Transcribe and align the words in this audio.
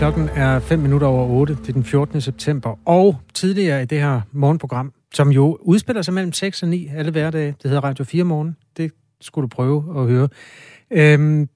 Klokken 0.00 0.28
er 0.28 0.58
5 0.58 0.78
minutter 0.78 1.06
over 1.06 1.26
8. 1.26 1.54
Det 1.54 1.68
er 1.68 1.72
den 1.72 1.84
14. 1.84 2.20
september. 2.20 2.88
Og 2.88 3.16
tidligere 3.34 3.82
i 3.82 3.84
det 3.84 4.00
her 4.00 4.20
morgenprogram, 4.32 4.92
som 5.14 5.28
jo 5.28 5.58
udspiller 5.60 6.02
sig 6.02 6.14
mellem 6.14 6.32
6 6.32 6.62
og 6.62 6.68
9 6.68 6.90
alle 6.96 7.10
hverdage. 7.10 7.54
Det 7.62 7.70
hedder 7.70 7.84
Radio 7.84 8.04
4 8.04 8.24
Morgen. 8.24 8.56
Det 8.76 8.92
skulle 9.20 9.42
du 9.42 9.48
prøve 9.48 10.00
at 10.00 10.06
høre. 10.06 10.28
Øhm, 10.90 11.48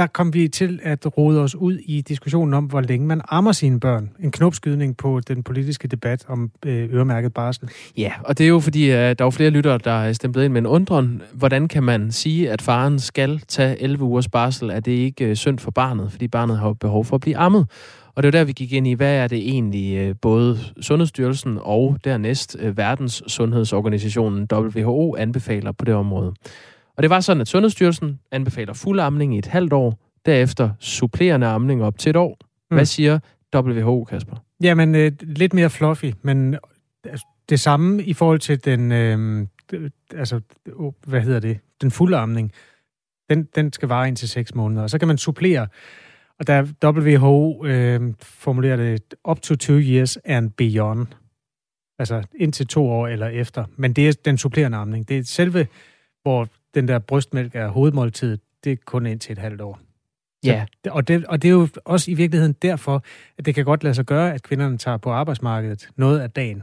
der 0.00 0.06
kom 0.06 0.34
vi 0.34 0.48
til 0.48 0.80
at 0.82 1.18
rode 1.18 1.40
os 1.40 1.54
ud 1.54 1.78
i 1.78 2.00
diskussionen 2.00 2.54
om, 2.54 2.64
hvor 2.64 2.80
længe 2.80 3.06
man 3.06 3.20
ammer 3.28 3.52
sine 3.52 3.80
børn. 3.80 4.10
En 4.20 4.30
knopskydning 4.30 4.96
på 4.96 5.20
den 5.20 5.42
politiske 5.42 5.88
debat 5.88 6.24
om 6.28 6.50
øh, 6.66 6.94
øremærket 6.94 7.34
barsel. 7.34 7.70
Ja, 7.98 8.12
og 8.24 8.38
det 8.38 8.44
er 8.44 8.48
jo 8.48 8.60
fordi, 8.60 8.90
at 8.90 9.18
der 9.18 9.24
er 9.24 9.30
flere 9.30 9.50
lyttere, 9.50 9.78
der 9.78 9.90
er 9.90 10.12
stemplet 10.12 10.44
ind 10.44 10.52
med 10.52 10.60
en 10.60 10.66
undren. 10.66 11.22
Hvordan 11.32 11.68
kan 11.68 11.82
man 11.82 12.12
sige, 12.12 12.50
at 12.50 12.62
faren 12.62 12.98
skal 12.98 13.40
tage 13.48 13.82
11 13.82 14.04
ugers 14.04 14.28
barsel? 14.28 14.70
Er 14.70 14.80
det 14.80 14.92
ikke 14.92 15.24
øh, 15.24 15.36
synd 15.36 15.58
for 15.58 15.70
barnet, 15.70 16.10
fordi 16.10 16.28
barnet 16.28 16.58
har 16.58 16.72
behov 16.72 17.04
for 17.04 17.14
at 17.14 17.20
blive 17.20 17.36
ammet? 17.36 17.66
Og 18.14 18.22
det 18.22 18.32
var 18.32 18.38
der, 18.38 18.44
vi 18.44 18.52
gik 18.52 18.72
ind 18.72 18.86
i, 18.86 18.92
hvad 18.92 19.14
er 19.14 19.26
det 19.26 19.38
egentlig 19.38 20.20
både 20.20 20.58
Sundhedsstyrelsen 20.80 21.58
og 21.60 21.98
dernæst 22.04 22.56
Verdens 22.74 23.22
Sundhedsorganisationen 23.26 24.48
WHO 24.52 25.16
anbefaler 25.16 25.72
på 25.72 25.84
det 25.84 25.94
område. 25.94 26.32
Og 27.00 27.02
det 27.02 27.10
var 27.10 27.20
sådan, 27.20 27.40
at 27.40 27.48
Sundhedsstyrelsen 27.48 28.20
anbefaler 28.30 28.72
fuld 28.72 29.00
amning 29.00 29.34
i 29.34 29.38
et 29.38 29.46
halvt 29.46 29.72
år, 29.72 29.98
derefter 30.26 30.70
supplerende 30.80 31.46
amning 31.46 31.84
op 31.84 31.98
til 31.98 32.10
et 32.10 32.16
år. 32.16 32.38
Mm. 32.70 32.76
Hvad 32.76 32.84
siger 32.84 33.18
WHO, 33.54 34.04
Kasper? 34.04 34.36
Jamen, 34.62 34.94
øh, 34.94 35.12
lidt 35.22 35.54
mere 35.54 35.70
fluffy, 35.70 36.12
men 36.22 36.56
altså, 37.04 37.26
det 37.48 37.60
samme 37.60 38.02
i 38.02 38.12
forhold 38.12 38.38
til 38.38 38.64
den, 38.64 38.92
øh, 38.92 39.46
altså, 40.14 40.40
hvad 41.06 41.20
hedder 41.20 41.40
det, 41.40 41.58
den 41.80 41.90
fulde 41.90 42.16
amning. 42.16 42.52
Den, 43.30 43.48
den 43.54 43.72
skal 43.72 43.88
vare 43.88 44.08
indtil 44.08 44.28
6 44.28 44.54
måneder, 44.54 44.82
og 44.82 44.90
så 44.90 44.98
kan 44.98 45.08
man 45.08 45.18
supplere, 45.18 45.66
og 46.38 46.46
der 46.46 46.66
WHO 46.84 47.66
øh, 47.66 48.14
formulerer 48.22 48.76
det 48.76 49.14
up 49.28 49.40
to 49.40 49.54
two 49.54 49.78
years 49.78 50.18
and 50.24 50.50
beyond. 50.50 51.06
Altså 51.98 52.22
indtil 52.34 52.66
to 52.66 52.90
år 52.90 53.08
eller 53.08 53.26
efter. 53.26 53.64
Men 53.76 53.92
det 53.92 54.08
er 54.08 54.12
den 54.24 54.38
supplerende 54.38 54.78
amning. 54.78 55.08
Det 55.08 55.18
er 55.18 55.22
selve, 55.24 55.66
hvor 56.22 56.48
den 56.74 56.88
der 56.88 56.98
brystmælk 56.98 57.54
er 57.54 57.68
hovedmåltidet, 57.68 58.40
det 58.64 58.72
er 58.72 58.76
kun 58.84 59.06
indtil 59.06 59.32
et 59.32 59.38
halvt 59.38 59.60
år. 59.60 59.80
Ja. 60.44 60.66
Så, 60.84 60.90
og, 60.90 61.08
det, 61.08 61.26
og 61.26 61.42
det 61.42 61.48
er 61.48 61.52
jo 61.52 61.68
også 61.84 62.10
i 62.10 62.14
virkeligheden 62.14 62.52
derfor, 62.52 63.04
at 63.38 63.46
det 63.46 63.54
kan 63.54 63.64
godt 63.64 63.82
lade 63.82 63.94
sig 63.94 64.04
gøre, 64.04 64.34
at 64.34 64.42
kvinderne 64.42 64.78
tager 64.78 64.96
på 64.96 65.10
arbejdsmarkedet 65.10 65.88
noget 65.96 66.20
af 66.20 66.30
dagen. 66.30 66.62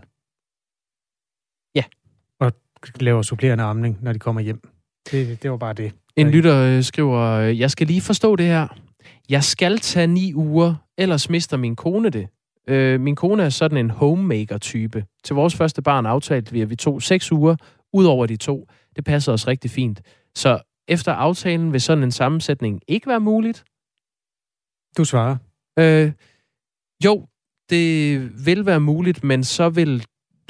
Ja. 1.76 1.84
Og 2.40 2.54
laver 3.00 3.22
supplerende 3.22 3.64
amning, 3.64 3.98
når 4.02 4.14
de 4.14 4.20
kommer 4.20 4.42
hjem. 4.42 4.62
Det, 5.12 5.44
det 5.44 5.52
var 5.52 5.58
bare 5.58 5.74
det. 5.74 5.92
En 6.16 6.30
lytter 6.30 6.58
øh, 6.58 6.84
skriver, 6.84 7.22
øh, 7.22 7.60
jeg 7.60 7.72
skal 7.72 7.88
lige 7.88 8.02
forstå 8.02 8.36
det 8.36 8.46
her. 8.46 8.68
Jeg 9.30 9.44
skal 9.44 9.78
tage 9.78 10.08
ni 10.08 10.34
uger, 10.34 10.76
ellers 10.98 11.30
mister 11.30 11.58
min 11.58 11.76
kone 11.76 12.10
det. 12.10 12.28
Øh, 12.68 13.00
min 13.00 13.16
kone 13.16 13.44
er 13.44 13.50
sådan 13.50 13.78
en 13.78 13.90
homemaker-type. 13.90 15.06
Til 15.24 15.36
vores 15.36 15.56
første 15.56 15.82
barn 15.82 16.06
aftalte 16.06 16.52
vi, 16.52 16.62
at 16.62 16.70
vi 16.70 16.76
tog 16.76 17.02
seks 17.02 17.32
uger, 17.32 17.56
ud 17.94 18.06
over 18.06 18.26
de 18.26 18.36
to. 18.36 18.68
Det 18.98 19.06
passer 19.06 19.34
os 19.34 19.48
rigtig 19.48 19.72
fint. 19.72 20.02
Så 20.36 20.60
efter 20.88 21.14
aftalen 21.14 21.74
vil 21.74 21.82
sådan 21.82 22.04
en 22.04 22.12
sammensætning 22.12 22.82
ikke 22.88 23.08
være 23.08 23.20
muligt? 23.20 23.64
Du 24.98 25.06
svarer. 25.06 25.38
Øh, 25.80 26.12
jo, 27.06 27.28
det 27.70 28.46
vil 28.46 28.66
være 28.66 28.80
muligt, 28.80 29.24
men 29.24 29.44
så 29.44 29.70
vil 29.70 30.06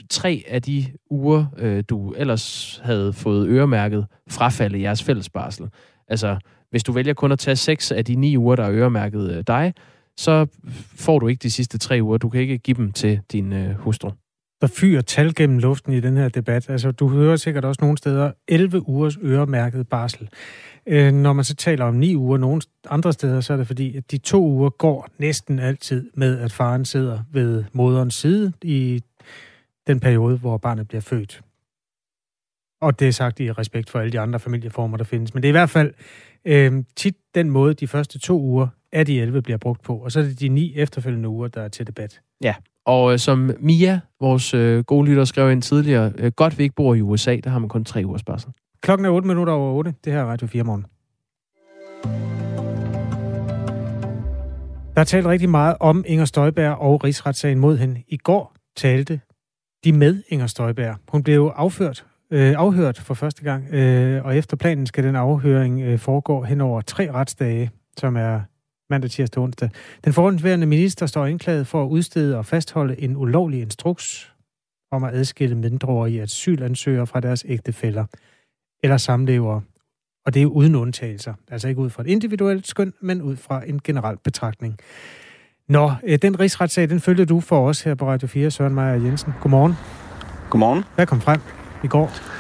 tre 0.10 0.44
af 0.48 0.62
de 0.62 0.86
uger, 1.10 1.46
øh, 1.58 1.84
du 1.90 2.12
ellers 2.12 2.80
havde 2.84 3.14
fået 3.14 3.48
øremærket, 3.48 4.08
frafalde 4.30 4.82
jeres 4.82 5.04
fællesbarsel. 5.04 5.70
Altså, 6.08 6.40
hvis 6.70 6.84
du 6.84 6.92
vælger 6.92 7.14
kun 7.14 7.32
at 7.32 7.40
tage 7.40 7.56
seks 7.56 7.92
af 7.92 8.06
de 8.06 8.16
ni 8.16 8.38
uger, 8.38 8.56
der 8.56 8.64
er 8.64 8.72
øremærket 8.72 9.32
øh, 9.32 9.44
dig, 9.48 9.74
så 10.18 10.48
får 10.96 11.20
du 11.20 11.28
ikke 11.28 11.44
de 11.44 11.52
sidste 11.52 11.78
tre 11.78 12.00
uger. 12.02 12.18
Du 12.18 12.30
kan 12.30 12.42
ikke 12.42 12.58
give 12.58 12.78
dem 12.78 12.92
til 12.92 13.22
din 13.32 13.54
øh, 13.54 13.76
hustru 13.76 14.12
der 14.62 14.68
fyrer 14.68 15.02
tal 15.02 15.36
gennem 15.36 15.60
luften 15.60 15.94
i 15.94 16.00
den 16.00 16.18
her 16.18 16.30
debat. 16.30 16.70
Altså, 16.70 16.92
du 16.92 17.10
hører 17.10 17.36
sikkert 17.36 17.66
også 17.66 17.80
nogle 17.82 17.98
steder 17.98 18.32
11 18.48 18.90
ugers 18.90 19.18
øremærket 19.24 19.90
barsel. 19.90 20.30
Øh, 20.86 21.14
når 21.14 21.34
man 21.34 21.46
så 21.46 21.56
taler 21.56 21.86
om 21.86 21.94
9 21.94 22.16
uger 22.16 22.38
nogle 22.38 22.62
andre 22.90 23.14
steder, 23.14 23.42
så 23.42 23.54
er 23.54 23.58
det 23.58 23.68
fordi, 23.68 23.98
at 23.98 24.12
de 24.12 24.18
to 24.18 24.46
uger 24.46 24.70
går 24.70 25.08
næsten 25.18 25.60
altid 25.60 26.10
med, 26.14 26.40
at 26.40 26.52
faren 26.52 26.86
sidder 26.86 27.20
ved 27.32 27.64
moderens 27.74 28.16
side 28.16 28.54
i 28.64 29.04
den 29.88 30.00
periode, 30.00 30.38
hvor 30.38 30.58
barnet 30.58 30.88
bliver 30.88 31.02
født. 31.02 31.42
Og 32.82 33.00
det 33.00 33.08
er 33.08 33.12
sagt 33.12 33.40
i 33.40 33.52
respekt 33.52 33.90
for 33.90 34.00
alle 34.00 34.12
de 34.12 34.20
andre 34.20 34.40
familieformer, 34.40 34.98
der 34.98 35.04
findes. 35.04 35.34
Men 35.34 35.44
det 35.44 35.48
er 35.48 35.52
i 35.52 35.60
hvert 35.60 35.70
fald 35.70 35.94
øh, 36.46 36.84
tit 36.96 37.16
den 37.36 37.50
måde, 37.50 37.74
de 37.74 37.88
første 37.88 38.20
to 38.20 38.42
uger 38.42 38.68
af 38.92 39.06
de 39.06 39.22
11 39.22 39.42
bliver 39.42 39.58
brugt 39.58 39.82
på. 39.82 39.98
Og 39.98 40.12
så 40.12 40.20
er 40.20 40.24
det 40.24 40.40
de 40.40 40.50
ni 40.50 40.74
efterfølgende 40.76 41.30
uger, 41.30 41.48
der 41.48 41.62
er 41.62 41.68
til 41.68 41.88
debat. 41.88 42.22
Ja, 42.44 42.56
og 42.88 43.14
øh, 43.14 43.20
som 43.20 43.52
Mia, 43.60 44.00
vores 44.22 44.54
øh, 44.54 44.84
gode 44.84 45.08
lytter, 45.08 45.24
skrev 45.26 45.52
ind 45.52 45.62
tidligere, 45.62 46.14
øh, 46.18 46.32
godt 46.32 46.58
vi 46.58 46.64
ikke 46.64 46.76
bor 46.76 46.94
i 46.94 47.02
USA, 47.02 47.38
der 47.44 47.50
har 47.50 47.60
man 47.60 47.70
kun 47.70 47.86
tre 47.86 48.04
ugers 48.06 48.24
barsel. 48.24 48.52
Klokken 48.82 49.06
er 49.06 49.10
8 49.10 49.28
minutter 49.28 49.54
over 49.54 49.74
8. 49.74 49.94
Det 50.06 50.14
her 50.14 50.20
er 50.20 50.26
Radio 50.26 50.48
4 50.48 50.64
morgen. 50.64 50.86
Der 54.96 55.02
er 55.02 55.06
talt 55.06 55.26
rigtig 55.26 55.50
meget 55.50 55.76
om 55.80 56.04
Inger 56.08 56.26
Støjberg 56.26 56.76
og 56.76 57.04
rigsretssagen 57.04 57.60
mod 57.60 57.78
hende. 57.78 58.04
I 58.08 58.18
går 58.18 58.56
talte 58.76 59.20
de 59.84 59.92
med 59.92 60.24
Inger 60.30 60.48
Støjberg. 60.48 60.96
Hun 61.12 61.24
blev 61.24 61.54
afført, 61.56 62.06
øh, 62.32 62.54
afhørt 62.58 62.98
for 62.98 63.14
første 63.14 63.44
gang, 63.44 63.74
øh, 63.74 64.26
og 64.26 64.38
efter 64.38 64.58
planen 64.58 64.86
skal 64.86 65.04
den 65.04 65.16
afhøring 65.16 65.82
øh, 65.82 66.00
foregå 66.00 66.44
hen 66.44 66.62
over 66.62 66.82
tre 66.82 67.12
retsdage, 67.12 67.72
som 67.98 68.16
er 68.16 68.42
mandag, 68.90 69.12
tirsdag 69.12 69.40
og 69.40 69.44
onsdag. 69.44 69.70
Den 70.06 70.14
forhåndværende 70.14 70.68
minister 70.68 71.06
står 71.06 71.26
indklaget 71.26 71.68
for 71.68 71.84
at 71.84 71.88
udstede 71.88 72.38
og 72.38 72.46
fastholde 72.46 73.02
en 73.02 73.18
ulovlig 73.18 73.62
instruks 73.62 74.34
om 74.92 75.04
at 75.04 75.14
adskille 75.14 75.56
mindreårige 75.56 76.22
asylansøgere 76.22 77.08
fra 77.08 77.20
deres 77.20 77.46
ægtefæller 77.48 78.06
eller 78.84 78.98
samlevere. 78.98 79.62
Og 80.26 80.34
det 80.34 80.42
er 80.42 80.46
uden 80.46 80.76
undtagelser. 80.76 81.34
Altså 81.52 81.68
ikke 81.68 81.82
ud 81.82 81.90
fra 81.90 82.04
et 82.04 82.08
individuelt 82.08 82.68
skøn, 82.68 82.94
men 83.02 83.22
ud 83.22 83.36
fra 83.36 83.64
en 83.68 83.80
generel 83.84 84.18
betragtning. 84.24 84.78
Nå, 85.70 85.92
øh, 86.04 86.20
den 86.22 86.40
rigsretssag, 86.40 86.90
den 86.90 87.00
følger 87.00 87.26
du 87.26 87.40
for 87.40 87.70
os 87.70 87.82
her 87.82 87.96
på 87.96 88.08
Radio 88.08 88.28
4, 88.28 88.52
Søren 88.52 88.76
Meyer 88.76 88.94
Jensen. 88.94 89.34
Godmorgen. 89.42 89.74
Godmorgen. 90.50 90.84
Hvad 90.96 91.06
kom 91.06 91.22
frem 91.22 91.42
i 91.84 91.88
går? 91.88 92.37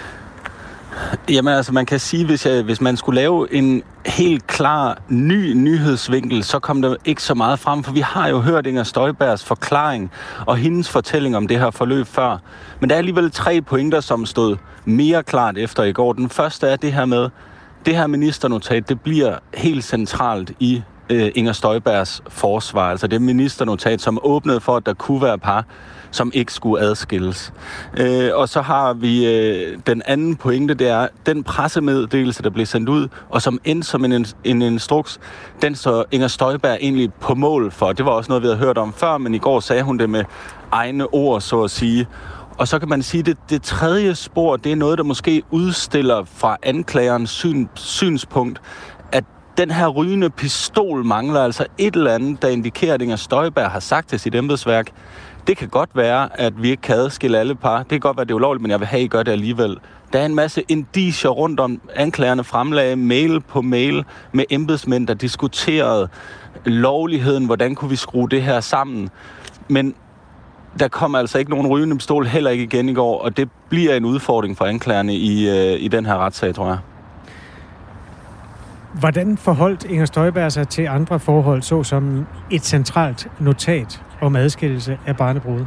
Jamen 1.29 1.53
altså, 1.53 1.73
man 1.73 1.85
kan 1.85 1.99
sige, 1.99 2.25
hvis, 2.25 2.45
jeg, 2.45 2.63
hvis 2.63 2.81
man 2.81 2.97
skulle 2.97 3.21
lave 3.21 3.53
en 3.53 3.83
helt 4.05 4.47
klar 4.47 4.97
ny 5.09 5.53
nyhedsvinkel, 5.53 6.43
så 6.43 6.59
kom 6.59 6.81
der 6.81 6.95
ikke 7.05 7.23
så 7.23 7.33
meget 7.33 7.59
frem, 7.59 7.83
for 7.83 7.91
vi 7.91 7.99
har 7.99 8.27
jo 8.27 8.39
hørt 8.39 8.67
Inger 8.67 8.83
Støjbergs 8.83 9.43
forklaring 9.43 10.11
og 10.45 10.57
hendes 10.57 10.89
fortælling 10.89 11.37
om 11.37 11.47
det 11.47 11.59
her 11.59 11.71
forløb 11.71 12.07
før. 12.07 12.37
Men 12.79 12.89
der 12.89 12.95
er 12.95 12.97
alligevel 12.97 13.31
tre 13.31 13.61
pointer, 13.61 14.01
som 14.01 14.25
stod 14.25 14.57
mere 14.85 15.23
klart 15.23 15.57
efter 15.57 15.83
i 15.83 15.91
går. 15.91 16.13
Den 16.13 16.29
første 16.29 16.67
er 16.67 16.75
det 16.75 16.93
her 16.93 17.05
med, 17.05 17.29
det 17.85 17.95
her 17.95 18.07
ministernotat, 18.07 18.89
det 18.89 19.01
bliver 19.01 19.37
helt 19.53 19.83
centralt 19.83 20.51
i 20.59 20.83
øh, 21.09 21.31
Inger 21.35 21.51
Støjbergs 21.51 22.21
forsvar. 22.27 22.91
Altså 22.91 23.07
det 23.07 23.21
ministernotat, 23.21 24.01
som 24.01 24.19
åbnede 24.23 24.59
for, 24.59 24.75
at 24.75 24.85
der 24.85 24.93
kunne 24.93 25.21
være 25.21 25.37
par, 25.37 25.65
som 26.11 26.31
ikke 26.33 26.53
skulle 26.53 26.83
adskilles. 26.83 27.53
Øh, 27.97 28.29
og 28.33 28.49
så 28.49 28.61
har 28.61 28.93
vi 28.93 29.25
øh, 29.27 29.77
den 29.87 30.01
anden 30.05 30.35
pointe, 30.35 30.73
det 30.73 30.87
er 30.87 31.07
den 31.25 31.43
pressemeddelelse, 31.43 32.43
der 32.43 32.49
blev 32.49 32.65
sendt 32.65 32.89
ud, 32.89 33.07
og 33.29 33.41
som 33.41 33.59
endte 33.65 33.87
som 33.87 34.05
en, 34.05 34.25
en 34.43 34.61
instruks, 34.61 35.19
den 35.61 35.75
så 35.75 36.03
Inger 36.11 36.27
Støjberg 36.27 36.77
egentlig 36.81 37.13
på 37.13 37.35
mål 37.35 37.71
for. 37.71 37.93
Det 37.93 38.05
var 38.05 38.11
også 38.11 38.31
noget, 38.31 38.43
vi 38.43 38.47
havde 38.47 38.57
hørt 38.57 38.77
om 38.77 38.93
før, 38.93 39.17
men 39.17 39.33
i 39.33 39.37
går 39.37 39.59
sagde 39.59 39.83
hun 39.83 39.97
det 39.97 40.09
med 40.09 40.23
egne 40.71 41.13
ord, 41.13 41.41
så 41.41 41.63
at 41.63 41.71
sige. 41.71 42.07
Og 42.57 42.67
så 42.67 42.79
kan 42.79 42.89
man 42.89 43.03
sige, 43.03 43.19
at 43.19 43.25
det, 43.25 43.37
det 43.49 43.61
tredje 43.61 44.15
spor, 44.15 44.55
det 44.55 44.71
er 44.71 44.75
noget, 44.75 44.97
der 44.97 45.03
måske 45.03 45.43
udstiller 45.51 46.23
fra 46.35 46.57
anklagerens 46.63 47.29
syn, 47.29 47.67
synspunkt, 47.75 48.61
den 49.57 49.71
her 49.71 49.87
rygende 49.87 50.29
pistol 50.29 51.05
mangler 51.05 51.43
altså 51.43 51.65
et 51.77 51.95
eller 51.95 52.13
andet, 52.13 52.41
der 52.41 52.47
indikerer, 52.47 52.93
at 52.93 53.01
Inger 53.01 53.15
Støjberg 53.15 53.71
har 53.71 53.79
sagt 53.79 54.09
til 54.09 54.19
sit 54.19 54.35
embedsværk, 54.35 54.91
det 55.47 55.57
kan 55.57 55.69
godt 55.69 55.89
være, 55.93 56.39
at 56.39 56.63
vi 56.63 56.69
ikke 56.69 56.81
kan 56.81 56.95
adskille 56.95 57.39
alle 57.39 57.55
par. 57.55 57.77
Det 57.77 57.89
kan 57.89 57.99
godt 57.99 58.17
være, 58.17 58.21
at 58.21 58.27
det 58.27 58.33
er 58.33 58.35
ulovligt, 58.35 58.61
men 58.61 58.71
jeg 58.71 58.79
vil 58.79 58.87
have, 58.87 58.99
at 58.99 59.05
I 59.05 59.07
gør 59.07 59.23
det 59.23 59.31
alligevel. 59.31 59.77
Der 60.13 60.19
er 60.19 60.25
en 60.25 60.35
masse 60.35 60.63
indicier 60.67 61.31
rundt 61.31 61.59
om. 61.59 61.81
Anklagerne 61.95 62.43
fremlagde 62.43 62.95
mail 62.95 63.41
på 63.41 63.61
mail 63.61 64.05
med 64.31 64.45
embedsmænd, 64.49 65.07
der 65.07 65.13
diskuterede 65.13 66.09
lovligheden. 66.65 67.45
Hvordan 67.45 67.75
kunne 67.75 67.89
vi 67.89 67.95
skrue 67.95 68.29
det 68.29 68.43
her 68.43 68.59
sammen? 68.59 69.09
Men 69.67 69.95
der 70.79 70.87
kom 70.87 71.15
altså 71.15 71.37
ikke 71.37 71.51
nogen 71.51 71.67
rygende 71.67 71.95
pistol, 71.95 72.25
heller 72.25 72.51
ikke 72.51 72.63
igen 72.63 72.89
i 72.89 72.93
går, 72.93 73.21
og 73.21 73.37
det 73.37 73.49
bliver 73.69 73.95
en 73.95 74.05
udfordring 74.05 74.57
for 74.57 74.65
anklagerne 74.65 75.15
i, 75.15 75.49
øh, 75.49 75.81
i 75.81 75.87
den 75.87 76.05
her 76.05 76.17
retssag, 76.17 76.55
tror 76.55 76.67
jeg. 76.67 76.77
Hvordan 78.99 79.37
forholdt 79.37 79.83
Inger 79.83 80.05
Støjberg 80.05 80.51
sig 80.51 80.67
til 80.67 80.87
andre 80.87 81.19
forhold, 81.19 81.61
såsom 81.61 82.25
et 82.51 82.65
centralt 82.65 83.27
notat 83.39 84.01
om 84.21 84.35
adskillelse 84.35 84.99
af 85.05 85.17
barnebrud? 85.17 85.65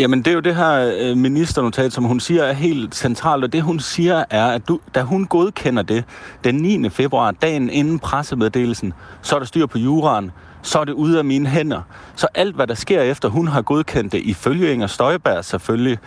Jamen, 0.00 0.18
det 0.18 0.26
er 0.26 0.34
jo 0.34 0.40
det 0.40 0.56
her 0.56 0.92
øh, 1.00 1.16
ministernotat, 1.16 1.92
som 1.92 2.04
hun 2.04 2.20
siger 2.20 2.42
er 2.42 2.52
helt 2.52 2.94
centralt, 2.94 3.44
og 3.44 3.52
det 3.52 3.62
hun 3.62 3.80
siger 3.80 4.24
er, 4.30 4.46
at 4.46 4.68
du, 4.68 4.80
da 4.94 5.02
hun 5.02 5.26
godkender 5.26 5.82
det 5.82 6.04
den 6.44 6.54
9. 6.54 6.88
februar, 6.90 7.30
dagen 7.30 7.70
inden 7.70 7.98
pressemeddelelsen, 7.98 8.92
så 9.22 9.34
er 9.34 9.38
der 9.38 9.46
styr 9.46 9.66
på 9.66 9.78
juraen, 9.78 10.30
så 10.62 10.78
er 10.78 10.84
det 10.84 10.92
ude 10.92 11.18
af 11.18 11.24
mine 11.24 11.48
hænder. 11.48 11.82
Så 12.16 12.26
alt, 12.34 12.54
hvad 12.54 12.66
der 12.66 12.74
sker 12.74 13.02
efter, 13.02 13.28
hun 13.28 13.48
har 13.48 13.62
godkendt 13.62 14.12
det, 14.12 14.22
ifølge 14.24 14.72
Inger 14.72 14.86
Støjberg 14.86 15.44
selvfølgelig, 15.44 15.98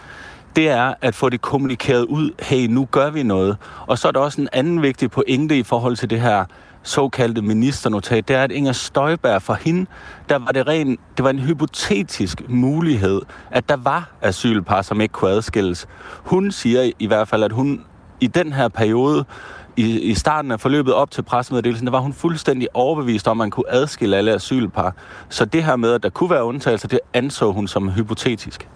det 0.55 0.69
er 0.69 0.93
at 1.01 1.15
få 1.15 1.29
det 1.29 1.41
kommunikeret 1.41 2.05
ud, 2.05 2.31
hey, 2.39 2.67
nu 2.67 2.87
gør 2.91 3.09
vi 3.09 3.23
noget. 3.23 3.57
Og 3.87 3.97
så 3.97 4.07
er 4.07 4.11
der 4.11 4.19
også 4.19 4.41
en 4.41 4.49
anden 4.53 4.81
vigtig 4.81 5.11
pointe 5.11 5.57
i 5.57 5.63
forhold 5.63 5.95
til 5.95 6.09
det 6.09 6.21
her 6.21 6.45
såkaldte 6.83 7.41
ministernotat, 7.41 8.27
det 8.27 8.35
er, 8.35 8.43
at 8.43 8.51
Inger 8.51 8.71
Støjberg 8.71 9.41
for 9.41 9.53
hende, 9.53 9.85
der 10.29 10.39
var 10.39 10.51
det 10.51 10.67
ren, 10.67 10.97
det 11.17 11.23
var 11.23 11.29
en 11.29 11.39
hypotetisk 11.39 12.41
mulighed, 12.49 13.21
at 13.51 13.69
der 13.69 13.77
var 13.77 14.09
asylpar, 14.21 14.81
som 14.81 15.01
ikke 15.01 15.11
kunne 15.11 15.31
adskilles. 15.31 15.87
Hun 16.23 16.51
siger 16.51 16.91
i 16.99 17.07
hvert 17.07 17.27
fald, 17.27 17.43
at 17.43 17.51
hun 17.51 17.81
i 18.19 18.27
den 18.27 18.53
her 18.53 18.67
periode, 18.67 19.25
i, 19.77 19.99
i 19.99 20.13
starten 20.13 20.51
af 20.51 20.59
forløbet 20.59 20.93
op 20.93 21.11
til 21.11 21.21
pressemeddelelsen, 21.21 21.87
der 21.87 21.91
var 21.91 21.99
hun 21.99 22.13
fuldstændig 22.13 22.67
overbevist 22.73 23.27
om, 23.27 23.31
at 23.41 23.45
man 23.45 23.51
kunne 23.51 23.69
adskille 23.69 24.17
alle 24.17 24.33
asylpar. 24.33 24.95
Så 25.29 25.45
det 25.45 25.63
her 25.63 25.75
med, 25.75 25.93
at 25.93 26.03
der 26.03 26.09
kunne 26.09 26.29
være 26.29 26.43
undtagelser, 26.43 26.87
det 26.87 26.99
anså 27.13 27.51
hun 27.51 27.67
som 27.67 27.91
hypotetisk. 27.91 28.67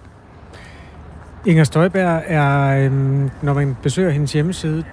Inger 1.47 1.63
Støjberg 1.63 2.23
er, 2.25 2.85
øhm, 2.85 3.29
når 3.41 3.53
man 3.53 3.77
besøger 3.83 4.09
hendes 4.09 4.33
hjemmeside, 4.33 4.83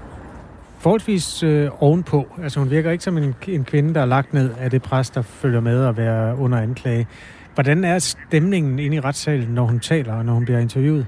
forholdsvis 0.78 1.42
øh, 1.42 1.70
ovenpå. 1.80 2.26
Altså 2.42 2.58
hun 2.58 2.70
virker 2.70 2.90
ikke 2.90 3.04
som 3.04 3.18
en, 3.18 3.34
en 3.48 3.64
kvinde, 3.64 3.94
der 3.94 4.00
er 4.00 4.04
lagt 4.04 4.34
ned 4.34 4.50
af 4.60 4.70
det 4.70 4.82
pres, 4.82 5.10
der 5.10 5.22
følger 5.22 5.60
med 5.60 5.86
at 5.86 5.96
være 5.96 6.36
under 6.36 6.58
anklage. 6.58 7.06
Hvordan 7.54 7.84
er 7.84 7.98
stemningen 7.98 8.78
inde 8.78 8.96
i 8.96 9.00
retssalen, 9.00 9.48
når 9.48 9.64
hun 9.64 9.80
taler 9.80 10.14
og 10.14 10.24
når 10.24 10.32
hun 10.32 10.44
bliver 10.44 10.58
interviewet? 10.58 11.06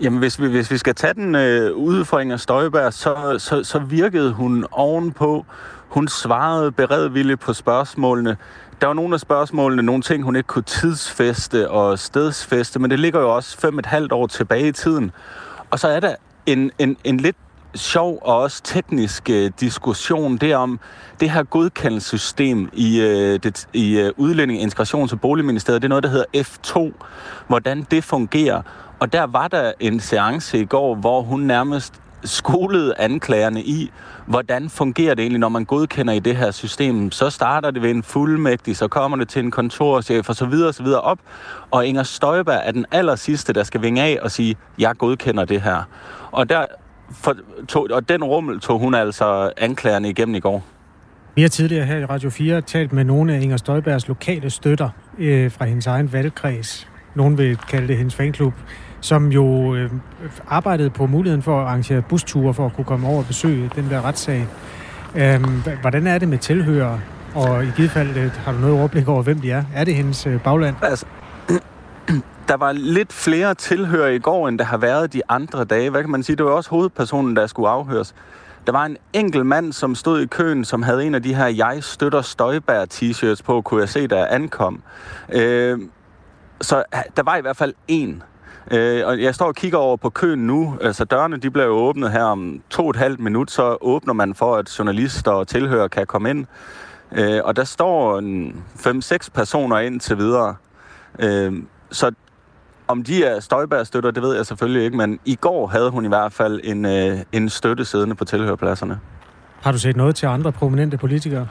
Jamen, 0.00 0.18
hvis 0.18 0.40
vi, 0.40 0.48
hvis 0.48 0.70
vi 0.70 0.78
skal 0.78 0.94
tage 0.94 1.14
den 1.14 1.34
øh, 1.34 1.76
ude 1.76 2.04
fra 2.04 2.20
Inger 2.20 2.36
Støjberg, 2.36 2.92
så, 2.92 3.34
så, 3.38 3.64
så 3.64 3.78
virkede 3.78 4.32
hun 4.32 4.66
ovenpå. 4.70 5.46
Hun 5.88 6.08
svarede 6.08 6.72
beredvilligt 6.72 7.40
på 7.40 7.52
spørgsmålene. 7.52 8.36
Der 8.80 8.86
var 8.86 8.94
nogle 8.94 9.14
af 9.14 9.20
spørgsmålene, 9.20 9.82
nogle 9.82 10.02
ting, 10.02 10.22
hun 10.22 10.36
ikke 10.36 10.46
kunne 10.46 10.62
tidsfeste 10.62 11.70
og 11.70 11.98
stedsfeste, 11.98 12.78
men 12.78 12.90
det 12.90 13.00
ligger 13.00 13.20
jo 13.20 13.34
også 13.34 13.58
fem 13.58 13.78
et 13.78 13.86
halvt 13.86 14.12
år 14.12 14.26
tilbage 14.26 14.68
i 14.68 14.72
tiden. 14.72 15.10
Og 15.70 15.78
så 15.78 15.88
er 15.88 16.00
der 16.00 16.14
en, 16.46 16.70
en, 16.78 16.96
en 17.04 17.16
lidt 17.16 17.36
sjov 17.74 18.18
og 18.22 18.38
også 18.38 18.62
teknisk 18.62 19.30
øh, 19.30 19.50
diskussion, 19.60 20.36
det 20.36 20.52
er 20.52 20.56
om 20.56 20.80
det 21.20 21.30
her 21.30 21.42
godkendelsessystem 21.42 22.70
i, 22.72 23.00
øh, 23.00 23.42
det, 23.42 23.68
i 23.72 23.98
øh, 23.98 24.12
Udlænding, 24.16 24.62
Integrations- 24.62 25.12
og 25.12 25.20
Boligministeriet, 25.20 25.82
det 25.82 25.86
er 25.86 25.88
noget, 25.88 26.04
der 26.04 26.10
hedder 26.10 26.24
F2, 26.36 27.04
hvordan 27.46 27.86
det 27.90 28.04
fungerer. 28.04 28.62
Og 29.00 29.12
der 29.12 29.26
var 29.26 29.48
der 29.48 29.72
en 29.80 30.00
seance 30.00 30.60
i 30.60 30.64
går, 30.64 30.94
hvor 30.94 31.22
hun 31.22 31.40
nærmest 31.40 31.94
skolede 32.24 32.94
anklagerne 32.98 33.62
i, 33.62 33.90
hvordan 34.26 34.70
fungerer 34.70 35.14
det 35.14 35.22
egentlig, 35.22 35.40
når 35.40 35.48
man 35.48 35.64
godkender 35.64 36.12
i 36.14 36.18
det 36.18 36.36
her 36.36 36.50
system. 36.50 37.10
Så 37.10 37.30
starter 37.30 37.70
det 37.70 37.82
ved 37.82 37.90
en 37.90 38.02
fuldmægtig, 38.02 38.76
så 38.76 38.88
kommer 38.88 39.16
det 39.16 39.28
til 39.28 39.44
en 39.44 39.50
kontorchef 39.50 40.28
og 40.28 40.34
så 40.34 40.46
videre 40.46 40.68
og 40.68 40.74
så 40.74 40.82
videre 40.82 41.00
op. 41.00 41.18
Og 41.70 41.86
Inger 41.86 42.02
Støjberg 42.02 42.60
er 42.64 42.72
den 42.72 42.86
aller 42.90 43.16
sidste, 43.16 43.52
der 43.52 43.62
skal 43.62 43.82
vinge 43.82 44.02
af 44.02 44.18
og 44.22 44.30
sige, 44.30 44.56
jeg 44.78 44.96
godkender 44.98 45.44
det 45.44 45.62
her. 45.62 45.82
Og 46.30 46.48
der 46.48 46.66
for, 47.10 47.36
tog, 47.68 47.88
og 47.90 48.08
den 48.08 48.24
rummel 48.24 48.60
tog 48.60 48.78
hun 48.78 48.94
altså 48.94 49.52
anklagerne 49.56 50.10
igennem 50.10 50.34
i 50.34 50.40
går. 50.40 50.64
Vi 51.34 51.42
har 51.42 51.48
tidligere 51.48 51.86
her 51.86 51.96
i 51.96 52.04
Radio 52.04 52.30
4 52.30 52.60
talt 52.60 52.92
med 52.92 53.04
nogle 53.04 53.34
af 53.34 53.40
Inger 53.40 53.56
Støjbergs 53.56 54.08
lokale 54.08 54.50
støtter 54.50 54.90
øh, 55.18 55.50
fra 55.52 55.64
hendes 55.64 55.86
egen 55.86 56.12
valgkreds. 56.12 56.88
Nogen 57.14 57.38
vil 57.38 57.56
kalde 57.56 57.88
det 57.88 57.96
hendes 57.96 58.14
fanklub, 58.14 58.54
som 59.00 59.32
jo 59.32 59.74
øh, 59.74 59.90
arbejdede 60.48 60.90
på 60.90 61.06
muligheden 61.06 61.42
for 61.42 61.60
at 61.60 61.66
arrangere 61.66 62.02
busture 62.02 62.54
for 62.54 62.66
at 62.66 62.72
kunne 62.76 62.84
komme 62.84 63.08
over 63.08 63.18
og 63.18 63.26
besøge 63.26 63.70
den 63.74 63.90
der 63.90 64.04
retssag. 64.04 64.46
Øh, 65.14 65.40
hvordan 65.80 66.06
er 66.06 66.18
det 66.18 66.28
med 66.28 66.38
tilhører? 66.38 66.98
Og 67.34 67.64
i 67.64 67.68
givet 67.76 67.90
fald, 67.90 68.16
øh, 68.16 68.30
har 68.32 68.52
du 68.52 68.58
noget 68.58 68.78
overblik 68.78 69.08
over, 69.08 69.22
hvem 69.22 69.40
de 69.40 69.50
er? 69.50 69.64
Er 69.74 69.84
det 69.84 69.94
hendes 69.94 70.26
øh, 70.26 70.42
bagland? 70.42 70.76
Altså, 70.82 71.06
der 72.48 72.56
var 72.56 72.72
lidt 72.72 73.12
flere 73.12 73.54
tilhører 73.54 74.08
i 74.08 74.18
går, 74.18 74.48
end 74.48 74.58
der 74.58 74.64
har 74.64 74.76
været 74.76 75.12
de 75.12 75.22
andre 75.28 75.64
dage. 75.64 75.90
Hvad 75.90 76.02
kan 76.02 76.10
man 76.10 76.22
sige? 76.22 76.36
Det 76.36 76.44
var 76.44 76.50
også 76.50 76.70
hovedpersonen, 76.70 77.36
der 77.36 77.46
skulle 77.46 77.68
afhøres. 77.68 78.14
Der 78.66 78.72
var 78.72 78.84
en 78.84 78.96
enkelt 79.12 79.46
mand, 79.46 79.72
som 79.72 79.94
stod 79.94 80.20
i 80.20 80.26
køen, 80.26 80.64
som 80.64 80.82
havde 80.82 81.04
en 81.04 81.14
af 81.14 81.22
de 81.22 81.34
her 81.34 81.46
Jeg 81.46 81.78
støtter 81.84 82.22
Støjbær 82.22 82.84
t-shirts 82.94 83.42
på, 83.44 83.60
kunne 83.60 83.80
jeg 83.80 83.88
se, 83.88 84.08
der 84.08 84.26
ankom. 84.26 84.82
Øh, 85.32 85.78
så 86.60 86.84
der 87.16 87.22
var 87.22 87.36
i 87.36 87.40
hvert 87.40 87.56
fald 87.56 87.74
en. 87.88 88.22
Øh, 88.70 89.06
og 89.06 89.22
jeg 89.22 89.34
står 89.34 89.46
og 89.46 89.54
kigger 89.54 89.78
over 89.78 89.96
på 89.96 90.10
køen 90.10 90.46
nu. 90.46 90.78
Altså 90.80 91.04
dørene 91.04 91.36
de 91.36 91.50
bliver 91.50 91.66
jo 91.66 91.72
åbnet 91.72 92.12
her 92.12 92.22
om 92.22 92.62
to 92.70 92.84
og 92.84 92.90
et 92.90 92.96
halvt 92.96 93.20
minut, 93.20 93.50
så 93.50 93.76
åbner 93.80 94.12
man 94.12 94.34
for, 94.34 94.56
at 94.56 94.78
journalister 94.78 95.30
og 95.30 95.48
tilhører 95.48 95.88
kan 95.88 96.06
komme 96.06 96.30
ind. 96.30 96.46
Øh, 97.12 97.40
og 97.44 97.56
der 97.56 97.64
står 97.64 98.20
5-6 99.24 99.28
personer 99.34 99.78
ind 99.78 100.00
til 100.00 100.18
videre. 100.18 100.56
Øh, 101.18 101.52
så 101.90 102.12
om 102.88 103.02
de 103.02 103.24
er 103.24 103.40
Støjberg-støtter, 103.40 104.10
det 104.10 104.22
ved 104.22 104.36
jeg 104.36 104.46
selvfølgelig 104.46 104.84
ikke, 104.84 104.96
men 104.96 105.20
i 105.24 105.34
går 105.34 105.66
havde 105.66 105.90
hun 105.90 106.04
i 106.04 106.08
hvert 106.08 106.32
fald 106.32 106.60
en, 106.64 106.84
øh, 106.84 107.18
en 107.32 107.48
støtte 107.48 107.84
siddende 107.84 108.14
på 108.14 108.24
tilhørpladserne. 108.24 109.00
Har 109.60 109.72
du 109.72 109.78
set 109.78 109.96
noget 109.96 110.16
til 110.16 110.26
andre 110.26 110.52
prominente 110.52 110.98
politikere? 110.98 111.48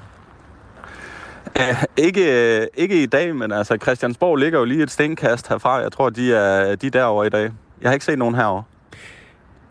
Ikke, 1.98 2.22
uh, 2.62 2.82
ikke 2.84 3.04
i 3.04 3.06
dag, 3.06 3.36
men 3.36 3.52
altså 3.52 3.78
Christiansborg 3.82 4.36
ligger 4.36 4.60
jo 4.60 4.66
lige 4.66 4.84
et 4.84 4.92
stenkast 4.92 5.50
herfra. 5.50 5.76
Jeg 5.76 5.92
tror, 5.92 6.10
de 6.10 6.34
er, 6.34 6.76
de 6.76 6.88
er 6.88 6.92
derovre 6.92 7.28
i 7.28 7.30
dag. 7.30 7.52
Jeg 7.82 7.90
har 7.90 7.94
ikke 7.94 8.06
set 8.06 8.18
nogen 8.18 8.36
herovre. 8.36 8.64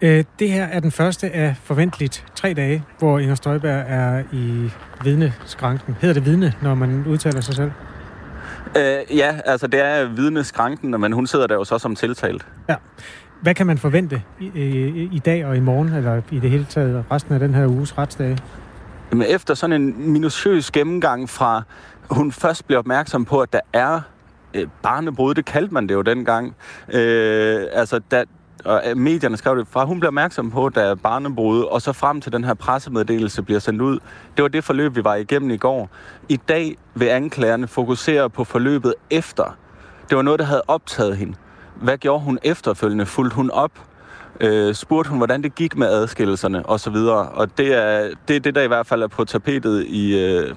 Uh, 0.02 0.08
det 0.38 0.50
her 0.50 0.64
er 0.64 0.80
den 0.80 0.90
første 0.90 1.30
af 1.30 1.54
forventeligt 1.64 2.24
tre 2.34 2.54
dage, 2.54 2.84
hvor 2.98 3.18
Inger 3.18 3.34
Støjberg 3.34 3.84
er 3.88 4.22
i 4.32 4.70
vidneskranken. 5.04 5.96
Hedder 6.00 6.14
det 6.14 6.24
vidne, 6.24 6.52
når 6.62 6.74
man 6.74 7.04
udtaler 7.06 7.40
sig 7.40 7.54
selv? 7.54 7.70
Øh, 8.76 9.16
ja, 9.16 9.36
altså 9.44 9.66
det 9.66 9.84
er 9.84 10.04
vidneskranken, 10.04 11.00
men 11.00 11.12
hun 11.12 11.26
sidder 11.26 11.46
der 11.46 11.54
jo 11.54 11.64
så 11.64 11.78
som 11.78 11.94
tiltalt. 11.94 12.46
Ja. 12.68 12.74
Hvad 13.42 13.54
kan 13.54 13.66
man 13.66 13.78
forvente 13.78 14.22
i, 14.40 14.50
i, 14.54 15.08
i 15.12 15.18
dag 15.18 15.46
og 15.46 15.56
i 15.56 15.60
morgen, 15.60 15.92
eller 15.92 16.22
i 16.30 16.38
det 16.38 16.50
hele 16.50 16.66
taget 16.70 17.04
resten 17.10 17.34
af 17.34 17.40
den 17.40 17.54
her 17.54 17.66
uges 17.66 17.98
retsdage? 17.98 18.38
Jamen, 19.10 19.26
efter 19.28 19.54
sådan 19.54 19.82
en 19.82 20.12
minutiøs 20.12 20.70
gennemgang 20.70 21.30
fra, 21.30 21.62
hun 22.10 22.32
først 22.32 22.66
bliver 22.66 22.78
opmærksom 22.78 23.24
på, 23.24 23.40
at 23.40 23.52
der 23.52 23.60
er 23.72 24.00
øh, 24.54 24.68
barnebrud, 24.82 25.34
det 25.34 25.44
kaldte 25.44 25.74
man 25.74 25.88
det 25.88 25.94
jo 25.94 26.02
dengang. 26.02 26.56
Øh, 26.92 27.66
altså, 27.72 27.98
da, 27.98 28.24
og 28.64 28.82
øh, 28.86 28.96
medierne 28.96 29.36
skrev 29.36 29.58
det 29.58 29.68
fra, 29.68 29.84
hun 29.84 30.00
blev 30.00 30.08
opmærksom 30.08 30.50
på, 30.50 30.68
da 30.68 30.94
barnebrud, 30.94 31.62
og 31.62 31.82
så 31.82 31.92
frem 31.92 32.20
til 32.20 32.32
den 32.32 32.44
her 32.44 32.54
pressemeddelelse 32.54 33.42
bliver 33.42 33.60
sendt 33.60 33.82
ud. 33.82 33.98
Det 34.36 34.42
var 34.42 34.48
det 34.48 34.64
forløb, 34.64 34.96
vi 34.96 35.04
var 35.04 35.14
igennem 35.14 35.50
i 35.50 35.56
går. 35.56 35.90
I 36.28 36.36
dag 36.36 36.76
vil 36.94 37.06
anklagerne 37.06 37.68
fokusere 37.68 38.30
på 38.30 38.44
forløbet 38.44 38.94
efter. 39.10 39.56
Det 40.08 40.16
var 40.16 40.22
noget, 40.22 40.38
der 40.38 40.46
havde 40.46 40.62
optaget 40.68 41.16
hende. 41.16 41.34
Hvad 41.74 41.98
gjorde 41.98 42.24
hun 42.24 42.38
efterfølgende? 42.42 43.06
Fulgte 43.06 43.36
hun 43.36 43.50
op? 43.50 43.72
Øh, 44.40 44.74
spurgte 44.74 45.08
hun, 45.08 45.18
hvordan 45.18 45.42
det 45.42 45.54
gik 45.54 45.76
med 45.76 45.86
adskillelserne 45.86 46.68
osv. 46.68 46.96
Og 47.34 47.58
det 47.58 47.74
er, 47.74 48.10
det 48.28 48.36
er 48.36 48.40
det, 48.40 48.54
der 48.54 48.62
i 48.62 48.66
hvert 48.66 48.86
fald 48.86 49.02
er 49.02 49.08
på 49.08 49.24
tapetet 49.24 49.84
i, 49.86 50.18
øh, 50.18 50.54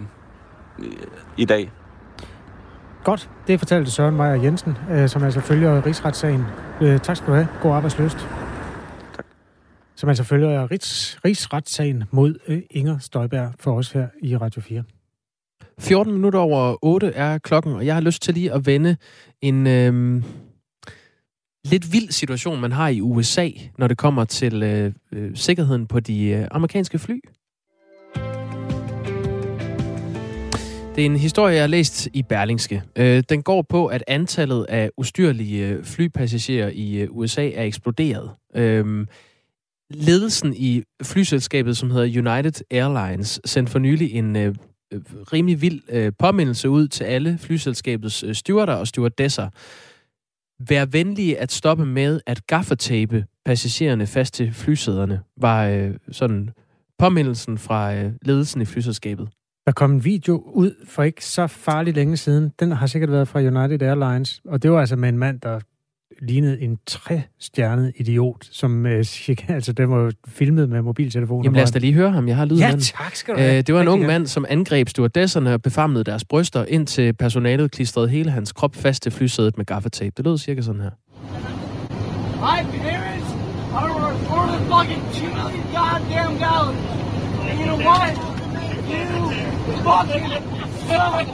i, 0.79 0.98
i 1.38 1.45
dag. 1.45 1.71
Godt. 3.03 3.29
Det 3.48 3.59
fortalte 3.59 3.91
Søren 3.91 4.15
Meier 4.15 4.43
Jensen, 4.43 4.77
øh, 4.91 5.09
som 5.09 5.24
altså 5.24 5.41
følger 5.41 5.86
rigsretssagen. 5.86 6.43
Øh, 6.81 7.00
tak 7.00 7.17
skal 7.17 7.27
du 7.27 7.33
have. 7.33 7.48
God 7.62 7.71
arbejdsløst. 7.71 8.17
Tak. 9.15 9.25
Som 9.95 10.09
altså 10.09 10.24
følger 10.24 10.71
rigs, 10.71 11.19
rigsretssagen 11.25 12.03
mod 12.12 12.36
øh, 12.48 12.62
Inger 12.71 13.00
Støjberg 13.00 13.53
for 13.59 13.77
os 13.77 13.91
her 13.91 14.07
i 14.21 14.38
Radio 14.38 14.62
4. 14.62 14.83
14 15.79 16.13
minutter 16.13 16.39
over 16.39 16.75
8 16.81 17.07
er 17.07 17.38
klokken, 17.38 17.74
og 17.74 17.86
jeg 17.86 17.93
har 17.93 18.01
lyst 18.01 18.21
til 18.21 18.33
lige 18.33 18.53
at 18.53 18.65
vende 18.65 18.98
en 19.41 19.67
øh, 19.67 20.24
lidt 21.71 21.93
vild 21.93 22.11
situation, 22.11 22.61
man 22.61 22.71
har 22.71 22.88
i 22.88 23.01
USA, 23.01 23.49
når 23.77 23.88
det 23.88 23.97
kommer 23.97 24.25
til 24.25 24.63
øh, 24.63 24.93
øh, 25.11 25.31
sikkerheden 25.35 25.88
på 25.88 25.99
de 25.99 26.25
øh, 26.25 26.47
amerikanske 26.51 26.99
fly. 26.99 27.19
Det 30.95 31.01
er 31.01 31.05
en 31.05 31.15
historie, 31.15 31.53
jeg 31.53 31.63
har 31.63 31.67
læst 31.67 32.07
i 32.13 32.23
Berlingske. 32.23 32.83
Øh, 32.95 33.23
den 33.29 33.43
går 33.43 33.61
på, 33.61 33.88
at 33.88 34.03
antallet 34.07 34.65
af 34.69 34.89
ustyrlige 34.97 35.67
øh, 35.67 35.83
flypassagerer 35.83 36.69
i 36.73 36.97
øh, 36.97 37.07
USA 37.11 37.49
er 37.49 37.63
eksploderet. 37.63 38.31
Øhm, 38.55 39.07
ledelsen 39.89 40.53
i 40.57 40.83
flyselskabet, 41.03 41.77
som 41.77 41.91
hedder 41.91 42.33
United 42.33 42.65
Airlines, 42.71 43.41
sendte 43.45 43.71
for 43.71 43.79
nylig 43.79 44.13
en 44.13 44.57
rimelig 45.33 45.61
vild 45.61 46.11
påmindelse 46.11 46.69
ud 46.69 46.88
til 46.88 47.03
alle 47.03 47.38
flyselskabets 47.38 48.15
styrter 48.15 48.33
stewarder 48.33 48.73
og 48.73 48.88
stewardesser. 48.88 49.49
Vær 50.67 50.85
venlige 50.85 51.37
at 51.37 51.51
stoppe 51.51 51.85
med 51.85 52.21
at 52.25 52.47
gaffatape 52.47 53.25
passagererne 53.45 54.07
fast 54.07 54.33
til 54.33 54.53
flysæderne, 54.53 55.19
var 55.37 55.65
øh, 55.65 55.91
sådan 56.11 56.49
påmindelsen 56.99 57.57
fra 57.57 57.95
øh, 57.95 58.11
ledelsen 58.21 58.61
i 58.61 58.65
flyselskabet. 58.65 59.29
Der 59.65 59.71
kom 59.71 59.91
en 59.91 60.03
video 60.03 60.43
ud 60.53 60.85
for 60.85 61.03
ikke 61.03 61.25
så 61.25 61.47
farligt 61.47 61.95
længe 61.95 62.17
siden. 62.17 62.51
Den 62.59 62.71
har 62.71 62.87
sikkert 62.87 63.11
været 63.11 63.27
fra 63.27 63.39
United 63.39 63.81
Airlines, 63.81 64.41
og 64.45 64.63
det 64.63 64.71
var 64.71 64.79
altså 64.79 64.95
med 64.95 65.09
en 65.09 65.17
mand, 65.17 65.41
der 65.41 65.59
lignede 66.21 66.61
en 66.61 66.77
træstjernet 66.87 67.93
idiot, 67.95 68.45
som 68.51 68.85
øh, 68.85 69.05
altså, 69.47 69.73
den 69.73 69.89
var 69.89 70.11
filmet 70.27 70.69
med 70.69 70.81
mobiltelefoner. 70.81 71.43
Jamen 71.43 71.55
lad 71.55 71.63
os 71.63 71.71
da 71.71 71.79
lige 71.79 71.93
høre 71.93 72.11
ham, 72.11 72.27
jeg 72.27 72.35
har 72.35 72.45
lyden 72.45 72.59
Ja, 72.59 72.71
tak 72.79 73.15
skal 73.15 73.33
du 73.35 73.39
have. 73.39 73.57
Øh, 73.57 73.67
det 73.67 73.75
var 73.75 73.81
en 73.81 73.87
ung 73.87 74.05
mand, 74.05 74.27
som 74.27 74.45
angreb 74.49 74.89
stewardesserne 74.89 75.53
og 75.53 75.61
befamlede 75.61 76.03
deres 76.03 76.25
bryster, 76.25 76.65
indtil 76.65 77.13
personalet 77.13 77.71
klistrede 77.71 78.09
hele 78.09 78.31
hans 78.31 78.51
krop 78.51 78.75
fast 78.75 79.03
til 79.03 79.11
flysædet 79.11 79.57
med 79.57 79.65
gaffatape. 79.65 80.13
Det 80.17 80.25
lød 80.25 80.37
cirka 80.37 80.61
sådan 80.61 80.81
her. 80.81 80.89
My 82.39 82.63
parents 82.81 83.29
are 83.73 83.89
worth 83.99 84.29
more 84.29 84.47
than 84.47 84.61
fucking 84.71 85.01
2 85.13 85.25
million 85.25 85.65
goddamn 85.75 86.33
dollars. 86.45 86.77
And 87.49 87.59
you 87.59 87.65
know 87.65 87.79
what? 87.89 88.13
You 88.89 89.75
fucking 89.85 90.25
suck. 90.87 91.27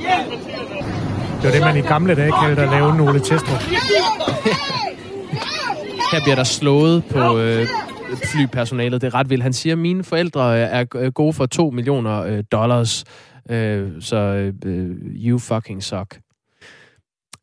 Yeah. 0.00 1.05
Det 1.46 1.54
var 1.54 1.58
det, 1.58 1.74
man 1.74 1.84
i 1.84 1.88
gamle 1.88 2.14
dage 2.14 2.32
kaldte 2.42 2.62
at 2.62 2.70
lave 2.70 2.96
nogle 2.96 3.20
testrup. 3.20 3.62
Her 6.12 6.20
bliver 6.22 6.34
der 6.34 6.44
slået 6.44 7.04
på 7.10 7.38
øh, 7.38 7.66
flypersonalet. 8.32 9.00
Det 9.00 9.06
er 9.06 9.14
ret 9.14 9.30
vildt. 9.30 9.42
Han 9.42 9.52
siger, 9.52 9.74
at 9.74 9.78
mine 9.78 10.04
forældre 10.04 10.58
er 10.58 10.84
er 10.94 11.10
gode 11.10 11.32
for 11.32 11.46
2 11.46 11.70
millioner 11.70 12.22
øh, 12.22 12.44
dollars. 12.52 13.04
Øh, 13.50 13.90
så 14.00 14.16
øh, 14.64 14.96
you 15.02 15.38
fucking 15.38 15.82
suck. 15.82 16.20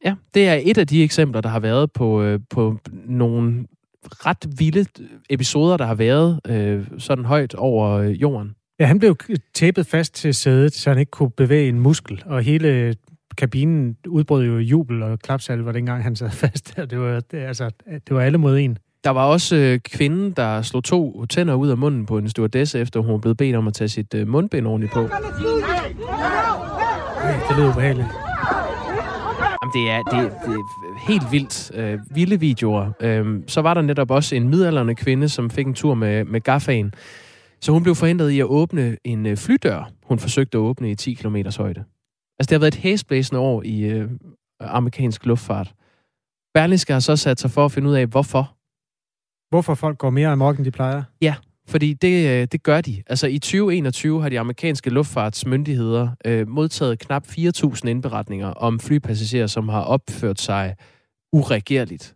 Ja, 0.06 0.16
det 0.34 0.48
er 0.48 0.60
et 0.64 0.78
af 0.78 0.88
de 0.88 1.04
eksempler, 1.04 1.42
der 1.42 1.50
har 1.50 1.60
været 1.60 1.92
på, 1.92 2.22
øh, 2.22 2.40
på 2.50 2.78
nogle 3.06 3.66
ret 4.06 4.60
vilde 4.60 4.86
episoder, 5.30 5.78
der 5.78 5.86
har 5.86 5.96
været 5.96 6.40
øh, 6.48 6.88
sådan 6.98 7.26
højt 7.26 7.56
over 7.56 7.90
øh, 7.90 8.22
jorden. 8.22 8.56
Ja, 8.80 8.86
han 8.86 9.00
blev 9.00 9.18
tæppet 9.54 9.88
fast 9.88 10.14
til 10.14 10.34
sædet, 10.34 10.74
så 10.74 10.90
han 10.90 11.00
ikke 11.00 11.12
kunne 11.12 11.32
bevæge 11.32 11.70
en 11.70 11.80
muskel, 11.80 12.24
og 12.26 12.44
hele 12.44 12.96
kabinen 13.38 13.98
udbrød 14.08 14.46
jo 14.46 14.58
jubel 14.58 15.04
og 15.04 15.20
klapsalver, 15.20 15.72
dengang 15.72 16.04
han 16.04 16.16
sad 16.16 16.30
fast. 16.44 16.76
Det 16.78 17.00
var, 17.00 17.20
det, 17.20 17.38
altså, 17.38 17.70
det 17.90 18.16
var 18.16 18.22
alle 18.22 18.38
mod 18.38 18.58
en. 18.58 18.78
Der 19.04 19.10
var 19.10 19.26
også 19.26 19.56
øh, 19.56 19.80
kvinden, 19.80 20.32
der 20.32 20.62
slog 20.62 20.84
to 20.84 21.26
tænder 21.26 21.54
ud 21.54 21.70
af 21.70 21.78
munden 21.78 22.06
på 22.06 22.18
en 22.18 22.30
stewardesse, 22.30 22.80
efter 22.80 23.00
hun 23.00 23.22
blev 23.22 23.36
bedt 23.36 23.56
om 23.56 23.68
at 23.68 23.74
tage 23.74 23.88
sit 23.88 24.14
øh, 24.14 24.28
mundbind 24.28 24.68
ordentligt 24.68 24.94
på. 24.94 25.00
Ej, 25.00 25.10
det 27.50 27.58
lød 27.58 27.70
ubehageligt. 27.70 28.08
Jamen, 29.64 29.74
det 29.74 29.92
er, 29.92 30.02
det, 30.04 30.32
det 30.46 30.54
er 30.54 31.08
helt 31.08 31.24
vildt. 31.32 31.72
Øh, 31.76 32.00
vilde 32.16 32.40
videoer. 32.40 32.92
Øh, 33.00 33.40
så 33.48 33.62
var 33.62 33.74
der 33.74 33.82
netop 33.82 34.12
også 34.12 34.36
en 34.36 34.50
midaldrende 34.50 34.96
kvinde, 34.96 35.30
som 35.30 35.50
fik 35.50 35.68
en 35.68 35.74
tur 35.74 35.94
med, 35.94 36.26
med 36.26 36.42
gaffaen. 36.42 36.94
Så 37.62 37.72
hun 37.72 37.84
blev 37.84 37.96
forhindret 37.96 38.30
i 38.30 38.40
at 38.40 38.46
åbne 38.46 38.98
en 39.04 39.26
øh, 39.26 39.38
flydør, 39.38 39.92
hun 40.04 40.20
forsøgte 40.20 40.58
at 40.58 40.60
åbne 40.60 40.92
i 40.92 40.96
10 40.96 41.14
km 41.14 41.36
højde. 41.58 41.84
Altså, 42.44 42.50
det 42.50 42.56
har 42.56 42.60
været 42.60 42.76
et 42.76 42.82
hæsblæsende 42.82 43.40
år 43.40 43.64
i 43.66 43.82
øh, 43.84 44.10
amerikansk 44.60 45.26
luftfart. 45.26 45.74
Berlingske 46.54 46.94
har 46.94 47.00
så 47.00 47.16
sat 47.16 47.40
sig 47.40 47.52
for 47.52 47.66
at 47.66 47.72
finde 47.72 47.90
ud 47.90 47.96
af, 47.96 48.06
hvorfor. 48.06 48.56
Hvorfor 49.50 49.76
folk 49.76 49.98
går 49.98 50.10
mere 50.10 50.28
amok, 50.28 50.58
end 50.58 50.66
de 50.66 50.72
plejer? 50.72 51.04
Fordi 51.68 51.94
det, 51.94 52.30
øh, 52.30 52.48
det 52.52 52.64
gør 52.64 52.82
de. 52.82 53.04
Altså 53.08 53.28
i 53.28 53.40
2021 53.40 54.22
har 54.22 54.30
de 54.30 54.40
amerikanske 54.40 54.90
luftfartsmyndigheder 54.90 56.10
øh, 56.26 56.48
modtaget 56.48 57.00
knap 57.00 57.28
4.000 57.28 57.88
indberetninger 57.88 58.48
om 58.48 58.80
flypassagerer, 58.80 59.48
som 59.48 59.70
har 59.70 59.82
opført 59.82 60.42
sig 60.42 60.76
uregerligt. 61.34 62.16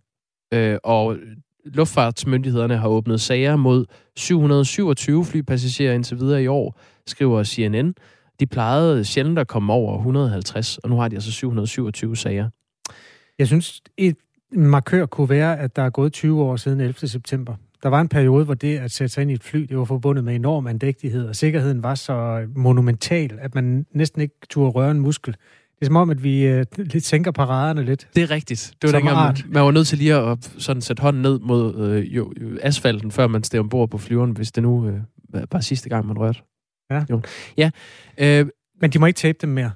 Øh, 0.53 0.77
og 0.83 1.17
luftfartsmyndighederne 1.65 2.77
har 2.77 2.87
åbnet 2.87 3.21
sager 3.21 3.55
mod 3.55 3.85
727 4.15 5.25
flypassagerer 5.25 5.93
indtil 5.93 6.19
videre 6.19 6.43
i 6.43 6.47
år, 6.47 6.79
skriver 7.05 7.43
CNN. 7.43 7.93
De 8.39 8.45
plejede 8.45 9.05
sjældent 9.05 9.39
at 9.39 9.47
komme 9.47 9.73
over 9.73 9.97
150, 9.97 10.77
og 10.77 10.89
nu 10.89 10.95
har 10.95 11.07
de 11.07 11.15
altså 11.15 11.31
727 11.31 12.15
sager. 12.15 12.49
Jeg 13.39 13.47
synes, 13.47 13.81
et 13.97 14.17
markør 14.51 15.05
kunne 15.05 15.29
være, 15.29 15.59
at 15.59 15.75
der 15.75 15.81
er 15.81 15.89
gået 15.89 16.13
20 16.13 16.43
år 16.43 16.55
siden 16.55 16.79
11. 16.79 17.07
september. 17.07 17.55
Der 17.83 17.89
var 17.89 18.01
en 18.01 18.07
periode, 18.07 18.45
hvor 18.45 18.53
det 18.53 18.77
at 18.77 18.91
sætte 18.91 19.13
sig 19.13 19.21
ind 19.21 19.31
i 19.31 19.33
et 19.33 19.43
fly, 19.43 19.59
det 19.59 19.77
var 19.77 19.85
forbundet 19.85 20.23
med 20.23 20.35
enorm 20.35 20.67
andægtighed, 20.67 21.27
og 21.27 21.35
sikkerheden 21.35 21.83
var 21.83 21.95
så 21.95 22.47
monumental, 22.55 23.37
at 23.41 23.55
man 23.55 23.85
næsten 23.91 24.21
ikke 24.21 24.35
turde 24.49 24.71
røre 24.71 24.91
en 24.91 24.99
muskel. 24.99 25.33
Det 25.33 25.81
er 25.81 25.85
som 25.85 25.95
om, 25.95 26.09
at 26.09 26.23
vi 26.23 26.45
øh, 26.45 26.65
lidt 26.77 27.05
sænker 27.05 27.31
paraderne 27.31 27.83
lidt. 27.83 28.07
Det 28.15 28.23
er 28.23 28.31
rigtigt. 28.31 28.73
Det 28.81 28.93
var 28.93 28.99
dengang, 28.99 29.17
man, 29.17 29.35
man 29.47 29.63
var 29.63 29.71
nødt 29.71 29.87
til 29.87 29.97
lige 29.97 30.15
at 30.15 30.51
sådan 30.57 30.81
sætte 30.81 31.01
hånden 31.01 31.21
ned 31.21 31.39
mod 31.39 31.75
øh, 31.75 32.15
jo, 32.15 32.33
asfalten, 32.61 33.11
før 33.11 33.27
man 33.27 33.43
steg 33.43 33.59
ombord 33.59 33.89
på 33.89 33.97
flyveren, 33.97 34.31
hvis 34.31 34.51
det 34.51 34.63
nu 34.63 34.87
øh, 34.87 34.99
var 35.51 35.59
sidste 35.59 35.89
gang, 35.89 36.07
man 36.07 36.17
rørte. 36.17 36.39
Ja. 36.91 37.03
Jo. 37.09 37.21
ja. 37.57 37.69
Øh, 38.17 38.45
Men 38.81 38.89
de 38.91 38.99
må 38.99 39.05
ikke 39.05 39.17
tabe 39.17 39.37
dem 39.41 39.49
mere. 39.49 39.71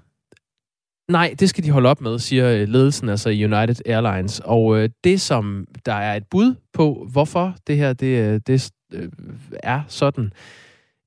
nej, 1.09 1.35
det 1.39 1.49
skal 1.49 1.63
de 1.63 1.71
holde 1.71 1.89
op 1.89 2.01
med, 2.01 2.19
siger 2.19 2.47
øh, 2.49 2.67
ledelsen, 2.67 3.09
altså 3.09 3.29
i 3.29 3.45
United 3.45 3.75
Airlines. 3.85 4.41
Og 4.45 4.77
øh, 4.77 4.89
det, 5.03 5.21
som 5.21 5.67
der 5.85 5.93
er 5.93 6.15
et 6.15 6.23
bud 6.31 6.55
på, 6.73 7.07
hvorfor 7.11 7.55
det 7.67 7.77
her 7.77 7.93
det, 7.93 8.33
øh, 8.33 8.39
det 8.47 8.71
øh, 8.93 9.09
er 9.63 9.81
sådan, 9.87 10.33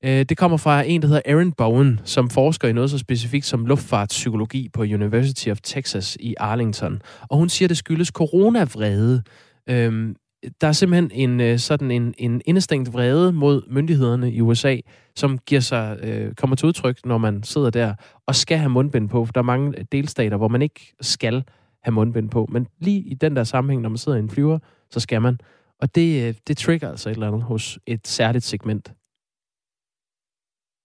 øh, 0.05 0.25
det 0.29 0.37
kommer 0.37 0.57
fra 0.57 0.81
en, 0.83 1.01
der 1.01 1.07
hedder 1.07 1.21
Aaron 1.25 1.51
Bowen, 1.51 1.99
som 2.03 2.29
forsker 2.29 2.67
i 2.67 2.73
noget 2.73 2.89
så 2.89 2.97
specifikt 2.97 3.45
som 3.45 3.65
luftfartspsykologi 3.65 4.69
på 4.73 4.81
University 4.81 5.49
of 5.49 5.57
Texas 5.63 6.17
i 6.19 6.35
Arlington. 6.37 7.01
Og 7.21 7.37
hun 7.37 7.49
siger, 7.49 7.67
det 7.67 7.77
skyldes 7.77 8.07
coronavrede. 8.07 9.23
Øhm, 9.69 10.15
der 10.61 10.67
er 10.67 10.71
simpelthen 10.71 11.11
en 11.13 11.41
øh, 11.41 11.59
sådan 11.59 11.91
en, 11.91 12.13
en 12.17 12.41
indestængt 12.45 12.93
vrede 12.93 13.33
mod 13.33 13.63
myndighederne 13.67 14.31
i 14.31 14.41
USA, 14.41 14.77
som 15.15 15.37
giver 15.37 15.61
sig, 15.61 15.99
øh, 16.03 16.35
kommer 16.35 16.55
til 16.55 16.67
udtryk, 16.67 17.05
når 17.05 17.17
man 17.17 17.43
sidder 17.43 17.69
der 17.69 17.95
og 18.25 18.35
skal 18.35 18.57
have 18.57 18.69
mundbind 18.69 19.09
på. 19.09 19.25
For 19.25 19.33
der 19.33 19.39
er 19.39 19.45
mange 19.45 19.85
delstater, 19.91 20.37
hvor 20.37 20.47
man 20.47 20.61
ikke 20.61 20.95
skal 21.01 21.43
have 21.83 21.91
mundbind 21.91 22.29
på. 22.29 22.47
Men 22.51 22.67
lige 22.79 22.99
i 22.99 23.13
den 23.13 23.35
der 23.35 23.43
sammenhæng, 23.43 23.81
når 23.81 23.89
man 23.89 23.97
sidder 23.97 24.17
i 24.17 24.21
en 24.21 24.29
flyver, 24.29 24.59
så 24.91 24.99
skal 24.99 25.21
man. 25.21 25.39
Og 25.79 25.95
det, 25.95 26.27
øh, 26.27 26.35
det 26.47 26.57
trigger 26.57 26.89
altså 26.89 27.09
et 27.09 27.13
eller 27.13 27.27
andet 27.27 27.43
hos 27.43 27.79
et 27.87 28.07
særligt 28.07 28.43
segment. 28.43 28.93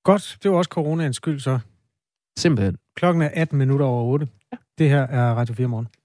Godt, 0.04 0.38
det 0.42 0.50
var 0.50 0.56
også 0.56 0.68
coronaens 0.68 1.16
skyld 1.16 1.40
så. 1.40 1.58
Simpelthen. 2.38 2.76
Klokken 2.96 3.22
er 3.22 3.30
18 3.34 3.58
minutter 3.58 3.86
over 3.86 4.04
8. 4.04 4.28
Ja. 4.52 4.56
Det 4.78 4.88
her 4.88 5.02
er 5.02 5.34
Radio 5.34 5.54
4 5.54 5.68
morgen. 5.68 5.99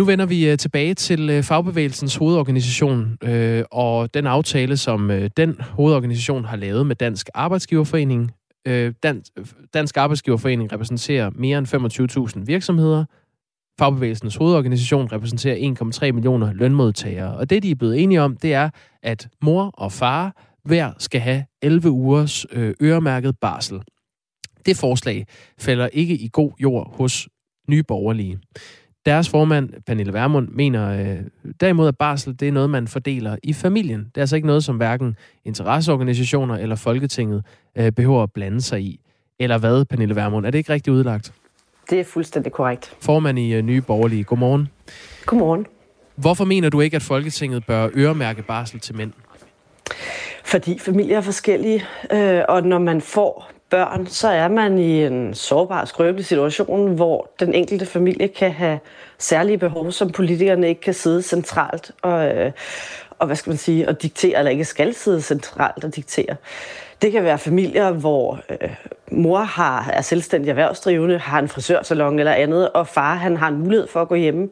Nu 0.00 0.04
vender 0.04 0.26
vi 0.26 0.50
øh, 0.50 0.58
tilbage 0.58 0.94
til 0.94 1.30
øh, 1.30 1.42
fagbevægelsens 1.42 2.16
hovedorganisation 2.16 3.18
øh, 3.22 3.64
og 3.70 4.14
den 4.14 4.26
aftale, 4.26 4.76
som 4.76 5.10
øh, 5.10 5.30
den 5.36 5.60
hovedorganisation 5.60 6.44
har 6.44 6.56
lavet 6.56 6.86
med 6.86 6.96
Dansk 6.96 7.28
Arbejdsgiverforening. 7.34 8.30
Øh, 8.66 8.92
Dansk, 9.02 9.32
Dansk 9.74 9.96
Arbejdsgiverforening 9.96 10.72
repræsenterer 10.72 11.30
mere 11.34 11.58
end 11.58 12.36
25.000 12.38 12.44
virksomheder. 12.46 13.04
Fagbevægelsens 13.78 14.36
hovedorganisation 14.36 15.12
repræsenterer 15.12 15.74
1,3 16.08 16.12
millioner 16.12 16.52
lønmodtagere. 16.52 17.36
Og 17.36 17.50
det, 17.50 17.62
de 17.62 17.70
er 17.70 17.74
blevet 17.74 18.02
enige 18.02 18.22
om, 18.22 18.36
det 18.36 18.54
er, 18.54 18.70
at 19.02 19.28
mor 19.42 19.70
og 19.74 19.92
far 19.92 20.42
hver 20.64 20.92
skal 20.98 21.20
have 21.20 21.44
11 21.62 21.90
ugers 21.90 22.46
øremærket 22.82 23.38
barsel. 23.40 23.82
Det 24.66 24.76
forslag 24.76 25.26
falder 25.58 25.86
ikke 25.86 26.14
i 26.14 26.28
god 26.32 26.52
jord 26.60 26.96
hos 26.96 27.28
nye 27.68 27.82
borgerlige. 27.82 28.38
Deres 29.06 29.28
formand, 29.28 29.70
Pernille 29.86 30.12
Vermund, 30.12 30.48
mener 30.48 31.00
øh, 31.00 31.18
derimod, 31.60 31.88
at 31.88 31.98
barsel 31.98 32.40
det 32.40 32.48
er 32.48 32.52
noget, 32.52 32.70
man 32.70 32.88
fordeler 32.88 33.36
i 33.42 33.52
familien. 33.52 34.00
Det 34.00 34.16
er 34.16 34.20
altså 34.20 34.36
ikke 34.36 34.46
noget, 34.46 34.64
som 34.64 34.76
hverken 34.76 35.16
interesseorganisationer 35.44 36.56
eller 36.56 36.76
Folketinget 36.76 37.44
øh, 37.76 37.92
behøver 37.92 38.22
at 38.22 38.32
blande 38.32 38.60
sig 38.60 38.80
i. 38.82 39.00
Eller 39.38 39.58
hvad, 39.58 39.84
Pernille 39.84 40.16
Vermund? 40.16 40.46
Er 40.46 40.50
det 40.50 40.58
ikke 40.58 40.72
rigtigt 40.72 40.94
udlagt? 40.94 41.32
Det 41.90 42.00
er 42.00 42.04
fuldstændig 42.04 42.52
korrekt. 42.52 42.96
Formand 43.00 43.38
i 43.38 43.54
øh, 43.54 43.62
Nye 43.62 43.80
Borgerlige. 43.80 44.24
Godmorgen. 44.24 44.68
Godmorgen. 45.26 45.66
Hvorfor 46.16 46.44
mener 46.44 46.68
du 46.68 46.80
ikke, 46.80 46.96
at 46.96 47.02
Folketinget 47.02 47.66
bør 47.66 47.88
øremærke 47.94 48.42
barsel 48.42 48.80
til 48.80 48.96
mænd? 48.96 49.12
Fordi 50.44 50.78
familier 50.78 51.16
er 51.16 51.20
forskellige, 51.20 51.84
øh, 52.12 52.42
og 52.48 52.62
når 52.62 52.78
man 52.78 53.00
får 53.00 53.50
børn, 53.70 54.06
så 54.06 54.28
er 54.28 54.48
man 54.48 54.78
i 54.78 55.04
en 55.04 55.34
sårbar, 55.34 55.84
skrøbelig 55.84 56.26
situation, 56.26 56.94
hvor 56.94 57.30
den 57.40 57.54
enkelte 57.54 57.86
familie 57.86 58.28
kan 58.28 58.52
have 58.52 58.78
særlige 59.18 59.58
behov, 59.58 59.92
som 59.92 60.10
politikerne 60.10 60.68
ikke 60.68 60.80
kan 60.80 60.94
sidde 60.94 61.22
centralt 61.22 61.90
og, 62.02 62.26
øh, 62.26 62.52
og 63.18 63.26
hvad 63.26 63.36
skal 63.36 63.50
man 63.50 63.56
sige, 63.56 63.88
og 63.88 64.02
diktere, 64.02 64.38
eller 64.38 64.50
ikke 64.50 64.64
skal 64.64 64.94
sidde 64.94 65.22
centralt 65.22 65.84
og 65.84 65.96
diktere. 65.96 66.36
Det 67.02 67.12
kan 67.12 67.24
være 67.24 67.38
familier, 67.38 67.90
hvor 67.90 68.40
øh, 68.50 68.70
mor 69.10 69.38
har, 69.38 69.90
er 69.92 70.00
selvstændig 70.00 70.50
erhvervsdrivende, 70.50 71.18
har 71.18 71.38
en 71.38 71.48
frisørsalon 71.48 72.18
eller 72.18 72.32
andet, 72.32 72.70
og 72.70 72.86
far 72.86 73.14
han 73.14 73.36
har 73.36 73.48
en 73.48 73.58
mulighed 73.58 73.88
for 73.88 74.02
at 74.02 74.08
gå 74.08 74.14
hjemme. 74.14 74.48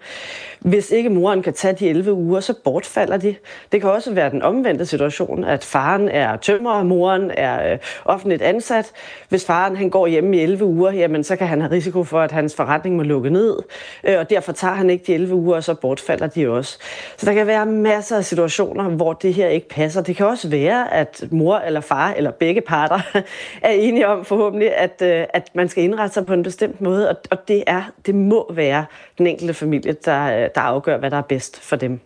Hvis 0.60 0.90
ikke 0.90 1.08
moren 1.08 1.42
kan 1.42 1.52
tage 1.52 1.74
de 1.74 1.88
11 1.88 2.12
uger, 2.12 2.40
så 2.40 2.54
bortfalder 2.64 3.16
de. 3.16 3.34
Det 3.72 3.80
kan 3.80 3.90
også 3.90 4.12
være 4.12 4.30
den 4.30 4.42
omvendte 4.42 4.86
situation, 4.86 5.44
at 5.44 5.64
faren 5.64 6.08
er 6.08 6.36
tømrer, 6.36 6.72
og 6.72 6.86
moren 6.86 7.30
er 7.34 7.72
øh, 7.72 7.78
offentligt 8.04 8.42
ansat. 8.42 8.92
Hvis 9.28 9.46
faren 9.46 9.76
han 9.76 9.90
går 9.90 10.06
hjemme 10.06 10.36
i 10.36 10.40
11 10.40 10.64
uger, 10.64 10.92
jamen, 10.92 11.24
så 11.24 11.36
kan 11.36 11.46
han 11.46 11.60
have 11.60 11.72
risiko 11.72 12.04
for, 12.04 12.20
at 12.20 12.32
hans 12.32 12.54
forretning 12.54 12.96
må 12.96 13.02
lukke 13.02 13.30
ned, 13.30 13.56
øh, 14.04 14.18
og 14.18 14.30
derfor 14.30 14.52
tager 14.52 14.74
han 14.74 14.90
ikke 14.90 15.04
de 15.06 15.14
11 15.14 15.34
uger, 15.34 15.56
og 15.56 15.64
så 15.64 15.74
bortfalder 15.74 16.26
de 16.26 16.48
også. 16.48 16.78
Så 17.16 17.26
der 17.26 17.34
kan 17.34 17.46
være 17.46 17.66
masser 17.66 18.16
af 18.16 18.24
situationer, 18.24 18.48
situationer, 18.58 18.96
hvor 18.96 19.12
det 19.12 19.34
her 19.34 19.48
ikke 19.48 19.68
passer. 19.68 20.02
Det 20.02 20.16
kan 20.16 20.26
også 20.26 20.48
være, 20.48 20.94
at 20.94 21.24
mor 21.30 21.58
eller 21.58 21.80
far 21.80 22.12
eller 22.16 22.30
begge 22.30 22.60
parter 22.60 23.00
er 23.62 23.70
enige 23.70 24.08
om 24.08 24.24
forhåbentlig, 24.24 24.47
at, 24.56 25.02
øh, 25.02 25.26
at 25.34 25.50
man 25.54 25.68
skal 25.68 25.84
indrette 25.84 26.14
sig 26.14 26.26
på 26.26 26.32
en 26.32 26.42
bestemt 26.42 26.80
måde, 26.80 27.08
og, 27.08 27.16
og 27.30 27.48
det, 27.48 27.64
er, 27.66 27.82
det 28.06 28.14
må 28.14 28.52
være 28.52 28.86
den 29.18 29.26
enkelte 29.26 29.54
familie, 29.54 29.92
der, 29.92 30.24
øh, 30.24 30.48
der 30.54 30.60
afgør, 30.60 30.98
hvad 30.98 31.10
der 31.10 31.16
er 31.16 31.22
bedst 31.22 31.60
for 31.60 31.76
dem. 31.76 32.00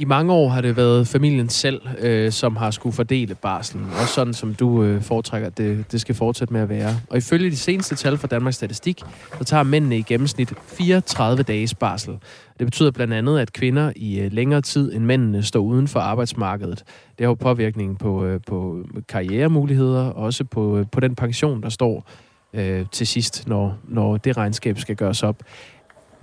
I 0.00 0.04
mange 0.04 0.32
år 0.32 0.48
har 0.48 0.60
det 0.60 0.76
været 0.76 1.08
familien 1.08 1.48
selv, 1.48 1.80
øh, 1.98 2.32
som 2.32 2.56
har 2.56 2.70
skulle 2.70 2.92
fordele 2.92 3.34
barslen. 3.34 3.84
Også 4.00 4.14
sådan, 4.14 4.34
som 4.34 4.54
du 4.54 4.82
øh, 4.82 5.02
foretrækker, 5.02 5.48
det, 5.48 5.92
det 5.92 6.00
skal 6.00 6.14
fortsætte 6.14 6.52
med 6.52 6.60
at 6.60 6.68
være. 6.68 7.00
Og 7.10 7.16
ifølge 7.16 7.50
de 7.50 7.56
seneste 7.56 7.94
tal 7.94 8.18
fra 8.18 8.28
Danmarks 8.28 8.56
Statistik, 8.56 9.02
så 9.38 9.44
tager 9.44 9.62
mændene 9.62 9.98
i 9.98 10.02
gennemsnit 10.02 10.54
34 10.66 11.42
dages 11.42 11.74
barsel. 11.74 12.18
Det 12.58 12.66
betyder 12.66 12.90
blandt 12.90 13.14
andet, 13.14 13.38
at 13.38 13.52
kvinder 13.52 13.92
i 13.96 14.20
øh, 14.20 14.32
længere 14.32 14.60
tid 14.60 14.94
end 14.94 15.04
mændene 15.04 15.42
står 15.42 15.60
uden 15.60 15.88
for 15.88 16.00
arbejdsmarkedet. 16.00 16.78
Det 17.18 17.24
har 17.24 17.28
jo 17.28 17.34
påvirkning 17.34 17.98
på, 17.98 18.24
øh, 18.24 18.40
på 18.46 18.84
karrieremuligheder, 19.08 20.04
og 20.04 20.24
også 20.24 20.44
på, 20.44 20.78
øh, 20.78 20.86
på 20.92 21.00
den 21.00 21.14
pension, 21.14 21.62
der 21.62 21.68
står 21.68 22.10
øh, 22.52 22.86
til 22.92 23.06
sidst, 23.06 23.48
når, 23.48 23.78
når 23.88 24.16
det 24.16 24.36
regnskab 24.36 24.78
skal 24.78 24.96
gøres 24.96 25.22
op. 25.22 25.42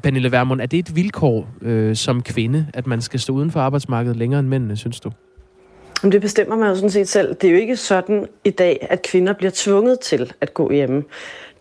Pernille 0.06 0.32
Vermund, 0.32 0.62
er 0.62 0.66
det 0.66 0.80
et 0.80 0.96
vilkår 0.96 1.48
øh, 1.62 1.96
som 1.96 2.24
kvinde, 2.24 2.68
at 2.74 2.88
man 2.88 3.02
skal 3.02 3.20
stå 3.20 3.34
uden 3.34 3.52
for 3.52 3.60
arbejdsmarkedet 3.60 4.18
længere 4.18 4.40
end 4.40 4.48
mændene, 4.48 4.78
synes 4.78 5.00
du? 5.00 5.12
Det 6.04 6.22
bestemmer 6.22 6.56
man 6.56 6.70
jo 6.70 6.76
sådan 6.76 6.90
set 6.90 7.08
selv. 7.08 7.36
Det 7.36 7.48
er 7.48 7.52
jo 7.52 7.58
ikke 7.58 7.76
sådan 7.76 8.28
i 8.44 8.50
dag, 8.50 8.88
at 8.90 9.02
kvinder 9.02 9.34
bliver 9.34 9.52
tvunget 9.56 10.00
til 10.00 10.34
at 10.42 10.54
gå 10.54 10.72
hjemme. 10.72 11.04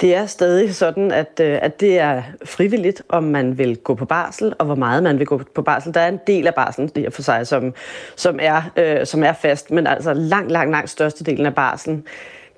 Det 0.00 0.14
er 0.16 0.26
stadig 0.26 0.74
sådan, 0.74 1.12
at, 1.12 1.40
øh, 1.40 1.58
at 1.62 1.80
det 1.80 1.98
er 1.98 2.22
frivilligt, 2.44 3.02
om 3.08 3.24
man 3.24 3.58
vil 3.58 3.76
gå 3.76 3.94
på 3.94 4.04
barsel, 4.04 4.52
og 4.58 4.66
hvor 4.66 4.74
meget 4.74 5.02
man 5.02 5.18
vil 5.18 5.26
gå 5.26 5.40
på 5.54 5.62
barsel. 5.62 5.94
Der 5.94 6.00
er 6.00 6.08
en 6.08 6.20
del 6.26 6.46
af 6.46 6.54
barselen 6.54 6.90
det 6.94 7.12
for 7.12 7.22
sig, 7.22 7.46
som, 7.46 7.74
som, 8.16 8.38
er, 8.42 8.62
øh, 8.76 9.06
som 9.06 9.22
er 9.22 9.32
fast, 9.32 9.70
men 9.70 9.86
altså 9.86 10.14
langt, 10.14 10.52
langt, 10.52 10.70
langt 10.70 10.90
størstedelen 10.90 11.46
af 11.46 11.54
barselen 11.54 12.04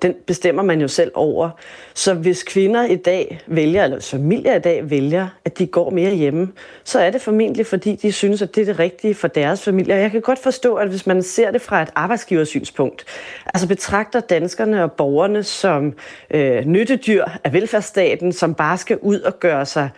den 0.01 0.15
bestemmer 0.25 0.63
man 0.63 0.81
jo 0.81 0.87
selv 0.87 1.11
over. 1.13 1.49
Så 1.93 2.13
hvis 2.13 2.43
kvinder 2.43 2.85
i 2.85 2.95
dag 2.95 3.41
vælger, 3.47 3.83
eller 3.83 3.99
familier 3.99 4.55
i 4.55 4.59
dag 4.59 4.89
vælger, 4.89 5.27
at 5.45 5.57
de 5.57 5.67
går 5.67 5.89
mere 5.89 6.15
hjemme, 6.15 6.51
så 6.83 6.99
er 6.99 7.09
det 7.09 7.21
formentlig, 7.21 7.65
fordi 7.65 7.95
de 7.95 8.11
synes, 8.11 8.41
at 8.41 8.55
det 8.55 8.61
er 8.61 8.65
det 8.65 8.79
rigtige 8.79 9.15
for 9.15 9.27
deres 9.27 9.63
familie. 9.63 9.95
Jeg 9.95 10.11
kan 10.11 10.21
godt 10.21 10.39
forstå, 10.39 10.75
at 10.75 10.89
hvis 10.89 11.07
man 11.07 11.23
ser 11.23 11.51
det 11.51 11.61
fra 11.61 11.81
et 11.81 11.89
arbejdsgiversynspunkt, 11.95 13.05
altså 13.53 13.67
betragter 13.67 14.19
danskerne 14.19 14.83
og 14.83 14.91
borgerne 14.91 15.43
som 15.43 15.93
øh, 16.31 16.65
nyttedyr 16.65 17.25
af 17.43 17.53
velfærdsstaten, 17.53 18.33
som 18.33 18.53
bare 18.53 18.77
skal 18.77 18.97
ud 19.01 19.19
og 19.19 19.39
gøre 19.39 19.65
sig 19.65 19.89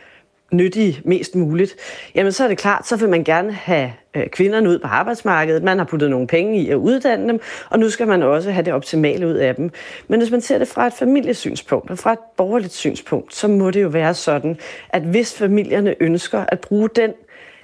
nyttige 0.51 1.01
mest 1.05 1.35
muligt, 1.35 1.75
jamen 2.15 2.31
så 2.31 2.43
er 2.43 2.47
det 2.47 2.57
klart, 2.57 2.87
så 2.87 2.95
vil 2.95 3.09
man 3.09 3.23
gerne 3.23 3.51
have 3.51 3.91
øh, 4.15 4.27
kvinderne 4.27 4.69
ud 4.69 4.79
på 4.79 4.87
arbejdsmarkedet. 4.87 5.63
Man 5.63 5.77
har 5.77 5.85
puttet 5.85 6.09
nogle 6.09 6.27
penge 6.27 6.61
i 6.61 6.69
at 6.69 6.75
uddanne 6.75 7.27
dem, 7.27 7.39
og 7.69 7.79
nu 7.79 7.89
skal 7.89 8.07
man 8.07 8.23
også 8.23 8.51
have 8.51 8.65
det 8.65 8.73
optimale 8.73 9.27
ud 9.27 9.33
af 9.33 9.55
dem. 9.55 9.71
Men 10.07 10.19
hvis 10.19 10.31
man 10.31 10.41
ser 10.41 10.57
det 10.57 10.67
fra 10.67 10.87
et 10.87 10.93
familiesynspunkt 10.93 11.91
og 11.91 11.97
fra 11.97 12.13
et 12.13 12.19
borgerligt 12.37 12.73
synspunkt, 12.73 13.35
så 13.35 13.47
må 13.47 13.71
det 13.71 13.81
jo 13.81 13.87
være 13.87 14.13
sådan, 14.13 14.57
at 14.89 15.01
hvis 15.01 15.37
familierne 15.37 15.95
ønsker 15.99 16.45
at 16.47 16.59
bruge 16.59 16.89
den 16.95 17.13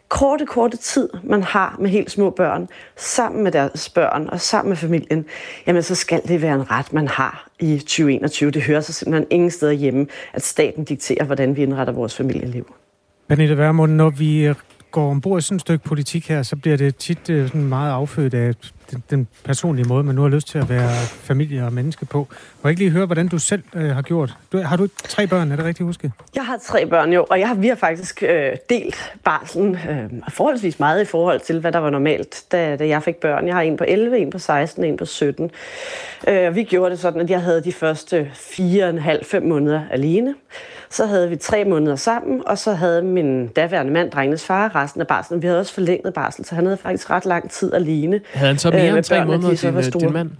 korte, 0.09 0.45
korte 0.45 0.77
tid, 0.77 1.09
man 1.23 1.43
har 1.43 1.75
med 1.79 1.89
helt 1.89 2.11
små 2.11 2.29
børn, 2.29 2.67
sammen 2.95 3.43
med 3.43 3.51
deres 3.51 3.89
børn 3.89 4.29
og 4.31 4.41
sammen 4.41 4.69
med 4.69 4.77
familien, 4.77 5.25
jamen 5.67 5.83
så 5.83 5.95
skal 5.95 6.21
det 6.27 6.41
være 6.41 6.55
en 6.55 6.71
ret, 6.71 6.93
man 6.93 7.07
har 7.07 7.47
i 7.59 7.77
2021. 7.77 8.51
Det 8.51 8.61
hører 8.61 8.81
sig 8.81 8.95
simpelthen 8.95 9.27
ingen 9.29 9.51
steder 9.51 9.71
hjemme, 9.71 10.07
at 10.33 10.43
staten 10.43 10.83
dikterer, 10.83 11.25
hvordan 11.25 11.55
vi 11.55 11.63
indretter 11.63 11.93
vores 11.93 12.15
familieliv. 12.15 12.73
Pernille 13.27 13.57
Vermund, 13.57 13.91
når 13.91 14.09
vi 14.09 14.53
går 14.91 15.09
ombord 15.09 15.39
i 15.39 15.41
sådan 15.41 15.55
et 15.55 15.61
stykke 15.61 15.83
politik 15.83 16.29
her, 16.29 16.43
så 16.43 16.55
bliver 16.55 16.77
det 16.77 16.95
tit 16.95 17.29
øh, 17.29 17.47
sådan 17.47 17.63
meget 17.63 17.91
affødt 17.91 18.33
af 18.33 18.53
den, 18.91 19.03
den 19.09 19.27
personlige 19.43 19.87
måde, 19.87 20.03
man 20.03 20.15
nu 20.15 20.21
har 20.21 20.29
lyst 20.29 20.47
til 20.47 20.57
at 20.57 20.69
være 20.69 20.89
familie 21.05 21.65
og 21.65 21.73
menneske 21.73 22.05
på. 22.05 22.17
Må 22.19 22.27
jeg 22.63 22.69
ikke 22.69 22.81
lige 22.81 22.91
høre, 22.91 23.05
hvordan 23.05 23.27
du 23.27 23.39
selv 23.39 23.63
øh, 23.75 23.95
har 23.95 24.01
gjort? 24.01 24.37
Du, 24.51 24.57
har 24.57 24.77
du 24.77 24.87
tre 25.07 25.27
børn, 25.27 25.51
er 25.51 25.55
det 25.55 25.65
rigtigt 25.65 25.85
husket? 25.85 26.11
Jeg 26.35 26.45
har 26.45 26.57
tre 26.65 26.85
børn, 26.85 27.13
jo, 27.13 27.25
og 27.29 27.39
jeg 27.39 27.47
har, 27.47 27.55
vi 27.55 27.67
har 27.67 27.75
faktisk 27.75 28.23
øh, 28.23 28.51
delt 28.69 29.13
barslen 29.23 29.77
øh, 29.89 30.09
forholdsvis 30.29 30.79
meget 30.79 31.01
i 31.01 31.05
forhold 31.05 31.39
til, 31.39 31.59
hvad 31.59 31.71
der 31.71 31.79
var 31.79 31.89
normalt, 31.89 32.43
da, 32.51 32.75
da 32.75 32.87
jeg 32.87 33.03
fik 33.03 33.15
børn. 33.15 33.47
Jeg 33.47 33.55
har 33.55 33.61
en 33.61 33.77
på 33.77 33.83
11, 33.87 34.17
en 34.17 34.29
på 34.29 34.39
16, 34.39 34.83
en 34.83 34.97
på 34.97 35.05
17. 35.05 35.51
Øh, 36.27 36.55
vi 36.55 36.63
gjorde 36.63 36.91
det 36.91 36.99
sådan, 36.99 37.21
at 37.21 37.29
jeg 37.29 37.41
havde 37.41 37.63
de 37.63 37.71
første 37.71 38.31
fire 38.33 38.83
og 38.83 38.89
en 38.89 38.97
halv, 38.97 39.25
fem 39.25 39.43
måneder 39.43 39.81
alene. 39.91 40.35
Så 40.89 41.05
havde 41.05 41.29
vi 41.29 41.35
tre 41.35 41.65
måneder 41.65 41.95
sammen, 41.95 42.41
og 42.45 42.57
så 42.57 42.73
havde 42.73 43.01
min 43.01 43.47
daværende 43.47 43.93
mand, 43.93 44.11
drengenes 44.11 44.45
far, 44.45 44.75
resten 44.75 45.01
af 45.01 45.07
barslen. 45.07 45.41
Vi 45.41 45.47
havde 45.47 45.59
også 45.59 45.73
forlænget 45.73 46.13
barsel, 46.13 46.45
så 46.45 46.55
han 46.55 46.65
havde 46.65 46.77
faktisk 46.77 47.09
ret 47.09 47.25
lang 47.25 47.51
tid 47.51 47.73
alene. 47.73 48.21
Havde 48.33 48.47
han 48.47 48.57
så 48.57 48.71
mere 48.75 48.91
øh, 48.91 48.97
end 48.97 49.03
tre 49.03 49.25
måneder, 49.25 49.71
din, 49.71 49.75
øh, 49.75 50.01
din 50.01 50.13
mand? 50.13 50.31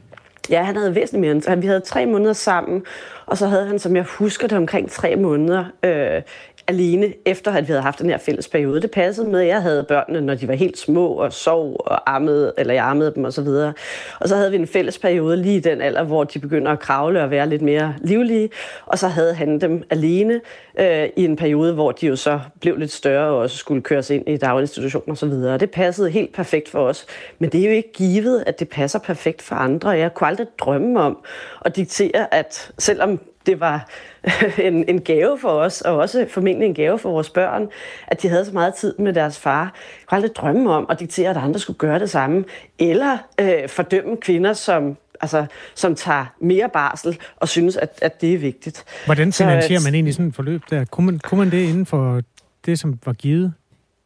Ja, 0.49 0.63
han 0.63 0.75
havde 0.75 0.95
væsentligt 0.95 1.21
mere 1.21 1.31
end 1.31 1.61
Vi 1.61 1.67
havde 1.67 1.79
tre 1.79 2.05
måneder 2.05 2.33
sammen, 2.33 2.83
og 3.25 3.37
så 3.37 3.47
havde 3.47 3.67
han, 3.67 3.79
som 3.79 3.95
jeg 3.95 4.03
husker 4.03 4.47
det, 4.47 4.57
omkring 4.57 4.91
tre 4.91 5.15
måneder 5.15 5.65
øh, 5.83 6.21
alene, 6.67 7.13
efter 7.25 7.51
at 7.51 7.67
vi 7.67 7.71
havde 7.71 7.81
haft 7.81 7.99
den 7.99 8.09
her 8.09 8.17
fælles 8.17 8.47
periode. 8.47 8.81
Det 8.81 8.91
passede 8.91 9.29
med, 9.29 9.41
at 9.41 9.47
jeg 9.47 9.61
havde 9.61 9.83
børnene, 9.83 10.21
når 10.21 10.35
de 10.35 10.47
var 10.47 10.53
helt 10.53 10.77
små 10.77 11.07
og 11.07 11.33
sov 11.33 11.75
og 11.85 12.15
ammede, 12.15 12.53
eller 12.57 12.73
jeg 12.73 12.85
ammede 12.85 13.13
dem 13.15 13.25
osv. 13.25 13.47
Og, 13.47 13.73
og 14.19 14.29
så 14.29 14.35
havde 14.35 14.51
vi 14.51 14.57
en 14.57 14.67
fælles 14.67 14.99
periode 14.99 15.37
lige 15.37 15.55
i 15.55 15.59
den 15.59 15.81
alder, 15.81 16.03
hvor 16.03 16.23
de 16.23 16.39
begynder 16.39 16.71
at 16.71 16.79
kravle 16.79 17.23
og 17.23 17.31
være 17.31 17.49
lidt 17.49 17.61
mere 17.61 17.95
livlige. 18.01 18.49
Og 18.85 18.99
så 18.99 19.07
havde 19.07 19.33
han 19.33 19.61
dem 19.61 19.83
alene 19.89 20.41
øh, 20.79 21.09
i 21.15 21.25
en 21.25 21.35
periode, 21.35 21.73
hvor 21.73 21.91
de 21.91 22.07
jo 22.07 22.15
så 22.15 22.39
blev 22.61 22.77
lidt 22.77 22.91
større 22.91 23.29
og 23.29 23.37
også 23.37 23.57
skulle 23.57 23.81
køres 23.81 24.09
ind 24.09 24.29
i 24.29 24.37
daginstitutioner 24.37 25.13
osv. 25.13 25.31
Og 25.31 25.59
det 25.59 25.71
passede 25.71 26.09
helt 26.09 26.33
perfekt 26.33 26.69
for 26.69 26.87
os. 26.87 27.05
Men 27.39 27.49
det 27.49 27.61
er 27.61 27.65
jo 27.65 27.71
ikke 27.71 27.91
givet, 27.93 28.43
at 28.47 28.59
det 28.59 28.69
passer 28.69 28.99
perfekt 28.99 29.41
for 29.41 29.55
andre. 29.55 29.89
Jeg 29.89 30.13
kunne 30.13 30.27
aldrig 30.27 30.47
drømme 30.59 31.01
om 31.01 31.17
at 31.65 31.75
diktere, 31.75 32.33
at 32.33 32.71
selvom 32.77 33.19
det 33.45 33.59
var 33.59 33.89
en, 34.67 34.89
en 34.89 35.01
gave 35.01 35.37
for 35.41 35.49
os, 35.49 35.81
og 35.81 35.97
også 35.97 36.25
formentlig 36.29 36.65
en 36.65 36.73
gave 36.73 36.99
for 36.99 37.11
vores 37.11 37.29
børn, 37.29 37.67
at 38.07 38.21
de 38.21 38.29
havde 38.29 38.45
så 38.45 38.51
meget 38.51 38.73
tid 38.75 38.93
med 38.99 39.13
deres 39.13 39.39
far. 39.39 39.61
Jeg 39.63 39.71
kunne 40.07 40.15
aldrig 40.15 40.35
drømme 40.35 40.71
om 40.71 40.85
at 40.89 40.99
diktere, 40.99 41.29
at 41.29 41.37
andre 41.37 41.59
skulle 41.59 41.77
gøre 41.77 41.99
det 41.99 42.09
samme, 42.09 42.43
eller 42.79 43.17
øh, 43.41 43.69
fordømme 43.69 44.17
kvinder, 44.17 44.53
som 44.53 44.97
altså, 45.21 45.45
som 45.75 45.95
tager 45.95 46.25
mere 46.39 46.69
barsel 46.73 47.19
og 47.35 47.49
synes, 47.49 47.77
at, 47.77 47.99
at 48.01 48.21
det 48.21 48.33
er 48.33 48.37
vigtigt. 48.37 48.85
Hvordan 49.05 49.33
finansierer 49.33 49.79
så, 49.79 49.87
man 49.87 49.93
egentlig 49.93 50.13
sådan 50.13 50.27
et 50.27 50.35
forløb 50.35 50.61
der? 50.69 50.85
Kunne 50.85 51.05
man, 51.05 51.19
kunne 51.19 51.39
man 51.39 51.51
det 51.51 51.69
inden 51.69 51.85
for 51.85 52.21
det, 52.65 52.79
som 52.79 52.99
var 53.05 53.13
givet? 53.13 53.53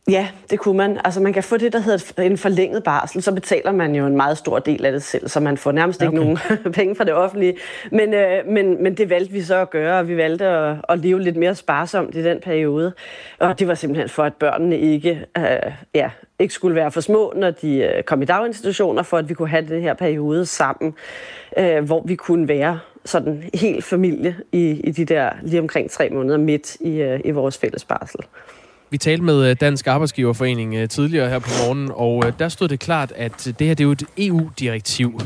Ja, 0.10 0.28
det 0.50 0.60
kunne 0.60 0.78
man. 0.78 1.00
Altså 1.06 1.22
man 1.22 1.34
kan 1.34 1.44
få 1.44 1.58
det, 1.58 1.74
der 1.74 1.80
hedder 1.80 2.24
en 2.24 2.38
forlænget 2.38 2.84
barsel, 2.84 3.22
så 3.22 3.34
betaler 3.34 3.72
man 3.72 3.96
jo 3.96 4.06
en 4.06 4.18
meget 4.18 4.38
stor 4.38 4.60
del 4.60 4.86
af 4.86 4.92
det 4.92 5.04
selv, 5.04 5.28
så 5.28 5.40
man 5.40 5.58
får 5.58 5.72
nærmest 5.72 6.02
okay. 6.02 6.12
ikke 6.12 6.24
nogen 6.24 6.38
penge 6.74 6.96
fra 6.96 7.04
det 7.04 7.14
offentlige. 7.14 7.58
Men, 7.92 8.14
øh, 8.14 8.48
men, 8.48 8.84
men 8.84 8.98
det 8.98 9.10
valgte 9.10 9.34
vi 9.34 9.42
så 9.42 9.56
at 9.56 9.70
gøre, 9.70 10.00
og 10.00 10.08
vi 10.08 10.18
valgte 10.18 10.46
at, 10.46 10.76
at 10.90 11.00
leve 11.00 11.22
lidt 11.22 11.36
mere 11.36 11.56
sparsomt 11.56 12.16
i 12.16 12.24
den 12.24 12.40
periode. 12.40 12.94
Og 13.40 13.60
det 13.60 13.68
var 13.68 13.74
simpelthen 13.74 14.10
for, 14.10 14.24
at 14.24 14.34
børnene 14.34 14.78
ikke, 14.80 15.26
øh, 15.38 15.72
ja, 15.96 16.10
ikke 16.40 16.54
skulle 16.54 16.76
være 16.76 16.92
for 16.92 17.02
små, 17.02 17.34
når 17.36 17.52
de 17.52 17.78
øh, 17.78 18.04
kom 18.04 18.22
i 18.22 18.26
daginstitutioner, 18.26 19.04
for 19.04 19.18
at 19.18 19.30
vi 19.30 19.34
kunne 19.34 19.50
have 19.50 19.68
den 19.68 19.82
her 19.82 19.94
periode 19.94 20.46
sammen, 20.46 20.94
øh, 21.58 21.84
hvor 21.84 22.04
vi 22.06 22.16
kunne 22.16 22.48
være 22.48 22.80
sådan 23.06 23.44
helt 23.54 23.86
familie 23.86 24.36
i, 24.52 24.70
i 24.84 24.92
de 24.92 25.06
der 25.06 25.30
lige 25.42 25.60
omkring 25.60 25.92
tre 25.92 26.10
måneder 26.10 26.38
midt 26.38 26.76
i, 26.76 27.02
øh, 27.02 27.20
i 27.26 27.32
vores 27.32 27.58
fælles 27.58 27.86
barsel. 27.86 28.20
Vi 28.92 28.98
talte 28.98 29.24
med 29.24 29.50
øh, 29.50 29.56
Dansk 29.62 29.88
Arbejdsgiverforening 29.88 30.76
øh, 30.76 30.90
tidligere 30.90 31.30
her 31.30 31.40
på 31.40 31.50
morgen, 31.66 31.92
og 31.94 32.24
øh, 32.26 32.34
der 32.40 32.50
stod 32.50 32.68
det 32.68 32.80
klart, 32.80 33.14
at 33.16 33.54
det 33.60 33.68
her 33.68 33.74
det 33.74 33.80
er 33.80 33.84
jo 33.84 33.92
et 33.92 34.04
EU-direktiv, 34.18 35.22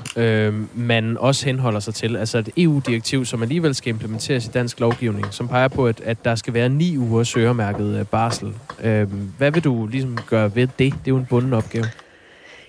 man 0.73 1.17
også 1.17 1.45
henholder 1.45 1.79
sig 1.79 1.93
til. 1.93 2.15
Altså 2.15 2.37
et 2.37 2.49
EU-direktiv, 2.57 3.25
som 3.25 3.41
alligevel 3.41 3.75
skal 3.75 3.89
implementeres 3.89 4.45
i 4.45 4.49
dansk 4.49 4.79
lovgivning, 4.79 5.25
som 5.31 5.47
peger 5.47 5.67
på, 5.67 5.87
at, 5.87 6.01
at 6.01 6.25
der 6.25 6.35
skal 6.35 6.53
være 6.53 6.69
ni 6.69 6.97
uger 6.97 7.23
søgermærket 7.23 8.07
barsel. 8.11 8.53
Hvad 9.37 9.51
vil 9.51 9.63
du 9.63 9.87
ligesom 9.87 10.17
gøre 10.29 10.55
ved 10.55 10.67
det? 10.67 10.77
Det 10.77 10.89
er 10.89 10.93
jo 11.07 11.17
en 11.17 11.25
bunden 11.29 11.53
opgave. 11.53 11.85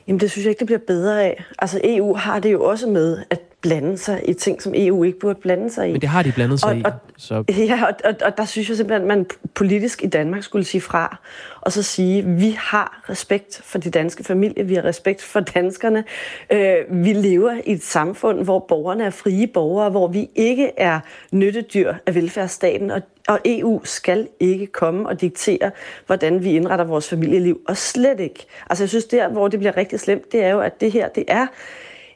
Jamen 0.09 0.21
det 0.21 0.31
synes 0.31 0.45
jeg 0.45 0.51
ikke, 0.51 0.59
det 0.59 0.67
bliver 0.67 0.81
bedre 0.87 1.23
af. 1.23 1.45
Altså 1.59 1.81
EU 1.85 2.15
har 2.15 2.39
det 2.39 2.53
jo 2.53 2.65
også 2.65 2.87
med, 2.87 3.19
at 3.31 3.41
blande 3.65 3.99
sig 3.99 4.21
i 4.29 4.35
ting, 4.35 4.63
som 4.63 4.73
EU 4.77 5.05
ikke 5.05 5.19
burde 5.19 5.41
blande 5.41 5.71
sig 5.71 5.89
i. 5.89 5.93
Men 5.93 6.01
det 6.01 6.09
har 6.09 6.23
de 6.23 6.33
blandet 6.33 6.61
sig 6.61 6.69
og, 6.69 6.77
i. 6.77 6.83
Og, 6.85 6.93
så. 7.17 7.45
Ja, 7.49 7.85
og, 7.87 7.95
og, 8.05 8.15
og 8.25 8.37
der 8.37 8.45
synes 8.45 8.69
jeg 8.69 8.77
simpelthen, 8.77 9.11
at 9.11 9.17
man 9.19 9.27
politisk 9.55 10.03
i 10.03 10.07
Danmark 10.07 10.43
skulle 10.43 10.65
sige 10.65 10.81
fra, 10.81 11.17
og 11.61 11.73
så 11.73 11.83
sige, 11.83 12.19
at 12.19 12.41
vi 12.41 12.57
har 12.59 13.03
respekt 13.11 13.61
for 13.65 13.79
de 13.79 13.91
danske 13.91 14.25
familier, 14.25 14.65
vi 14.65 14.75
har 14.75 14.85
respekt 14.85 15.23
for 15.23 15.41
danskerne. 15.41 16.05
Øh, 16.53 16.77
vi 16.91 17.13
lever 17.13 17.61
i 17.67 17.73
et 17.73 17.83
samfund, 17.83 18.45
hvor 18.45 18.59
borgerne 18.69 19.05
er 19.05 19.11
frie 19.11 19.47
borgere, 19.47 19.91
hvor 19.91 20.09
vi 20.09 20.31
ikke 20.35 20.71
er 20.77 21.01
nyttedyr 21.33 21.95
af 22.07 22.15
velfærdsstaten, 22.15 22.91
og 22.91 23.03
og 23.29 23.41
EU 23.45 23.81
skal 23.85 24.29
ikke 24.41 24.67
komme 24.67 25.09
og 25.09 25.21
diktere, 25.21 25.71
hvordan 26.07 26.45
vi 26.45 26.53
indretter 26.53 26.85
vores 26.85 27.09
familieliv. 27.09 27.61
Og 27.69 27.77
slet 27.77 28.21
ikke. 28.21 28.47
Altså 28.71 28.85
jeg 28.85 28.89
synes, 28.89 29.05
der, 29.05 29.29
hvor 29.29 29.49
det 29.49 29.59
bliver 29.59 29.77
rigtig 29.77 30.01
slemt, 30.01 30.33
det 30.33 30.45
er 30.45 30.49
jo, 30.49 30.61
at 30.61 30.81
det 30.81 30.93
her, 30.93 31.09
det 31.09 31.25
er 31.29 31.47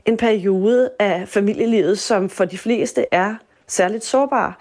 en 0.08 0.16
periode 0.16 0.90
af 0.98 1.28
familielivet, 1.28 1.98
som 1.98 2.30
for 2.30 2.44
de 2.44 2.58
fleste 2.58 3.06
er 3.10 3.34
særligt 3.66 4.04
sårbar. 4.04 4.58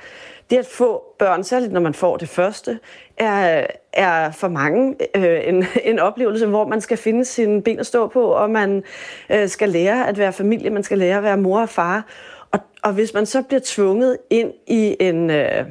Det 0.49 0.57
at 0.57 0.65
få 0.65 1.03
børn, 1.19 1.43
særligt 1.43 1.71
når 1.71 1.79
man 1.81 1.93
får 1.93 2.17
det 2.17 2.29
første, 2.29 2.79
er, 3.17 3.67
er 3.93 4.31
for 4.31 4.47
mange 4.47 4.95
øh, 5.15 5.47
en, 5.47 5.65
en 5.91 5.99
oplevelse, 5.99 6.45
hvor 6.45 6.67
man 6.67 6.81
skal 6.81 6.97
finde 6.97 7.25
sine 7.25 7.61
ben 7.61 7.79
at 7.79 7.85
stå 7.85 8.07
på, 8.07 8.23
og 8.23 8.49
man 8.49 8.83
øh, 9.29 9.47
skal 9.47 9.69
lære 9.69 10.07
at 10.07 10.17
være 10.17 10.33
familie, 10.33 10.69
man 10.69 10.83
skal 10.83 10.97
lære 10.97 11.17
at 11.17 11.23
være 11.23 11.37
mor 11.37 11.61
og 11.61 11.69
far. 11.69 12.05
Og, 12.51 12.59
og 12.83 12.93
hvis 12.93 13.13
man 13.13 13.25
så 13.25 13.41
bliver 13.41 13.61
tvunget 13.65 14.17
ind 14.29 14.53
i 14.67 14.95
en 14.99 15.29
øh, 15.29 15.65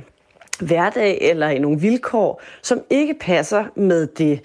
hverdag 0.60 1.18
eller 1.20 1.48
i 1.48 1.58
nogle 1.58 1.80
vilkår, 1.80 2.42
som 2.62 2.82
ikke 2.90 3.14
passer 3.14 3.64
med 3.74 4.06
det 4.06 4.40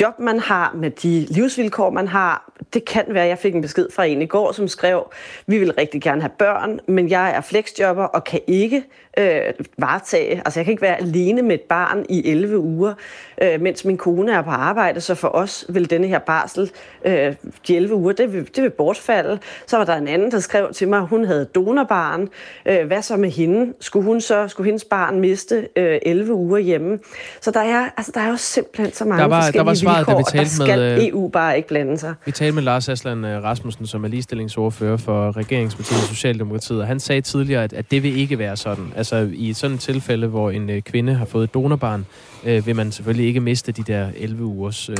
job, 0.00 0.18
man 0.18 0.40
har, 0.40 0.72
med 0.74 0.90
de 0.90 1.26
livsvilkår, 1.30 1.90
man 1.90 2.08
har. 2.08 2.52
Det 2.74 2.84
kan 2.84 3.04
være, 3.08 3.22
at 3.22 3.28
jeg 3.28 3.38
fik 3.38 3.54
en 3.54 3.62
besked 3.62 3.88
fra 3.94 4.04
en 4.04 4.22
i 4.22 4.26
går, 4.26 4.52
som 4.52 4.68
skrev, 4.68 5.12
vi 5.46 5.58
vil 5.58 5.72
rigtig 5.72 6.02
gerne 6.02 6.20
have 6.20 6.32
børn, 6.38 6.80
men 6.86 7.10
jeg 7.10 7.30
er 7.30 7.40
flexjobber 7.40 8.04
og 8.04 8.24
kan 8.24 8.40
ikke 8.46 8.84
øh, 9.16 9.40
varetage, 9.78 10.42
altså 10.44 10.60
jeg 10.60 10.64
kan 10.64 10.72
ikke 10.72 10.82
være 10.82 11.00
alene 11.00 11.42
med 11.42 11.54
et 11.54 11.60
barn 11.60 12.06
i 12.08 12.30
11 12.30 12.58
uger, 12.58 12.94
øh, 13.42 13.60
mens 13.60 13.84
min 13.84 13.96
kone 13.96 14.32
er 14.32 14.42
på 14.42 14.50
arbejde, 14.50 15.00
så 15.00 15.14
for 15.14 15.28
os 15.28 15.64
vil 15.68 15.90
denne 15.90 16.06
her 16.06 16.18
barsel, 16.18 16.70
øh, 17.04 17.34
de 17.68 17.76
11 17.76 17.94
uger, 17.94 18.12
det 18.12 18.32
vil, 18.32 18.48
det 18.56 18.62
vil 18.62 18.70
bortfalde. 18.70 19.38
Så 19.66 19.76
var 19.76 19.84
der 19.84 19.96
en 19.96 20.08
anden, 20.08 20.30
der 20.30 20.38
skrev 20.38 20.72
til 20.72 20.88
mig, 20.88 20.98
at 20.98 21.06
hun 21.08 21.24
havde 21.24 21.44
donorbarn. 21.44 22.28
Øh, 22.66 22.86
hvad 22.86 23.02
så 23.02 23.16
med 23.16 23.30
hende? 23.30 23.72
Skulle 23.80 24.06
hun 24.06 24.20
så, 24.20 24.48
skulle 24.48 24.64
hendes 24.64 24.84
barn 24.84 25.20
miste 25.20 25.68
øh, 25.76 25.98
11 26.02 26.32
uger 26.32 26.58
hjemme? 26.58 26.98
Så 27.40 27.50
der 27.50 27.60
er, 27.60 27.88
altså, 27.96 28.12
der 28.14 28.20
er 28.20 28.28
jo 28.28 28.36
simpelthen 28.36 28.92
så 28.92 29.04
mange 29.04 29.22
der 29.22 29.28
var, 29.28 29.40
forskellige 29.40 29.58
der 29.58 29.64
var 29.64 29.74
svaret, 29.74 29.98
vilkår, 29.98 30.12
da 30.12 30.18
vi 30.18 30.24
talte 30.24 30.62
og 30.62 30.68
der 30.68 30.76
med, 30.76 30.96
skal 30.96 31.08
EU 31.12 31.28
bare 31.28 31.56
ikke 31.56 31.68
blande 31.68 31.98
sig. 31.98 32.14
Vi 32.24 32.32
talte 32.32 32.54
med 32.54 32.62
Lars 32.62 32.88
Aslan 32.88 33.24
øh, 33.24 33.44
Rasmussen, 33.44 33.86
som 33.86 34.04
er 34.04 34.08
ligestillingsordfører 34.08 34.96
for 34.96 35.36
regeringspartiet 35.36 35.98
Socialdemokratiet, 35.98 36.80
og 36.80 36.86
han 36.86 37.00
sagde 37.00 37.20
tidligere, 37.20 37.64
at, 37.64 37.72
at 37.72 37.90
det 37.90 38.02
vil 38.02 38.18
ikke 38.18 38.38
være 38.38 38.56
sådan. 38.56 38.92
Altså 38.96 39.05
i 39.32 39.52
sådan 39.52 39.74
et 39.74 39.80
tilfælde, 39.80 40.26
hvor 40.26 40.50
en 40.50 40.70
øh, 40.70 40.82
kvinde 40.82 41.14
har 41.14 41.24
fået 41.24 41.44
et 41.44 41.54
donorbarn, 41.54 42.06
øh, 42.44 42.66
vil 42.66 42.76
man 42.76 42.92
selvfølgelig 42.92 43.26
ikke 43.26 43.40
miste 43.40 43.72
de 43.72 43.82
der 43.82 44.08
11 44.16 44.44
ugers 44.44 44.88
øh, 44.88 44.96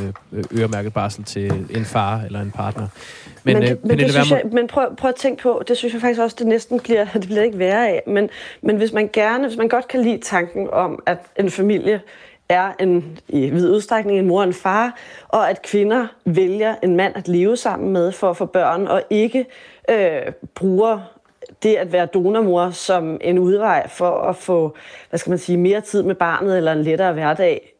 øremærket 0.58 0.92
barsel 0.92 1.24
til 1.24 1.52
en 1.70 1.84
far 1.84 2.20
eller 2.20 2.40
en 2.40 2.50
partner. 2.50 2.88
Men, 3.44 3.58
men, 3.58 3.62
øh, 3.70 3.76
men, 3.82 3.98
det 3.98 4.12
synes 4.12 4.30
jeg, 4.30 4.42
men 4.52 4.66
prøv, 4.66 4.96
prøv 4.96 5.08
at 5.08 5.14
tænke 5.14 5.42
på, 5.42 5.62
det 5.68 5.76
synes 5.76 5.94
jeg 5.94 6.00
faktisk 6.00 6.20
også, 6.20 6.36
det 6.38 6.46
næsten 6.46 6.80
bliver, 6.80 7.06
det 7.14 7.26
bliver 7.26 7.42
ikke 7.42 7.58
værre 7.58 7.88
af. 7.88 8.02
Men, 8.06 8.30
men 8.62 8.76
hvis 8.76 8.92
man 8.92 9.10
gerne, 9.12 9.46
hvis 9.46 9.58
man 9.58 9.68
godt 9.68 9.88
kan 9.88 10.02
lide 10.02 10.18
tanken 10.18 10.68
om, 10.72 11.02
at 11.06 11.18
en 11.38 11.50
familie 11.50 12.00
er 12.48 12.72
en, 12.80 13.18
i 13.28 13.50
vid 13.50 13.70
udstrækning 13.70 14.18
en 14.18 14.26
mor 14.26 14.40
og 14.40 14.46
en 14.46 14.54
far, 14.54 14.96
og 15.28 15.50
at 15.50 15.62
kvinder 15.62 16.06
vælger 16.24 16.74
en 16.82 16.96
mand 16.96 17.16
at 17.16 17.28
leve 17.28 17.56
sammen 17.56 17.92
med 17.92 18.12
for 18.12 18.30
at 18.30 18.36
få 18.36 18.46
børn, 18.46 18.86
og 18.86 19.02
ikke 19.10 19.46
øh, 19.90 20.32
bruger 20.54 21.15
det 21.62 21.76
at 21.76 21.92
være 21.92 22.06
donormor 22.06 22.70
som 22.70 23.18
en 23.20 23.38
udvej 23.38 23.88
for 23.88 24.10
at 24.10 24.36
få, 24.36 24.76
hvad 25.10 25.18
skal 25.18 25.30
man 25.30 25.38
sige, 25.38 25.58
mere 25.58 25.80
tid 25.80 26.02
med 26.02 26.14
barnet 26.14 26.56
eller 26.56 26.72
en 26.72 26.82
lettere 26.82 27.12
hverdag. 27.12 27.72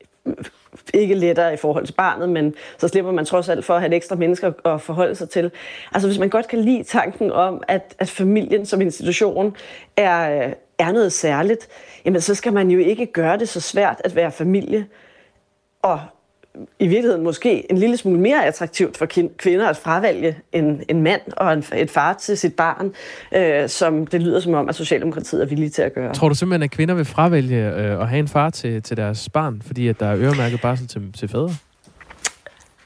Ikke 0.95 1.15
lettere 1.15 1.55
i 1.55 1.57
forhold 1.57 1.87
til 1.87 1.93
barnet, 1.93 2.29
men 2.29 2.55
så 2.79 2.89
slipper 2.89 3.13
man 3.13 3.25
trods 3.25 3.49
alt 3.49 3.65
for 3.65 3.75
at 3.75 3.81
have 3.81 3.89
et 3.89 3.97
ekstra 3.97 4.17
mennesker 4.17 4.53
at 4.65 4.81
forholde 4.81 5.15
sig 5.15 5.31
til. 5.31 5.51
Altså 5.95 6.09
hvis 6.09 6.19
man 6.19 6.29
godt 6.29 6.49
kan 6.49 6.59
lide 6.59 6.83
tanken 6.83 7.33
om, 7.33 7.63
at, 7.69 7.95
at 7.99 8.09
familien 8.09 8.67
som 8.67 8.81
institution 8.81 9.57
er, 9.97 10.53
er 10.79 10.93
noget 10.93 11.13
særligt, 11.13 11.69
jamen 12.05 12.21
så 12.21 12.35
skal 12.35 12.53
man 12.53 12.71
jo 12.71 12.79
ikke 12.79 13.07
gøre 13.07 13.39
det 13.39 13.49
så 13.49 13.61
svært 13.61 14.01
at 14.05 14.17
være 14.17 14.31
familie 14.33 14.87
og 15.83 16.01
i 16.79 16.87
virkeligheden 16.87 17.25
måske 17.25 17.71
en 17.71 17.79
lille 17.79 17.97
smule 17.97 18.21
mere 18.21 18.47
attraktivt 18.47 18.97
for 18.97 19.07
kvinder 19.38 19.69
at 19.69 19.77
fravælge 19.77 20.37
en, 20.53 20.83
en 20.88 21.03
mand 21.03 21.21
og 21.37 21.53
en, 21.53 21.64
et 21.77 21.90
far 21.90 22.12
til 22.12 22.38
sit 22.38 22.55
barn, 22.55 22.92
øh, 23.35 23.69
som 23.69 24.07
det 24.07 24.23
lyder 24.23 24.40
som 24.40 24.55
om, 24.55 24.69
at 24.69 24.75
Socialdemokratiet 24.75 25.42
er 25.42 25.47
villige 25.47 25.71
til 25.71 25.83
at 25.83 25.95
gøre. 25.95 26.14
Tror 26.14 26.29
du 26.29 26.35
simpelthen, 26.35 26.62
at 26.62 26.71
kvinder 26.71 26.95
vil 26.95 27.05
fravælge 27.05 27.66
øh, 27.71 28.01
at 28.01 28.09
have 28.09 28.19
en 28.19 28.29
far 28.29 28.51
til, 28.51 28.83
til 28.83 28.97
deres 28.97 29.29
barn, 29.29 29.62
fordi 29.66 29.88
at 29.88 30.01
der 30.01 30.07
er 30.07 30.16
øremærket 30.16 30.61
barsel 30.61 30.88
til, 30.88 31.12
til 31.12 31.29
fædre? 31.29 31.51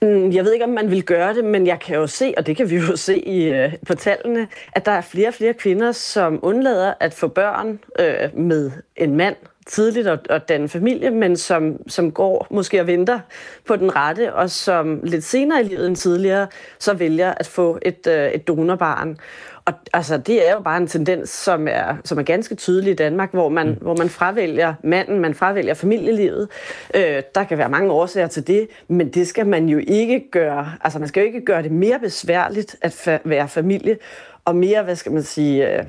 Mm, 0.02 0.32
jeg 0.32 0.44
ved 0.44 0.52
ikke, 0.52 0.64
om 0.64 0.70
man 0.70 0.90
vil 0.90 1.02
gøre 1.02 1.34
det, 1.34 1.44
men 1.44 1.66
jeg 1.66 1.80
kan 1.80 1.96
jo 1.96 2.06
se, 2.06 2.34
og 2.36 2.46
det 2.46 2.56
kan 2.56 2.70
vi 2.70 2.76
jo 2.76 2.96
se 2.96 3.18
i, 3.18 3.44
øh, 3.44 3.72
på 3.86 3.94
tallene, 3.94 4.48
at 4.72 4.86
der 4.86 4.92
er 4.92 5.00
flere 5.00 5.28
og 5.28 5.34
flere 5.34 5.54
kvinder, 5.54 5.92
som 5.92 6.38
undlader 6.42 6.94
at 7.00 7.14
få 7.14 7.28
børn 7.28 7.78
øh, 7.98 8.38
med 8.38 8.70
en 8.96 9.16
mand, 9.16 9.36
tidligt 9.66 10.06
at, 10.06 10.18
at 10.30 10.48
danne 10.48 10.68
familie, 10.68 11.10
men 11.10 11.36
som, 11.36 11.76
som 11.88 12.12
går 12.12 12.46
måske 12.50 12.80
og 12.80 12.86
venter 12.86 13.20
på 13.66 13.76
den 13.76 13.96
rette, 13.96 14.34
og 14.34 14.50
som 14.50 15.00
lidt 15.02 15.24
senere 15.24 15.60
i 15.60 15.64
livet 15.64 15.86
end 15.86 15.96
tidligere, 15.96 16.46
så 16.78 16.94
vælger 16.94 17.34
at 17.36 17.46
få 17.46 17.78
et, 17.82 18.06
øh, 18.06 18.30
et 18.30 18.48
donorbarn. 18.48 19.18
Og 19.64 19.72
altså, 19.92 20.18
det 20.18 20.48
er 20.48 20.52
jo 20.52 20.60
bare 20.60 20.76
en 20.76 20.86
tendens, 20.86 21.30
som 21.30 21.68
er, 21.68 21.96
som 22.04 22.18
er 22.18 22.22
ganske 22.22 22.54
tydelig 22.54 22.90
i 22.90 22.94
Danmark, 22.94 23.32
hvor 23.32 23.48
man, 23.48 23.68
mm. 23.68 23.74
hvor 23.74 23.96
man 23.96 24.08
fravælger 24.08 24.74
manden, 24.84 25.20
man 25.20 25.34
fravælger 25.34 25.74
familielivet. 25.74 26.48
Øh, 26.94 27.22
der 27.34 27.44
kan 27.44 27.58
være 27.58 27.68
mange 27.68 27.92
årsager 27.92 28.26
til 28.26 28.46
det, 28.46 28.68
men 28.88 29.08
det 29.08 29.28
skal 29.28 29.46
man 29.46 29.68
jo 29.68 29.80
ikke 29.86 30.30
gøre. 30.30 30.72
Altså, 30.84 30.98
man 30.98 31.08
skal 31.08 31.20
jo 31.20 31.26
ikke 31.26 31.44
gøre 31.44 31.62
det 31.62 31.72
mere 31.72 31.98
besværligt 31.98 32.76
at 32.82 32.92
fa- 32.92 33.28
være 33.28 33.48
familie, 33.48 33.98
og 34.44 34.56
mere, 34.56 34.82
hvad 34.82 34.96
skal 34.96 35.12
man 35.12 35.22
sige... 35.22 35.86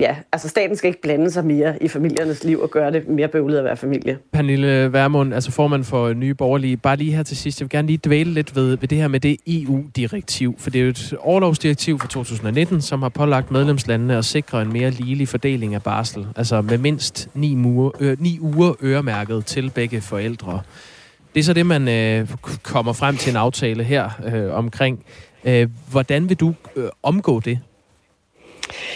Ja, 0.00 0.16
altså 0.32 0.48
staten 0.48 0.76
skal 0.76 0.88
ikke 0.88 1.02
blande 1.02 1.30
sig 1.30 1.44
mere 1.44 1.82
i 1.82 1.88
familiernes 1.88 2.44
liv 2.44 2.60
og 2.60 2.70
gøre 2.70 2.92
det 2.92 3.08
mere 3.08 3.28
bøvlet 3.28 3.58
at 3.58 3.64
være 3.64 3.76
familie. 3.76 4.18
Pernille 4.32 4.92
Vermund, 4.92 5.34
altså 5.34 5.50
formand 5.50 5.84
for 5.84 6.12
Nye 6.12 6.34
Borgerlige, 6.34 6.76
bare 6.76 6.96
lige 6.96 7.12
her 7.12 7.22
til 7.22 7.36
sidst, 7.36 7.60
jeg 7.60 7.64
vil 7.64 7.70
gerne 7.70 7.86
lige 7.86 8.00
dvæle 8.04 8.30
lidt 8.30 8.56
ved, 8.56 8.76
ved 8.76 8.88
det 8.88 8.98
her 8.98 9.08
med 9.08 9.20
det 9.20 9.36
EU-direktiv, 9.46 10.54
for 10.58 10.70
det 10.70 10.78
er 10.78 10.82
jo 10.82 10.90
et 10.90 11.14
overlovsdirektiv 11.18 11.98
fra 11.98 12.08
2019, 12.08 12.80
som 12.80 13.02
har 13.02 13.08
pålagt 13.08 13.50
medlemslandene 13.50 14.16
at 14.16 14.24
sikre 14.24 14.62
en 14.62 14.72
mere 14.72 14.90
ligelig 14.90 15.28
fordeling 15.28 15.74
af 15.74 15.82
barsel, 15.82 16.26
altså 16.36 16.62
med 16.62 16.78
mindst 16.78 17.28
9 17.34 17.56
uger, 17.56 17.90
øh, 18.00 18.20
9 18.20 18.38
uger 18.40 18.74
øremærket 18.82 19.46
til 19.46 19.70
begge 19.70 20.00
forældre. 20.00 20.60
Det 21.34 21.40
er 21.40 21.44
så 21.44 21.52
det, 21.52 21.66
man 21.66 21.88
øh, 21.88 22.28
kommer 22.62 22.92
frem 22.92 23.16
til 23.16 23.30
en 23.30 23.36
aftale 23.36 23.84
her 23.84 24.10
øh, 24.34 24.54
omkring. 24.54 25.04
Øh, 25.44 25.68
hvordan 25.90 26.28
vil 26.28 26.36
du 26.36 26.54
øh, 26.76 26.88
omgå 27.02 27.40
det? 27.40 27.58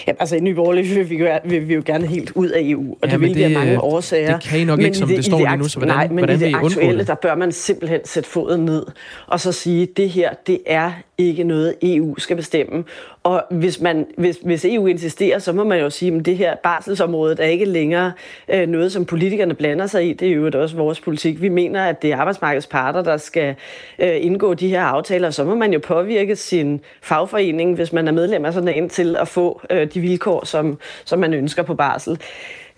Ja, 0.06 0.12
altså 0.18 0.36
i 0.36 0.40
Nye 0.40 0.54
Borgerlige 0.54 0.94
vil 0.94 1.10
vi, 1.10 1.16
jo, 1.16 1.38
vil 1.44 1.68
vi 1.68 1.74
jo 1.74 1.82
gerne 1.86 2.06
helt 2.06 2.32
ud 2.34 2.48
af 2.48 2.60
EU, 2.62 2.96
og 3.02 3.08
ja, 3.08 3.12
det 3.12 3.20
vil 3.20 3.28
det, 3.28 3.36
vi 3.36 3.42
af 3.42 3.50
mange 3.50 3.80
årsager. 3.80 4.38
Det 4.38 4.48
kan 4.48 4.60
I 4.60 4.64
nok 4.64 4.78
men 4.78 4.86
ikke, 4.86 4.98
som 4.98 5.08
det, 5.08 5.16
det 5.16 5.24
står 5.24 5.38
lige 5.38 5.56
nu, 5.56 5.68
så 5.68 5.78
hvordan, 5.78 5.96
nej, 5.96 6.08
men 6.08 6.18
hvordan 6.18 6.36
i 6.36 6.44
det 6.44 6.54
aktuelle, 6.54 6.98
det? 6.98 7.06
der 7.06 7.14
bør 7.14 7.34
man 7.34 7.52
simpelthen 7.52 8.00
sætte 8.04 8.28
foden 8.28 8.64
ned, 8.64 8.86
og 9.26 9.40
så 9.40 9.52
sige, 9.52 9.86
det 9.96 10.10
her, 10.10 10.30
det 10.46 10.58
er 10.66 10.92
ikke 11.18 11.44
noget, 11.44 11.74
EU 11.82 12.18
skal 12.18 12.36
bestemme. 12.36 12.84
Og 13.26 13.44
hvis, 13.50 13.80
man, 13.80 14.06
hvis, 14.18 14.38
hvis 14.42 14.64
EU 14.64 14.86
insisterer, 14.86 15.38
så 15.38 15.52
må 15.52 15.64
man 15.64 15.80
jo 15.80 15.90
sige, 15.90 16.16
at 16.16 16.26
det 16.26 16.36
her 16.36 16.56
barselsområde 16.56 17.36
er 17.38 17.46
ikke 17.46 17.64
længere 17.64 18.12
øh, 18.48 18.68
noget, 18.68 18.92
som 18.92 19.04
politikerne 19.04 19.54
blander 19.54 19.86
sig 19.86 20.08
i. 20.08 20.12
Det 20.12 20.28
er 20.28 20.32
jo 20.32 20.50
også 20.54 20.76
vores 20.76 21.00
politik. 21.00 21.42
Vi 21.42 21.48
mener, 21.48 21.84
at 21.84 22.02
det 22.02 22.12
er 22.12 22.16
arbejdsmarkedets 22.16 22.66
parter, 22.66 23.02
der 23.02 23.16
skal 23.16 23.54
øh, 23.98 24.16
indgå 24.20 24.54
de 24.54 24.68
her 24.68 24.82
aftaler. 24.82 25.30
Så 25.30 25.44
må 25.44 25.54
man 25.54 25.72
jo 25.72 25.78
påvirke 25.78 26.36
sin 26.36 26.80
fagforening, 27.02 27.74
hvis 27.74 27.92
man 27.92 28.08
er 28.08 28.12
medlem 28.12 28.44
af 28.44 28.52
sådan 28.52 28.82
en, 28.82 28.88
til 28.88 29.16
at 29.16 29.28
få 29.28 29.60
øh, 29.70 29.94
de 29.94 30.00
vilkår, 30.00 30.44
som, 30.44 30.78
som 31.04 31.18
man 31.18 31.34
ønsker 31.34 31.62
på 31.62 31.74
barsel. 31.74 32.20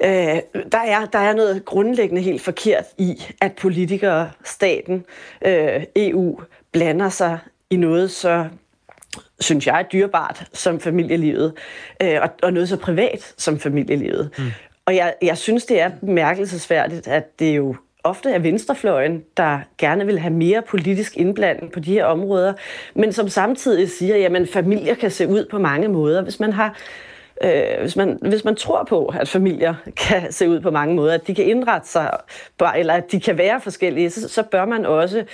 Øh, 0.05 0.09
der, 0.73 0.83
er, 0.87 1.07
der 1.13 1.19
er 1.19 1.35
noget 1.35 1.65
grundlæggende 1.65 2.23
helt 2.23 2.43
forkert 2.43 2.85
i, 2.99 3.23
at 3.41 3.53
politikere, 3.53 4.31
staten, 4.45 5.05
øh, 5.47 5.83
EU 5.97 6.41
blander 6.73 7.09
sig 7.09 7.39
i 7.71 7.77
noget 7.77 8.11
så 8.11 8.47
synes 9.41 9.67
jeg, 9.67 9.87
dyrebart 9.93 10.45
som 10.53 10.81
familielivet, 10.81 11.53
øh, 12.03 12.19
og, 12.23 12.31
og 12.43 12.53
noget 12.53 12.69
så 12.69 12.77
privat 12.77 13.35
som 13.37 13.59
familielivet. 13.59 14.31
Mm. 14.39 14.45
Og 14.87 14.97
jeg, 14.97 15.15
jeg 15.23 15.39
synes, 15.39 15.65
det 15.65 15.81
er 15.81 15.91
bemærkelsesværdigt, 16.01 17.09
at 17.09 17.39
det 17.39 17.57
jo 17.57 17.77
ofte 18.05 18.31
er 18.31 18.39
venstrefløjen, 18.39 19.23
der 19.37 19.59
gerne 19.79 20.07
vil 20.07 20.19
have 20.19 20.35
mere 20.35 20.63
politisk 20.63 21.17
indblanding 21.17 21.73
på 21.73 21.81
de 21.81 21.93
her 21.93 22.05
områder, 22.05 22.53
men 22.95 23.13
som 23.13 23.29
samtidig 23.29 23.91
siger, 23.91 24.39
at 24.41 24.49
familier 24.49 24.95
kan 24.95 25.11
se 25.11 25.29
ud 25.29 25.47
på 25.51 25.59
mange 25.59 25.89
måder. 25.89 26.23
Hvis 26.23 26.41
man 26.41 26.53
har 26.53 26.77
øh, 27.45 27.81
hvis, 27.81 27.97
man, 27.97 28.19
hvis 28.23 28.45
man 28.45 28.57
tror 28.57 28.85
på, 28.85 29.13
at 29.21 29.29
familier 29.29 29.75
kan 30.09 30.33
se 30.33 30.49
ud 30.49 30.61
på 30.61 30.71
mange 30.71 30.95
måder, 30.95 31.15
at 31.15 31.27
de 31.27 31.35
kan 31.35 31.45
indrette 31.45 31.89
sig, 31.89 32.11
eller 32.77 32.95
at 32.95 33.13
de 33.13 33.21
kan 33.21 33.39
være 33.39 33.61
forskellige, 33.61 34.11
så, 34.11 34.29
så 34.29 34.43
bør 34.43 34.65
man 34.65 34.87
også 34.87 35.25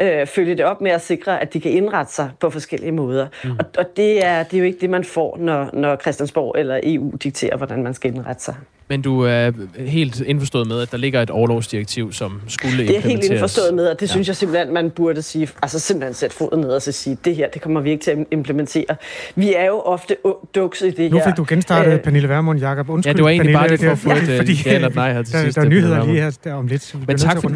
øh, 0.00 0.26
følge 0.26 0.56
det 0.56 0.64
op 0.64 0.80
med 0.80 0.90
at 0.90 1.02
sikre, 1.02 1.40
at 1.40 1.52
de 1.52 1.60
kan 1.60 1.70
indrette 1.70 2.12
sig 2.12 2.30
på 2.40 2.50
forskellige 2.50 2.92
måder. 2.92 3.26
Mm. 3.44 3.50
Og, 3.50 3.64
og 3.78 3.96
det, 3.96 4.24
er, 4.24 4.42
det 4.42 4.54
er 4.54 4.58
jo 4.58 4.64
ikke 4.64 4.80
det, 4.80 4.90
man 4.90 5.04
får, 5.04 5.36
når, 5.40 5.70
når 5.72 5.96
Christiansborg 5.96 6.54
eller 6.58 6.80
EU 6.82 7.12
dikterer, 7.22 7.56
hvordan 7.56 7.82
man 7.82 7.94
skal 7.94 8.14
indrette 8.14 8.42
sig. 8.42 8.54
Men 8.92 9.02
du 9.02 9.20
er 9.20 9.50
helt 9.78 10.20
indforstået 10.20 10.66
med, 10.66 10.80
at 10.80 10.90
der 10.90 10.96
ligger 10.96 11.22
et 11.22 11.30
overlovsdirektiv, 11.30 12.12
som 12.12 12.40
skulle 12.48 12.72
implementeres. 12.72 13.04
Det 13.04 13.12
er 13.12 13.16
helt 13.16 13.32
indforstået 13.32 13.74
med, 13.74 13.86
og 13.86 14.00
det 14.00 14.06
ja. 14.06 14.10
synes 14.10 14.28
jeg 14.28 14.36
simpelthen, 14.36 14.74
man 14.74 14.90
burde 14.90 15.22
sige, 15.22 15.48
altså 15.62 15.78
simpelthen 15.78 16.14
sætte 16.14 16.36
foden 16.36 16.60
ned 16.60 16.68
og 16.68 16.82
så 16.82 16.92
sige, 16.92 17.18
det 17.24 17.36
her, 17.36 17.48
det 17.48 17.62
kommer 17.62 17.80
vi 17.80 17.90
ikke 17.90 18.04
til 18.04 18.10
at 18.10 18.18
implementere. 18.30 18.96
Vi 19.34 19.54
er 19.54 19.66
jo 19.66 19.80
ofte 19.80 20.16
dukset 20.54 20.86
i 20.86 20.90
det 20.90 21.10
nu 21.10 21.18
her. 21.18 21.24
Nu 21.24 21.30
fik 21.30 21.36
du 21.36 21.44
genstartet 21.48 21.94
uh, 21.94 22.00
Pernille 22.00 22.28
Vermund, 22.28 22.58
Jakob. 22.60 22.88
Undskyld, 22.88 23.12
ja, 23.12 23.16
det 23.16 23.24
var 23.24 23.30
egentlig 23.30 23.54
Pernille, 23.54 23.78
bare 23.78 23.90
det 23.90 23.98
for 23.98 24.10
at 24.10 24.18
få 24.24 24.30
et 24.32 24.36
fordi, 24.38 24.62
ja 24.66 24.74
eller 24.74 24.88
nej 24.88 25.12
her 25.12 25.22
til 25.22 25.34
der, 25.34 25.42
sidst. 25.42 25.56
Der 25.56 25.62
er 25.62 25.68
nyheder 25.68 26.04
lige 26.04 26.22
her 26.22 26.38
der 26.44 26.54
om 26.54 26.66
lidt. 26.66 26.96
Men 27.06 27.18
tak, 27.18 27.40
for, 27.40 27.52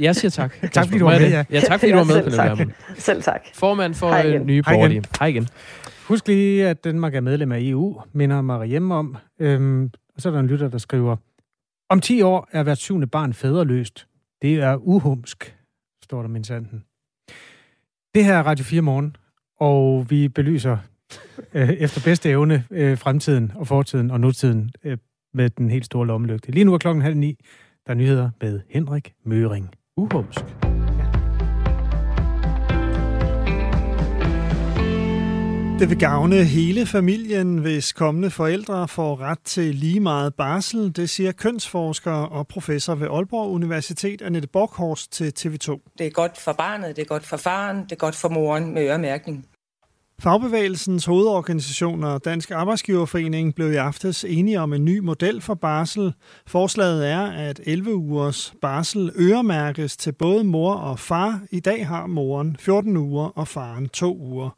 jeg 0.00 0.16
siger 0.16 0.30
tak. 0.30 0.54
tak 0.72 0.86
fordi 0.86 0.98
du 0.98 1.04
var 1.04 1.18
med, 1.18 1.30
ja. 1.30 1.44
Ja, 1.50 1.60
tak 1.60 1.80
fordi 1.80 1.92
du 1.92 1.98
var 1.98 2.04
med, 2.04 2.22
Pernille 2.22 2.42
Vermund. 2.42 2.70
Selv 2.98 3.22
tak. 3.22 3.40
Formand 3.54 3.94
for 3.94 4.08
Hej 4.08 4.38
Nye 4.38 4.62
Borgerlige. 4.62 5.02
Hej 5.18 5.28
igen. 5.28 5.48
Husk 6.08 6.28
lige, 6.28 6.68
at 6.68 6.84
Danmark 6.84 7.14
er 7.14 7.20
medlem 7.20 7.52
af 7.52 7.58
EU, 7.60 8.00
minder 8.12 8.42
Mariem 8.42 8.90
om. 8.90 9.16
Øhm, 9.40 9.90
og 10.18 10.22
så 10.22 10.28
er 10.28 10.32
der 10.32 10.40
en 10.40 10.46
lytter, 10.46 10.68
der 10.68 10.78
skriver, 10.78 11.16
om 11.88 12.00
10 12.00 12.22
år 12.22 12.48
er 12.52 12.62
hvert 12.62 12.78
syvende 12.78 13.06
barn 13.06 13.32
fædreløst. 13.32 14.08
Det 14.42 14.54
er 14.54 14.76
uhumsk, 14.76 15.56
står 16.04 16.22
der 16.22 16.28
min 16.28 16.44
sanden. 16.44 16.84
Det 18.14 18.24
her 18.24 18.34
er 18.34 18.42
Radio 18.42 18.64
4 18.64 18.82
morgen, 18.82 19.16
og 19.60 20.10
vi 20.10 20.28
belyser 20.28 20.78
øh, 21.54 21.68
efter 21.68 22.00
bedste 22.04 22.30
evne 22.30 22.64
øh, 22.70 22.98
fremtiden 22.98 23.52
og 23.54 23.66
fortiden 23.66 24.10
og 24.10 24.20
nutiden 24.20 24.70
øh, 24.84 24.98
med 25.34 25.50
den 25.50 25.70
helt 25.70 25.84
store 25.84 26.06
lommelygte. 26.06 26.50
Lige 26.50 26.64
nu 26.64 26.74
er 26.74 26.78
klokken 26.78 27.02
halv 27.02 27.16
ni. 27.16 27.38
Der 27.86 27.92
er 27.92 27.96
nyheder 27.96 28.30
med 28.40 28.60
Henrik 28.68 29.14
Møring. 29.24 29.70
Uhumsk. 29.96 30.44
Det 35.78 35.90
vil 35.90 35.98
gavne 35.98 36.44
hele 36.44 36.86
familien, 36.86 37.58
hvis 37.58 37.92
kommende 37.92 38.30
forældre 38.30 38.88
får 38.88 39.20
ret 39.20 39.38
til 39.44 39.74
lige 39.74 40.00
meget 40.00 40.34
barsel, 40.34 40.96
det 40.96 41.10
siger 41.10 41.32
kønsforsker 41.32 42.12
og 42.12 42.48
professor 42.48 42.94
ved 42.94 43.08
Aalborg 43.10 43.50
Universitet, 43.50 44.22
Annette 44.22 44.48
Borghorst 44.48 45.12
til 45.12 45.32
TV2. 45.38 45.94
Det 45.98 46.06
er 46.06 46.10
godt 46.10 46.38
for 46.38 46.52
barnet, 46.52 46.96
det 46.96 47.02
er 47.02 47.06
godt 47.06 47.26
for 47.26 47.36
faren, 47.36 47.84
det 47.84 47.92
er 47.92 47.96
godt 47.96 48.14
for 48.14 48.28
moren 48.28 48.74
med 48.74 48.82
øremærkning. 48.82 49.46
Fagbevægelsens 50.20 51.04
hovedorganisation 51.04 52.04
og 52.04 52.24
Dansk 52.24 52.50
Arbejdsgiverforening 52.50 53.54
blev 53.54 53.72
i 53.72 53.76
aftes 53.76 54.24
enige 54.24 54.60
om 54.60 54.72
en 54.72 54.84
ny 54.84 54.98
model 54.98 55.40
for 55.40 55.54
barsel. 55.54 56.14
Forslaget 56.46 57.10
er, 57.10 57.20
at 57.20 57.60
11 57.66 57.94
ugers 57.94 58.54
barsel 58.62 59.12
øremærkes 59.16 59.96
til 59.96 60.12
både 60.12 60.44
mor 60.44 60.74
og 60.74 60.98
far. 60.98 61.40
I 61.50 61.60
dag 61.60 61.86
har 61.86 62.06
moren 62.06 62.56
14 62.60 62.96
uger 62.96 63.24
og 63.24 63.48
faren 63.48 63.88
2 63.88 64.18
uger. 64.18 64.50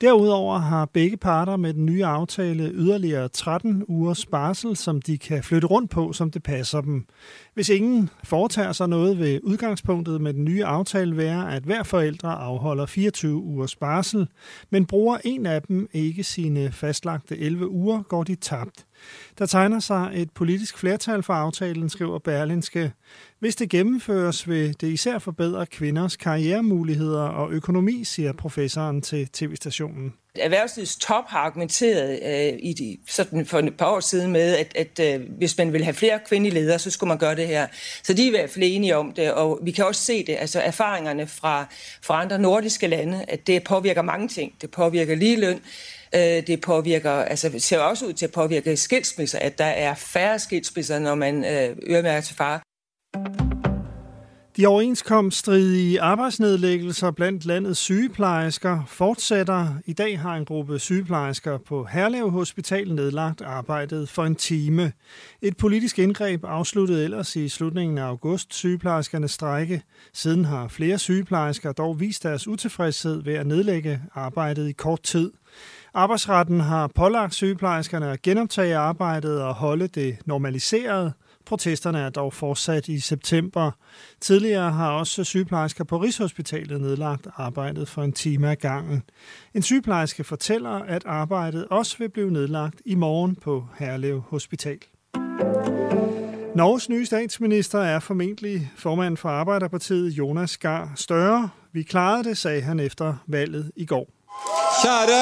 Derudover 0.00 0.58
har 0.58 0.84
begge 0.84 1.16
parter 1.16 1.56
med 1.56 1.74
den 1.74 1.86
nye 1.86 2.04
aftale 2.04 2.70
yderligere 2.74 3.28
13 3.28 3.84
ugers 3.88 4.26
barsel, 4.26 4.76
som 4.76 5.02
de 5.02 5.18
kan 5.18 5.42
flytte 5.42 5.66
rundt 5.66 5.90
på, 5.90 6.12
som 6.12 6.30
det 6.30 6.42
passer 6.42 6.80
dem. 6.80 7.06
Hvis 7.54 7.68
ingen 7.68 8.10
foretager 8.24 8.72
sig 8.72 8.88
noget 8.88 9.18
ved 9.18 9.40
udgangspunktet 9.42 10.20
med 10.20 10.34
den 10.34 10.44
nye 10.44 10.64
aftale 10.64 11.16
være, 11.16 11.54
at 11.54 11.62
hver 11.62 11.82
forældre 11.82 12.34
afholder 12.34 12.86
24 12.86 13.36
ugers 13.36 13.76
barsel, 13.76 14.28
men 14.70 14.86
bruger 14.86 15.18
en 15.24 15.46
af 15.46 15.62
dem 15.62 15.88
ikke 15.92 16.24
sine 16.24 16.72
fastlagte 16.72 17.38
11 17.38 17.68
uger, 17.68 18.02
går 18.02 18.24
de 18.24 18.34
tabt. 18.34 18.86
Der 19.38 19.46
tegner 19.46 19.80
sig 19.80 20.10
et 20.14 20.30
politisk 20.30 20.78
flertal 20.78 21.22
for 21.22 21.32
aftalen, 21.32 21.88
skriver 21.88 22.18
Berlinske. 22.18 22.92
Hvis 23.38 23.56
det 23.56 23.70
gennemføres, 23.70 24.48
vil 24.48 24.80
det 24.80 24.88
især 24.88 25.18
forbedre 25.18 25.66
kvinders 25.66 26.16
karrieremuligheder 26.16 27.22
og 27.22 27.52
økonomi, 27.52 28.04
siger 28.04 28.32
professoren 28.32 29.02
til 29.02 29.28
tv-stationen. 29.28 30.12
Erhvervslivets 30.38 30.96
top 30.96 31.24
har 31.28 31.38
argumenteret 31.38 32.20
øh, 32.26 32.58
i 32.62 32.72
de, 32.72 32.96
sådan 33.08 33.46
for 33.46 33.58
et 33.58 33.76
par 33.76 33.86
år 33.86 34.00
siden 34.00 34.32
med, 34.32 34.56
at, 34.56 34.76
at 34.76 35.20
øh, 35.20 35.26
hvis 35.38 35.58
man 35.58 35.72
vil 35.72 35.84
have 35.84 35.94
flere 35.94 36.20
kvindelige 36.28 36.54
ledere, 36.54 36.78
så 36.78 36.90
skulle 36.90 37.08
man 37.08 37.18
gøre 37.18 37.36
det 37.36 37.46
her. 37.46 37.66
Så 38.02 38.12
de 38.12 38.22
er 38.22 38.26
i 38.26 38.30
hvert 38.30 38.50
fald 38.50 38.64
enige 38.66 38.96
om 38.96 39.12
det, 39.12 39.32
og 39.32 39.60
vi 39.62 39.70
kan 39.70 39.84
også 39.84 40.02
se 40.02 40.26
det, 40.26 40.36
altså 40.40 40.60
erfaringerne 40.60 41.26
fra, 41.26 41.66
fra 42.02 42.22
andre 42.22 42.38
nordiske 42.38 42.86
lande, 42.86 43.24
at 43.28 43.46
det 43.46 43.64
påvirker 43.64 44.02
mange 44.02 44.28
ting. 44.28 44.52
Det 44.60 44.70
påvirker 44.70 45.14
ligeløn, 45.14 45.60
Øh, 46.14 46.46
det 46.46 46.60
påvirker, 46.60 47.10
altså 47.10 47.50
ser 47.58 47.78
også 47.78 48.06
ud 48.06 48.12
til 48.12 48.26
at 48.26 48.32
påvirke 48.32 48.76
skilsmisser, 48.76 49.38
at 49.38 49.58
der 49.58 49.64
er 49.64 49.94
færre 49.94 50.38
skilsmisser, 50.38 50.98
når 50.98 51.14
man 51.14 51.44
øh, 51.44 51.76
øremærker 51.90 52.20
til 52.20 52.36
far. 52.36 52.62
De 54.56 54.66
overenskomststridige 54.66 56.00
arbejdsnedlæggelser 56.00 57.10
blandt 57.10 57.44
landets 57.44 57.80
sygeplejersker 57.80 58.84
fortsætter. 58.86 59.68
I 59.86 59.92
dag 59.92 60.20
har 60.20 60.36
en 60.36 60.44
gruppe 60.44 60.78
sygeplejersker 60.78 61.58
på 61.58 61.84
Herlev 61.84 62.30
Hospital 62.30 62.94
nedlagt 62.94 63.42
arbejdet 63.42 64.08
for 64.08 64.24
en 64.24 64.34
time. 64.34 64.92
Et 65.42 65.56
politisk 65.56 65.98
indgreb 65.98 66.44
afsluttede 66.44 67.04
ellers 67.04 67.36
i 67.36 67.48
slutningen 67.48 67.98
af 67.98 68.02
august 68.02 68.54
sygeplejerskernes 68.54 69.30
strække. 69.30 69.82
Siden 70.12 70.44
har 70.44 70.68
flere 70.68 70.98
sygeplejersker 70.98 71.72
dog 71.72 72.00
vist 72.00 72.22
deres 72.22 72.48
utilfredshed 72.48 73.22
ved 73.22 73.34
at 73.34 73.46
nedlægge 73.46 74.00
arbejdet 74.14 74.68
i 74.68 74.72
kort 74.72 75.02
tid. 75.02 75.32
Arbejdsretten 75.96 76.60
har 76.60 76.86
pålagt 76.86 77.34
sygeplejerskerne 77.34 78.10
at 78.10 78.22
genoptage 78.22 78.76
arbejdet 78.76 79.42
og 79.42 79.54
holde 79.54 79.88
det 79.88 80.16
normaliseret– 80.26 81.12
Protesterne 81.46 81.98
er 81.98 82.10
dog 82.10 82.32
fortsat 82.32 82.88
i 82.88 83.00
september. 83.00 83.70
Tidligere 84.20 84.70
har 84.70 84.90
også 84.90 85.24
sygeplejersker 85.24 85.84
på 85.84 85.98
Rigshospitalet 85.98 86.80
nedlagt 86.80 87.26
arbejdet 87.36 87.88
for 87.88 88.02
en 88.02 88.12
time 88.12 88.50
ad 88.50 88.56
gangen. 88.56 89.02
En 89.54 89.62
sygeplejerske 89.62 90.24
fortæller, 90.24 90.70
at 90.70 91.02
arbejdet 91.06 91.66
også 91.70 91.98
vil 91.98 92.08
blive 92.08 92.30
nedlagt 92.30 92.82
i 92.84 92.94
morgen 92.94 93.36
på 93.36 93.66
Herlev 93.78 94.20
Hospital. 94.20 94.78
Norges 96.54 96.88
nye 96.88 97.06
statsminister 97.06 97.78
er 97.78 97.98
formentlig 97.98 98.70
formand 98.76 99.16
for 99.16 99.28
Arbejderpartiet 99.28 100.10
Jonas 100.10 100.56
Gar 100.58 100.92
Større. 100.96 101.48
Vi 101.72 101.82
klarede 101.82 102.24
det, 102.24 102.38
sagde 102.38 102.60
han 102.60 102.80
efter 102.80 103.14
valget 103.26 103.72
i 103.76 103.86
går. 103.86 104.15
Kjære 104.44 105.20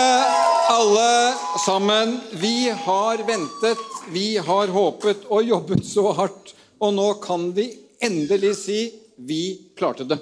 alle 0.74 1.34
sammen, 1.64 2.16
vi 2.40 2.70
har 2.86 3.22
ventet, 3.26 3.78
vi 4.10 4.36
har 4.36 4.72
håpet 4.74 5.26
og 5.30 5.46
jobbet 5.46 5.84
så 5.86 6.10
hardt, 6.18 6.54
og 6.82 6.96
nå 6.96 7.06
kan 7.22 7.52
vi 7.56 7.68
endelig 8.02 8.54
si 8.58 8.80
vi 9.16 9.42
klarte 9.78 10.06
det. 10.08 10.18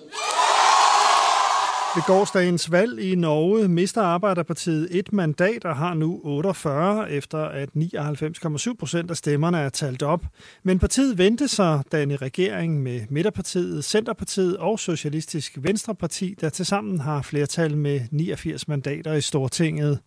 Ved 1.94 2.02
gårdsdagens 2.06 2.72
valg 2.72 3.00
i 3.00 3.14
Norge 3.14 3.68
mister 3.68 4.02
Arbejderpartiet 4.02 4.88
et 4.90 5.12
mandat 5.12 5.64
og 5.64 5.76
har 5.76 5.94
nu 5.94 6.20
48, 6.24 7.10
efter 7.10 7.38
at 7.38 7.68
99,7 7.76 8.74
procent 8.78 9.10
af 9.10 9.16
stemmerne 9.16 9.58
er 9.58 9.68
talt 9.68 10.02
op. 10.02 10.24
Men 10.62 10.78
partiet 10.78 11.18
vendte 11.18 11.48
sig 11.48 11.82
danne 11.92 12.16
regering 12.16 12.82
med 12.82 13.00
Midterpartiet, 13.10 13.84
Centerpartiet 13.84 14.56
og 14.56 14.78
Socialistisk 14.78 15.58
Venstreparti, 15.60 16.34
der 16.40 16.48
tilsammen 16.48 17.00
har 17.00 17.22
flertal 17.22 17.76
med 17.76 18.00
89 18.10 18.68
mandater 18.68 19.12
i 19.12 19.20
Stortinget. 19.20 19.98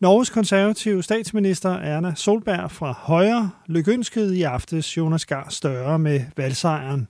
Norges 0.00 0.30
konservative 0.30 1.02
statsminister 1.02 1.70
Erna 1.70 2.12
Solberg 2.16 2.70
fra 2.70 2.92
Højre 2.98 3.50
lykønskede 3.66 4.38
i 4.38 4.42
aftes 4.42 4.96
Jonas 4.96 5.26
Gahr 5.26 5.48
Større 5.48 5.98
med 5.98 6.20
valgsejren. 6.36 7.08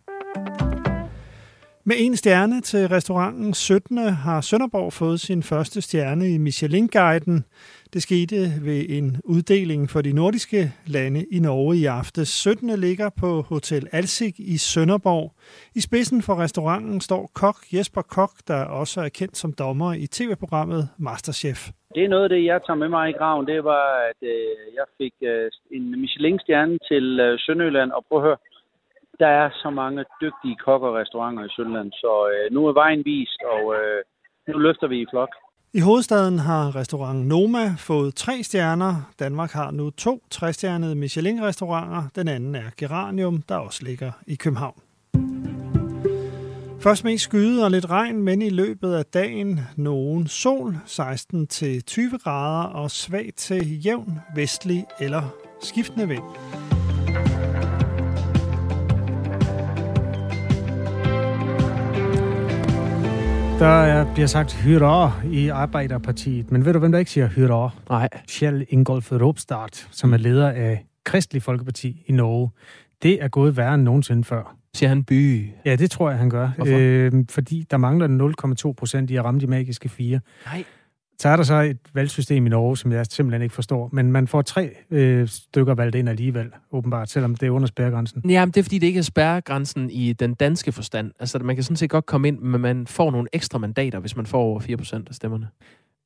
Med 1.85 1.97
en 1.99 2.17
stjerne 2.17 2.61
til 2.61 2.89
restauranten 2.89 3.55
17. 3.55 3.99
har 3.99 4.41
Sønderborg 4.41 4.93
fået 4.93 5.21
sin 5.21 5.43
første 5.43 5.81
stjerne 5.81 6.29
i 6.35 6.39
Michelin-guiden. 6.39 7.45
Det 7.93 8.03
skete 8.03 8.37
ved 8.67 8.85
en 8.89 9.17
uddeling 9.25 9.91
for 9.91 10.01
de 10.01 10.13
nordiske 10.13 10.73
lande 10.87 11.25
i 11.33 11.39
Norge 11.39 11.77
i 11.77 11.85
aftes. 11.85 12.29
17. 12.29 12.81
ligger 12.81 13.11
på 13.21 13.31
Hotel 13.53 13.89
Alsik 13.93 14.35
i 14.39 14.57
Sønderborg. 14.59 15.33
I 15.75 15.81
spidsen 15.81 16.23
for 16.23 16.35
restauranten 16.43 17.01
står 17.01 17.31
kok 17.35 17.57
Jesper 17.75 18.03
Kok, 18.03 18.33
der 18.49 18.65
også 18.65 19.01
er 19.01 19.09
kendt 19.09 19.37
som 19.37 19.53
dommer 19.53 19.93
i 19.93 20.07
tv-programmet 20.07 20.89
Masterchef. 20.99 21.61
Det 21.95 22.05
er 22.05 22.09
noget 22.09 22.23
af 22.25 22.29
det, 22.29 22.45
jeg 22.45 22.61
tager 22.67 22.83
med 22.83 22.89
mig 22.89 23.11
i 23.11 23.19
graven. 23.19 23.47
Det 23.47 23.65
var, 23.65 23.87
at 24.11 24.21
øh, 24.23 24.75
jeg 24.79 24.87
fik 24.99 25.15
øh, 25.23 25.51
en 25.77 26.01
Michelin-stjerne 26.01 26.79
til 26.91 27.21
øh, 27.21 27.39
Sønderjylland. 27.39 27.91
Og 27.93 28.05
prøv 28.09 28.19
at 28.19 28.25
høre, 28.25 28.37
der 29.23 29.31
er 29.43 29.51
så 29.63 29.71
mange 29.71 30.05
dygtige 30.23 30.57
kokker 30.65 30.89
og 30.89 30.95
restauranter 30.95 31.45
i 31.45 31.53
Sønderland, 31.57 31.93
så 31.93 32.13
øh, 32.33 32.55
nu 32.55 32.61
er 32.67 32.73
vejen 32.73 33.03
vist, 33.05 33.41
og 33.55 33.65
øh, 33.79 33.99
nu 34.49 34.59
løfter 34.59 34.89
vi 34.89 35.01
i 35.01 35.07
flok. 35.11 35.33
I 35.75 35.81
hovedstaden 35.81 36.39
har 36.39 36.77
restaurant 36.77 37.27
Noma 37.27 37.65
fået 37.79 38.15
tre 38.15 38.43
stjerner. 38.43 38.95
Danmark 39.19 39.51
har 39.51 39.71
nu 39.71 39.91
to 39.91 40.23
trestjernede 40.31 40.95
Michelin-restauranter. 40.95 42.03
Den 42.17 42.29
anden 42.29 42.55
er 42.55 42.69
Geranium, 42.77 43.43
der 43.49 43.57
også 43.57 43.85
ligger 43.85 44.13
i 44.27 44.35
København. 44.35 44.83
Først 46.81 47.05
mest 47.05 47.25
skyde 47.25 47.65
og 47.65 47.71
lidt 47.71 47.91
regn, 47.91 48.23
men 48.23 48.43
i 48.43 48.51
løbet 48.51 48.95
af 48.95 49.05
dagen 49.05 49.61
nogen 49.77 50.27
sol, 50.27 50.75
16-20 50.87 52.19
grader 52.25 52.69
og 52.69 52.91
svag 52.91 53.31
til 53.37 53.85
jævn 53.85 54.21
vestlig 54.37 54.85
eller 55.01 55.23
skiftende 55.61 56.09
vind. 56.09 56.25
Der 63.61 63.67
er, 63.67 64.15
bliver 64.15 64.27
sagt 64.27 64.55
hyrå 64.55 65.11
i 65.33 65.49
Arbejderpartiet, 65.49 66.51
men 66.51 66.65
ved 66.65 66.73
du, 66.73 66.79
hvem 66.79 66.93
der 66.93 66.99
ikke 66.99 67.11
siger 67.11 67.29
hyrå? 67.29 67.71
Nej. 67.91 68.09
Kjell 68.29 68.67
Ingolf 68.69 69.13
Ropstad, 69.13 69.87
som 69.91 70.13
er 70.13 70.17
leder 70.17 70.51
af 70.51 70.85
Kristelig 71.05 71.43
Folkeparti 71.43 72.03
i 72.07 72.13
Norge. 72.13 72.51
Det 73.03 73.23
er 73.23 73.29
gået 73.29 73.57
værre 73.57 73.75
end 73.75 73.83
nogensinde 73.83 74.25
før. 74.25 74.57
Siger 74.75 74.89
han 74.89 75.05
by? 75.05 75.49
Ja, 75.65 75.77
det 75.77 75.91
tror 75.91 76.11
jeg, 76.11 76.19
han 76.19 76.31
gør. 76.31 76.51
Øh, 76.67 77.13
fordi 77.31 77.67
der 77.71 77.77
mangler 77.77 78.33
0,2 78.69 78.73
procent 78.73 79.11
i 79.11 79.17
at 79.17 79.25
ramme 79.25 79.41
de 79.41 79.47
magiske 79.47 79.89
fire. 79.89 80.21
Nej. 80.47 80.65
Så 81.21 81.29
er 81.29 81.37
der 81.37 81.43
så 81.43 81.55
et 81.55 81.79
valgsystem 81.95 82.47
i 82.47 82.49
Norge, 82.49 82.77
som 82.77 82.93
jeg 82.93 83.07
simpelthen 83.07 83.43
ikke 83.43 83.55
forstår. 83.55 83.91
Men 83.93 84.13
man 84.13 84.29
får 84.29 84.43
tre 84.43 84.77
øh, 84.91 85.29
stykker 85.29 85.75
valgt 85.75 85.97
ind 85.97 86.09
alligevel, 86.09 86.51
åbenbart, 86.73 87.11
selvom 87.11 87.35
det 87.35 87.47
er 87.47 87.51
under 87.51 87.69
spærregrænsen. 87.69 88.31
Ja, 88.31 88.45
det 88.47 88.57
er 88.57 88.63
fordi, 88.63 88.79
det 88.79 88.87
ikke 88.87 88.99
er 88.99 89.03
spærregrænsen 89.03 89.91
i 89.91 90.13
den 90.13 90.35
danske 90.35 90.73
forstand. 90.73 91.13
Altså, 91.21 91.39
man 91.39 91.57
kan 91.57 91.63
sådan 91.63 91.77
set 91.77 91.91
godt 91.91 92.07
komme 92.07 92.29
ind, 92.29 92.39
men 92.39 92.61
man 92.61 92.87
får 92.87 93.11
nogle 93.11 93.29
ekstra 93.33 93.59
mandater, 93.59 93.99
hvis 93.99 94.17
man 94.17 94.27
får 94.27 94.39
over 94.39 94.61
4 94.61 94.77
procent 94.77 95.09
af 95.09 95.15
stemmerne. 95.15 95.49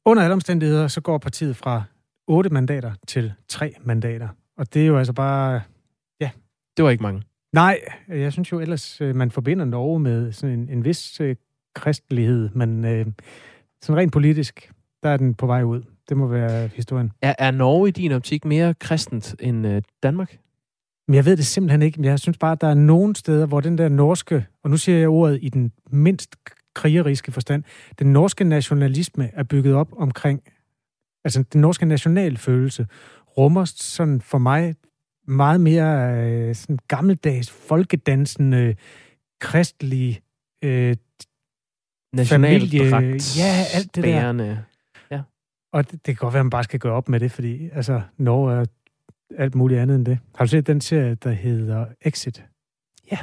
Under 0.06 0.22
alle 0.22 0.32
omstændigheder, 0.32 0.88
så 0.88 1.00
går 1.00 1.18
partiet 1.18 1.56
fra 1.56 1.82
8 2.26 2.50
mandater 2.50 2.92
til 3.06 3.32
3 3.48 3.74
mandater. 3.84 4.28
Og 4.58 4.74
det 4.74 4.82
er 4.82 4.86
jo 4.86 4.98
altså 4.98 5.12
bare 5.12 5.60
Det 6.76 6.84
var 6.84 6.90
ikke 6.90 7.02
mange. 7.02 7.22
Nej, 7.52 7.78
jeg 8.08 8.32
synes 8.32 8.52
jo 8.52 8.60
ellers, 8.60 9.00
øh, 9.00 9.16
man 9.16 9.30
forbinder 9.30 9.64
Norge 9.64 10.00
med 10.00 10.32
sådan 10.32 10.58
en, 10.58 10.68
en 10.68 10.84
vis 10.84 11.20
øh, 11.20 11.36
kristelighed, 11.74 12.48
men 12.54 12.84
øh, 12.84 13.06
sådan 13.82 13.96
rent 13.96 14.12
politisk, 14.12 14.70
der 15.04 15.10
er 15.10 15.16
den 15.16 15.34
på 15.34 15.46
vej 15.46 15.62
ud. 15.62 15.82
Det 16.08 16.16
må 16.16 16.26
være 16.26 16.68
historien. 16.74 17.12
Er, 17.22 17.34
er 17.38 17.50
Norge 17.50 17.88
i 17.88 17.90
din 17.90 18.12
optik 18.12 18.44
mere 18.44 18.74
kristent 18.74 19.34
end 19.40 19.66
øh, 19.66 19.82
Danmark? 20.02 20.38
Men 21.08 21.14
jeg 21.14 21.24
ved 21.24 21.36
det 21.36 21.46
simpelthen 21.46 21.82
ikke, 21.82 22.00
men 22.00 22.04
jeg 22.04 22.18
synes 22.18 22.38
bare, 22.38 22.52
at 22.52 22.60
der 22.60 22.66
er 22.66 22.74
nogle 22.74 23.16
steder, 23.16 23.46
hvor 23.46 23.60
den 23.60 23.78
der 23.78 23.88
norske, 23.88 24.46
og 24.62 24.70
nu 24.70 24.76
siger 24.76 24.98
jeg 24.98 25.08
ordet 25.08 25.38
i 25.42 25.48
den 25.48 25.72
mindst 25.90 26.36
krigeriske 26.74 27.32
forstand, 27.32 27.62
den 27.98 28.12
norske 28.12 28.44
nationalisme 28.44 29.30
er 29.32 29.42
bygget 29.42 29.74
op 29.74 29.88
omkring, 29.96 30.42
altså 31.24 31.44
den 31.52 31.60
norske 31.60 31.86
nationalfølelse, 31.86 32.86
rummer 33.38 33.64
sådan 33.64 34.20
for 34.20 34.38
mig 34.38 34.74
meget 35.26 35.60
mere 35.60 36.18
øh, 36.24 36.54
sådan 36.54 36.78
gammeldags, 36.88 37.50
folkedansende, 37.50 38.74
kristelig 39.40 40.20
øh, 40.64 40.96
Nationaldragt, 42.12 43.38
ja, 43.38 43.64
alt 43.74 43.94
det 43.94 44.04
der. 44.04 44.56
Og 45.74 45.84
det, 45.90 45.92
det 45.92 46.04
kan 46.04 46.14
godt 46.14 46.34
være, 46.34 46.40
at 46.40 46.44
man 46.46 46.50
bare 46.50 46.64
skal 46.64 46.80
gøre 46.80 46.92
op 46.92 47.08
med 47.08 47.20
det, 47.20 47.30
fordi 47.32 47.68
altså, 47.72 48.00
Norge 48.18 48.54
er 48.54 48.64
alt 49.38 49.54
muligt 49.54 49.80
andet 49.80 49.94
end 49.96 50.06
det. 50.06 50.18
Har 50.34 50.44
du 50.44 50.48
set 50.48 50.66
den 50.66 50.80
serie, 50.80 51.14
der 51.14 51.30
hedder 51.30 51.86
Exit? 52.02 52.44
Ja. 53.10 53.18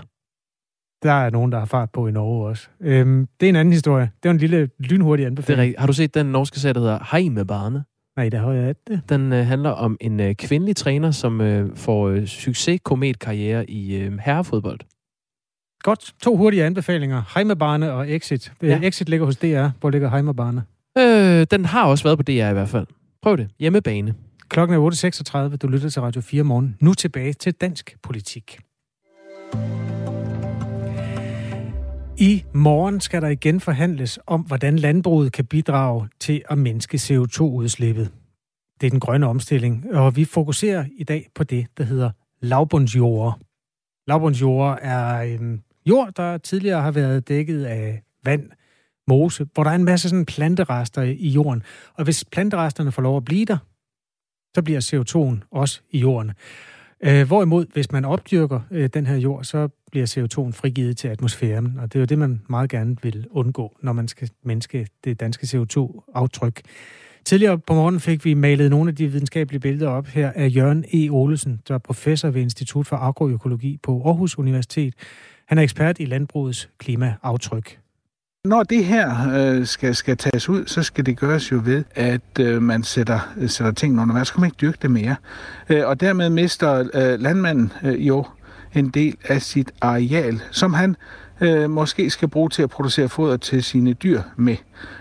Der 1.04 1.12
er 1.12 1.30
nogen, 1.30 1.52
der 1.52 1.60
har 1.60 1.66
fart 1.66 1.90
på 1.92 2.08
i 2.08 2.12
Norge 2.12 2.48
også. 2.48 2.68
Øhm, 2.80 3.28
det 3.40 3.46
er 3.46 3.50
en 3.50 3.56
anden 3.56 3.72
historie. 3.74 4.12
Det 4.24 4.30
er 4.30 4.34
en 4.34 4.38
lille 4.38 4.70
lynhurtig 4.80 5.22
Det 5.24 5.28
er 5.28 5.32
anbefaling. 5.32 5.62
rigtigt. 5.62 5.80
Har 5.80 5.88
du 5.88 5.94
set 5.94 6.14
den 6.14 6.26
norske 6.26 6.60
serie, 6.60 6.74
der 6.74 6.80
hedder 6.80 7.00
Heimebarne? 7.12 7.84
Nej, 8.18 8.30
der 8.30 8.38
har 8.40 8.52
jeg 8.52 8.76
det. 8.88 9.02
Den 9.10 9.34
øh, 9.34 9.46
handler 9.46 9.70
om 9.70 9.98
en 10.02 10.20
øh, 10.20 10.36
kvindelig 10.36 10.76
træner, 10.76 11.12
som 11.12 11.42
øh, 11.42 11.76
får 11.76 12.08
øh, 12.08 12.26
succes-kometkarriere 12.26 13.70
i 13.70 13.96
øh, 13.96 14.18
herrefodbold. 14.18 14.80
Godt. 15.84 16.14
To 16.22 16.38
hurtige 16.38 16.64
anbefalinger. 16.64 17.24
Heimebarne 17.36 17.92
og 17.92 18.12
Exit. 18.12 18.54
Ja. 18.62 18.68
Ja. 18.68 18.80
Exit 18.84 19.10
ligger 19.10 19.26
hos 19.26 19.38
DR. 19.38 19.68
Hvor 19.80 19.90
ligger 19.90 20.10
Heimebarne? 20.10 20.64
Øh, 20.98 21.48
den 21.52 21.66
har 21.66 21.86
også 21.86 22.04
været 22.04 22.18
på 22.18 22.24
DR 22.24 22.50
i 22.50 22.54
hvert 22.54 22.70
fald. 22.70 22.88
Prøv 23.22 23.38
det. 23.38 23.50
Hjemmebane. 23.60 24.16
Klokken 24.50 24.78
er 24.78 25.50
8.36. 25.52 25.58
Du 25.58 25.68
lytter 25.68 25.90
til 25.90 26.02
Radio 26.02 26.22
4 26.22 26.44
morgen. 26.44 26.78
Nu 26.80 26.94
tilbage 26.94 27.34
til 27.34 27.54
dansk 27.54 27.96
politik. 28.04 28.60
I 32.18 32.44
morgen 32.54 33.02
skal 33.02 33.22
der 33.22 33.28
igen 33.28 33.60
forhandles 33.60 34.20
om, 34.28 34.42
hvordan 34.42 34.80
landbruget 34.80 35.32
kan 35.32 35.46
bidrage 35.46 36.08
til 36.20 36.42
at 36.50 36.58
mindske 36.58 36.96
CO2-udslippet. 36.96 38.12
Det 38.82 38.88
er 38.88 38.92
den 38.92 39.00
grønne 39.00 39.28
omstilling, 39.28 39.86
og 39.94 40.16
vi 40.16 40.26
fokuserer 40.26 40.86
i 40.98 41.04
dag 41.04 41.28
på 41.36 41.44
det, 41.44 41.68
der 41.78 41.84
hedder 41.84 42.12
lavbundsjord. 42.42 43.40
Lavbundsjord 44.08 44.80
er 44.82 45.22
en 45.22 45.64
jord, 45.86 46.14
der 46.18 46.38
tidligere 46.38 46.82
har 46.82 46.92
været 46.92 47.28
dækket 47.28 47.66
af 47.66 48.04
vand, 48.26 48.50
mose, 49.12 49.48
hvor 49.54 49.64
der 49.64 49.72
er 49.72 49.76
en 49.76 49.84
masse 49.84 50.10
sådan 50.10 50.26
planterester 50.26 51.02
i 51.02 51.28
jorden. 51.28 51.64
Og 51.94 52.04
hvis 52.04 52.26
planteresterne 52.32 52.92
får 52.92 53.02
lov 53.02 53.18
at 53.18 53.26
blive 53.26 53.46
der, 53.46 53.58
så 54.56 54.62
bliver 54.62 54.82
CO2'en 54.82 55.48
også 55.52 55.82
i 55.92 56.00
jorden. 56.00 56.32
Øh, 57.04 57.28
hvorimod, 57.28 57.66
hvis 57.74 57.92
man 57.92 58.06
opdyrker 58.06 58.60
øh, 58.72 58.90
den 58.94 59.08
her 59.08 59.16
jord, 59.16 59.44
så 59.44 59.70
bliver 59.92 60.06
CO2'en 60.08 60.52
frigivet 60.52 60.98
til 60.98 61.08
atmosfæren, 61.08 61.80
og 61.80 61.94
det 61.94 62.00
er 62.00 62.02
jo 62.02 62.06
det, 62.06 62.18
man 62.18 62.42
meget 62.50 62.70
gerne 62.70 62.98
vil 63.04 63.28
undgå, 63.32 63.78
når 63.82 63.94
man 63.94 64.08
skal 64.08 64.30
mindske 64.44 64.88
det 65.04 65.20
danske 65.20 65.44
CO2-aftryk. 65.44 66.62
Tidligere 67.26 67.60
på 67.60 67.74
morgenen 67.74 68.00
fik 68.00 68.26
vi 68.26 68.34
malet 68.34 68.70
nogle 68.70 68.90
af 68.90 68.96
de 68.96 69.08
videnskabelige 69.08 69.60
billeder 69.60 69.90
op 69.90 70.08
her 70.08 70.32
af 70.36 70.56
Jørgen 70.56 70.86
E. 70.94 71.10
Olesen, 71.10 71.62
der 71.68 71.74
er 71.74 71.78
professor 71.78 72.30
ved 72.30 72.42
Institut 72.42 72.88
for 72.88 72.96
Agroøkologi 72.96 73.78
på 73.84 74.02
Aarhus 74.06 74.38
Universitet. 74.38 74.94
Han 75.48 75.58
er 75.58 75.62
ekspert 75.62 76.00
i 76.00 76.06
landbrugets 76.06 76.70
klimaaftryk. 76.78 77.81
Når 78.46 78.64
det 78.64 78.86
her 78.86 79.34
øh, 79.34 79.66
skal, 79.66 79.96
skal 79.96 80.18
tages 80.18 80.50
ud, 80.50 80.66
så 80.66 80.84
skal 80.84 81.06
det 81.06 81.18
gøres 81.18 81.52
jo 81.52 81.62
ved, 81.66 81.84
at 81.96 82.40
øh, 82.40 82.62
man 82.62 82.84
sætter, 82.84 83.34
øh, 83.38 83.50
sætter 83.50 83.74
tingene 83.74 84.02
under 84.02 84.14
vand. 84.14 84.26
Så 84.26 84.34
kan 84.34 84.42
man 84.42 84.48
ikke 84.48 84.58
dyrke 84.62 84.78
det 84.82 84.92
mere. 84.92 85.16
Øh, 85.70 85.88
og 85.88 86.02
dermed 86.02 86.30
mister 86.30 86.80
øh, 86.80 87.20
landmanden 87.20 87.74
øh, 87.84 88.08
jo 88.08 88.26
en 88.74 88.90
del 88.90 89.18
af 89.24 89.42
sit 89.42 89.72
areal, 89.82 90.42
som 90.52 90.74
han 90.74 90.96
øh, 91.42 91.70
måske 91.70 92.10
skal 92.10 92.28
bruge 92.28 92.50
til 92.50 92.64
at 92.64 92.70
producere 92.70 93.10
foder 93.10 93.38
til 93.38 93.64
sine 93.64 93.94
dyr 93.94 94.22
med. 94.36 94.56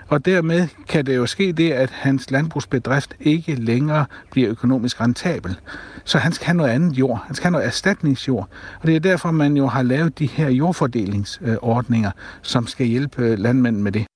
Og 0.09 0.24
dermed 0.24 0.68
kan 0.88 1.07
det 1.07 1.16
jo 1.16 1.26
ske 1.26 1.53
det, 1.53 1.72
at 1.72 1.90
hans 1.90 2.31
landbrugsbedrift 2.31 3.14
ikke 3.20 3.55
længere 3.55 4.07
bliver 4.31 4.50
økonomisk 4.50 5.00
rentabel. 5.00 5.57
Så 6.05 6.18
han 6.18 6.33
skal 6.33 6.46
have 6.46 6.57
noget 6.57 6.70
andet 6.70 6.98
jord. 6.98 7.22
Han 7.26 7.35
skal 7.35 7.44
have 7.44 7.53
noget 7.53 7.66
erstatningsjord. 7.66 8.48
Og 8.81 8.87
det 8.87 8.96
er 8.96 9.00
derfor, 9.00 9.31
man 9.31 9.57
jo 9.57 9.66
har 9.66 9.83
lavet 9.83 10.18
de 10.18 10.26
her 10.26 10.48
jordfordelingsordninger, 10.48 12.11
som 12.42 12.66
skal 12.66 12.87
hjælpe 12.87 13.37
landmænd 13.37 13.76
med 13.76 13.92
det. 13.92 14.07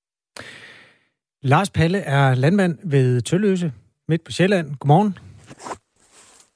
Lars 1.41 1.69
Palle 1.69 1.97
er 1.97 2.35
landmand 2.35 2.77
ved 2.83 3.21
Tølløse, 3.21 3.73
midt 4.07 4.23
på 4.23 4.31
Sjælland. 4.31 4.75
Godmorgen. 4.79 5.17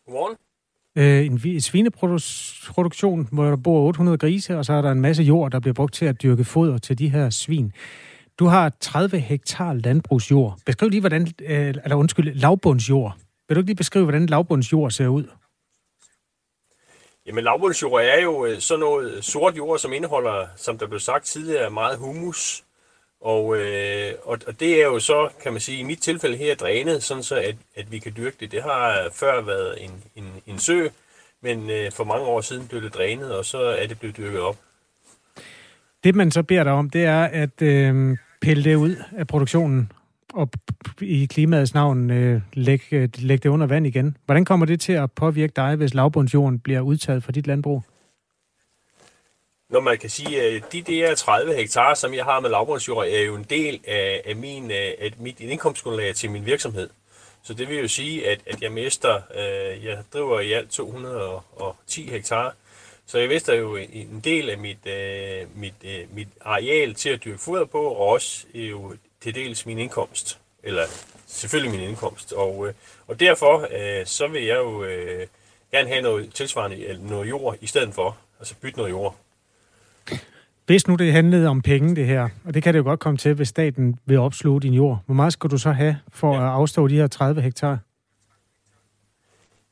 Godmorgen. 0.05 0.35
Øh, 0.97 1.25
en 1.25 1.61
svineproduktion, 1.61 3.27
hvor 3.31 3.43
der 3.43 3.55
bor 3.55 3.87
800 3.87 4.17
grise, 4.17 4.57
og 4.57 4.65
så 4.65 4.73
er 4.73 4.81
der 4.81 4.91
en 4.91 5.01
masse 5.01 5.23
jord, 5.23 5.51
der 5.51 5.59
bliver 5.59 5.73
brugt 5.73 5.93
til 5.93 6.05
at 6.05 6.21
dyrke 6.23 6.43
foder 6.43 6.77
til 6.77 6.99
de 6.99 7.09
her 7.09 7.29
svin. 7.29 7.73
Du 8.39 8.45
har 8.45 8.71
30 8.79 9.19
hektar 9.19 9.73
landbrugsjord. 9.73 10.57
Beskriv 10.65 10.89
lige, 10.89 11.01
hvordan, 11.01 11.27
øh, 11.41 11.67
eller 11.67 11.95
undskyld, 11.95 12.33
lavbundsjord. 12.33 13.17
Vil 13.47 13.55
du 13.55 13.59
ikke 13.59 13.69
lige 13.69 13.75
beskrive, 13.75 14.05
hvordan 14.05 14.25
lavbundsjord 14.25 14.91
ser 14.91 15.07
ud? 15.07 15.23
Jamen 17.25 17.43
lavbundsjord 17.43 18.01
er 18.01 18.21
jo 18.21 18.45
øh, 18.45 18.59
sådan 18.59 18.79
noget 18.79 19.23
sort 19.23 19.57
jord, 19.57 19.79
som 19.79 19.93
indeholder, 19.93 20.47
som 20.55 20.77
der 20.77 20.87
blev 20.87 20.99
sagt 20.99 21.25
tidligere, 21.25 21.69
meget 21.69 21.97
humus. 21.97 22.63
Og, 23.21 23.57
øh, 23.57 24.13
og, 24.23 24.39
og 24.47 24.59
det 24.59 24.81
er 24.81 24.85
jo 24.85 24.99
så, 24.99 25.29
kan 25.43 25.51
man 25.51 25.61
sige, 25.61 25.79
i 25.79 25.83
mit 25.83 25.99
tilfælde 25.99 26.37
her 26.37 26.55
drænet, 26.55 27.03
sådan 27.03 27.23
så 27.23 27.35
at, 27.35 27.55
at 27.75 27.91
vi 27.91 27.99
kan 27.99 28.13
dyrke 28.17 28.35
det. 28.39 28.51
Det 28.51 28.63
har 28.63 29.09
før 29.13 29.41
været 29.41 29.83
en, 29.83 29.91
en, 30.15 30.25
en 30.47 30.59
sø, 30.59 30.87
men 31.41 31.69
øh, 31.69 31.91
for 31.91 32.03
mange 32.03 32.25
år 32.25 32.41
siden 32.41 32.67
blev 32.67 32.81
det 32.81 32.93
drænet, 32.93 33.35
og 33.35 33.45
så 33.45 33.57
er 33.57 33.87
det 33.87 33.99
blevet 33.99 34.17
dyrket 34.17 34.39
op. 34.39 34.57
Det, 36.03 36.15
man 36.15 36.31
så 36.31 36.43
beder 36.43 36.63
dig 36.63 36.73
om, 36.73 36.89
det 36.89 37.03
er 37.03 37.23
at 37.23 37.61
øh, 37.61 38.17
pille 38.41 38.63
det 38.63 38.75
ud 38.75 38.95
af 39.17 39.27
produktionen, 39.27 39.91
og 40.33 40.49
i 41.01 41.25
klimaets 41.25 41.73
navn 41.73 42.11
øh, 42.11 42.41
lægge, 42.53 42.85
øh, 42.97 43.07
det 43.29 43.45
under 43.45 43.67
vand 43.67 43.87
igen. 43.87 44.17
Hvordan 44.25 44.45
kommer 44.45 44.65
det 44.65 44.79
til 44.81 44.93
at 44.93 45.11
påvirke 45.11 45.53
dig, 45.55 45.75
hvis 45.75 45.93
lavbundsjorden 45.93 46.59
bliver 46.59 46.81
udtaget 46.81 47.23
fra 47.23 47.31
dit 47.31 47.47
landbrug? 47.47 47.83
Når 49.69 49.79
man 49.79 49.97
kan 49.97 50.09
sige, 50.09 50.41
at 50.41 50.63
de 50.71 50.81
der 50.81 51.15
30 51.15 51.53
hektar, 51.55 51.93
som 51.93 52.13
jeg 52.13 52.23
har 52.25 52.39
med 52.39 52.49
lavbundsjord, 52.49 53.07
er 53.07 53.19
jo 53.21 53.35
en 53.35 53.43
del 53.49 53.79
af, 53.87 54.21
af, 54.25 54.35
min, 54.35 54.71
øh, 54.71 54.91
af 54.99 55.11
mit 55.17 55.39
indkomstgrundlag 55.39 56.15
til 56.15 56.31
min 56.31 56.45
virksomhed. 56.45 56.89
Så 57.43 57.53
det 57.53 57.69
vil 57.69 57.77
jo 57.77 57.87
sige, 57.87 58.27
at, 58.27 58.39
at 58.45 58.61
jeg 58.61 58.71
mister, 58.71 59.21
øh, 59.35 59.85
jeg 59.85 59.97
driver 60.13 60.39
i 60.39 60.51
alt 60.51 60.69
210 60.71 62.09
hektar, 62.09 62.55
så 63.05 63.17
jeg 63.19 63.27
mister 63.29 63.53
jo 63.53 63.75
en- 63.75 64.21
del 64.23 64.49
af 64.49 64.57
mit, 64.57 64.85
øh, 64.87 65.45
mit, 65.55 65.73
øh, 65.83 66.15
mit 66.15 66.27
areal 66.41 66.93
til 66.93 67.09
at 67.09 67.23
dyrke 67.23 67.37
foder 67.39 67.65
på, 67.65 67.81
og 67.81 68.07
også 68.07 68.45
jo 68.53 68.95
til 69.21 69.35
dels 69.35 69.65
min 69.65 69.79
indkomst. 69.79 70.39
Eller 70.63 70.83
selvfølgelig 71.27 71.79
min 71.79 71.89
indkomst. 71.89 72.33
Og, 72.33 72.67
øh, 72.67 72.73
og 73.07 73.19
derfor 73.19 73.67
øh, 73.71 74.05
så 74.05 74.27
vil 74.27 74.43
jeg 74.43 74.57
jo 74.57 74.83
øh, 74.83 75.27
gerne 75.71 75.89
have 75.89 76.01
noget 76.01 76.33
tilsvarende, 76.33 76.85
eller 76.85 77.03
noget 77.03 77.29
jord 77.29 77.55
i 77.61 77.67
stedet 77.67 77.93
for. 77.93 78.17
Altså 78.39 78.55
bytte 78.61 78.77
noget 78.77 78.91
jord. 78.91 79.15
Hvis 80.65 80.87
nu 80.87 80.95
det 80.95 81.11
handlede 81.11 81.47
om 81.47 81.61
penge, 81.61 81.95
det 81.95 82.05
her, 82.05 82.29
og 82.45 82.53
det 82.53 82.63
kan 82.63 82.73
det 82.73 82.77
jo 82.79 82.83
godt 82.83 82.99
komme 82.99 83.17
til, 83.17 83.33
hvis 83.33 83.47
staten 83.47 83.99
vil 84.05 84.17
opsluge 84.19 84.61
din 84.61 84.73
jord, 84.73 84.99
hvor 85.05 85.15
meget 85.15 85.33
skal 85.33 85.49
du 85.49 85.57
så 85.57 85.71
have 85.71 85.97
for 86.11 86.37
at 86.37 86.43
afstå 86.49 86.87
de 86.87 86.95
her 86.95 87.07
30 87.07 87.41
hektar? 87.41 87.77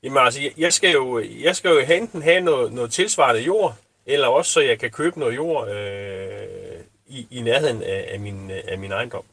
Jamen 0.04 0.18
altså, 0.18 0.42
jeg- 0.58 0.74
skal 0.74 0.92
jo, 0.92 1.24
jeg 1.44 1.56
skal 1.56 1.70
jo 1.70 1.78
enten 1.96 2.22
have 2.22 2.42
noget, 2.42 2.74
noget 2.74 2.92
tilsvarende 2.92 3.42
jord, 3.42 3.76
eller 4.06 4.28
også 4.28 4.52
så 4.52 4.62
jeg 4.62 4.80
kan 4.80 4.90
købe 4.90 5.20
noget 5.20 5.36
jord 5.36 5.70
øh, 5.70 6.80
i, 7.08 7.28
i 7.32 7.42
nærheden 7.42 7.84
af, 7.84 8.10
af, 8.14 8.20
min, 8.20 8.52
af 8.68 8.78
min 8.78 8.92
ejendom. 8.92 9.24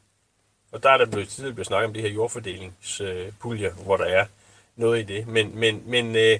Og 0.72 0.82
der 0.82 0.90
er 0.90 0.98
der 0.98 1.06
blevet 1.06 1.28
tidligere 1.28 1.54
blevet 1.54 1.66
snakket 1.66 1.86
om 1.86 1.92
det 1.94 2.02
her 2.02 2.10
jordfordelingspuljer, 2.10 3.70
hvor 3.84 3.96
der 3.96 4.04
er 4.04 4.26
noget 4.76 5.00
i 5.00 5.14
det. 5.14 5.28
Men, 5.28 5.58
men, 5.58 5.82
men, 5.86 6.16
øh, 6.16 6.38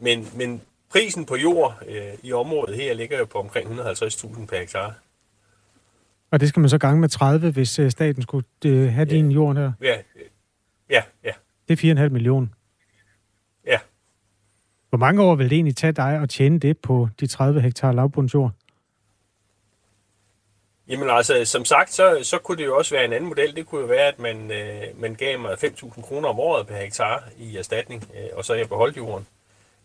men, 0.00 0.28
men 0.34 0.62
prisen 0.92 1.26
på 1.26 1.36
jord 1.36 1.82
øh, 1.88 2.12
i 2.22 2.32
området 2.32 2.76
her 2.76 2.94
ligger 2.94 3.18
jo 3.18 3.24
på 3.24 3.38
omkring 3.38 3.80
150.000 3.80 4.46
per 4.46 4.58
hektar. 4.58 4.94
Og 6.30 6.40
det 6.40 6.48
skal 6.48 6.60
man 6.60 6.68
så 6.70 6.78
gange 6.78 7.00
med 7.00 7.08
30, 7.08 7.50
hvis 7.50 7.78
øh, 7.78 7.90
staten 7.90 8.22
skulle 8.22 8.46
øh, 8.64 8.92
have 8.92 9.04
din 9.04 9.30
jord 9.30 9.56
her. 9.56 9.72
Ja, 9.80 9.96
øh, 9.96 10.22
ja, 10.90 11.02
ja, 11.24 11.32
Det 11.68 11.84
er 11.84 11.94
4,5 11.94 12.08
millioner. 12.08 12.46
ja. 13.66 13.78
Hvor 14.88 14.98
mange 14.98 15.22
år 15.22 15.34
vil 15.34 15.50
det 15.50 15.54
egentlig 15.56 15.76
tage 15.76 15.92
dig 15.92 16.20
at 16.22 16.30
tjene 16.30 16.58
det 16.58 16.78
på 16.78 17.08
de 17.20 17.26
30 17.26 17.60
hektar 17.60 17.92
lavbundsjord? 17.92 18.52
Jamen 20.88 21.10
altså, 21.10 21.44
som 21.44 21.64
sagt, 21.64 21.92
så, 21.92 22.18
så 22.22 22.38
kunne 22.38 22.58
det 22.58 22.64
jo 22.64 22.76
også 22.76 22.94
være 22.94 23.04
en 23.04 23.12
anden 23.12 23.28
model. 23.28 23.56
Det 23.56 23.66
kunne 23.66 23.80
jo 23.80 23.86
være, 23.86 24.06
at 24.08 24.18
man, 24.18 24.50
øh, 24.50 24.82
man 25.00 25.14
gav 25.14 25.38
mig 25.38 25.52
5.000 25.64 26.02
kroner 26.02 26.28
om 26.28 26.40
året 26.40 26.66
per 26.66 26.76
hektar 26.76 27.28
i 27.38 27.56
erstatning, 27.56 28.10
øh, 28.14 28.28
og 28.32 28.44
så 28.44 28.54
jeg 28.54 28.68
beholdt 28.68 28.96
jorden. 28.96 29.26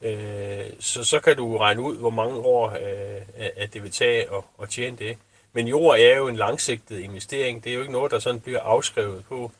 Øh, 0.04 0.66
så, 0.80 1.04
så 1.04 1.20
kan 1.20 1.38
du 1.38 1.58
regne 1.58 1.82
ud, 1.82 1.97
hvor 1.97 2.10
mange 2.10 2.36
år 2.36 2.70
øh, 2.70 3.22
at 3.58 3.74
det 3.74 3.84
vil 3.84 3.91
tage 3.91 4.22
at, 4.22 4.43
at 4.62 4.70
tjene 4.70 4.97
det. 4.97 5.18
Men 5.54 5.68
jord 5.68 5.97
er 5.99 6.18
jo 6.18 6.28
en 6.28 6.36
langsigtet 6.36 6.99
investering. 6.99 7.64
Det 7.64 7.70
er 7.70 7.74
jo 7.76 7.82
ikke 7.82 7.93
noget, 7.93 8.12
der 8.12 8.20
sådan 8.20 8.39
bliver 8.39 8.60
afskrevet 8.60 9.24
på. 9.30 9.51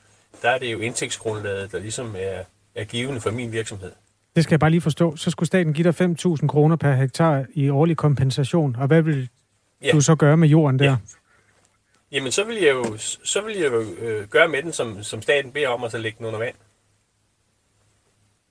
Der 0.42 0.50
er 0.50 0.58
det 0.58 0.74
jo 0.74 0.80
indtægtsgrundlaget, 0.80 1.72
der 1.72 1.80
ligesom 1.80 2.16
er, 2.18 2.44
er 2.76 2.84
givende 2.84 3.22
for 3.22 3.32
min 3.32 3.52
virksomhed. 3.52 3.92
Det 4.36 4.44
skal 4.44 4.54
jeg 4.54 4.60
bare 4.60 4.70
lige 4.70 4.82
forstå. 4.82 5.16
Så 5.16 5.32
skulle 5.32 5.48
staten 5.48 5.74
give 5.74 5.92
dig 5.92 6.02
5.000 6.42 6.48
kroner 6.48 6.76
per 6.76 6.94
hektar 6.94 7.46
i 7.54 7.70
årlig 7.70 7.98
kompensation. 7.98 8.76
Og 8.76 8.88
hvad 8.88 9.02
vil 9.02 9.30
ja. 9.82 9.92
du 9.92 10.02
så 10.02 10.16
gøre 10.16 10.38
med 10.38 10.48
jorden 10.48 10.80
der? 10.80 10.86
Ja. 10.86 10.98
Jamen, 12.12 12.32
så 12.32 12.44
vil 12.44 12.56
jeg 12.56 12.72
jo, 12.72 12.98
så 13.24 13.42
vil 13.42 13.58
jeg 13.58 13.72
jo 13.72 13.82
øh, 13.82 14.28
gøre 14.28 14.48
med 14.48 14.64
den, 14.64 14.74
som, 14.74 15.04
som 15.04 15.22
staten 15.22 15.52
beder 15.52 15.68
om, 15.68 15.84
at 15.84 15.92
så 15.92 15.98
lægge 15.98 16.18
den 16.18 16.26
under 16.26 16.40
vand. 16.40 16.56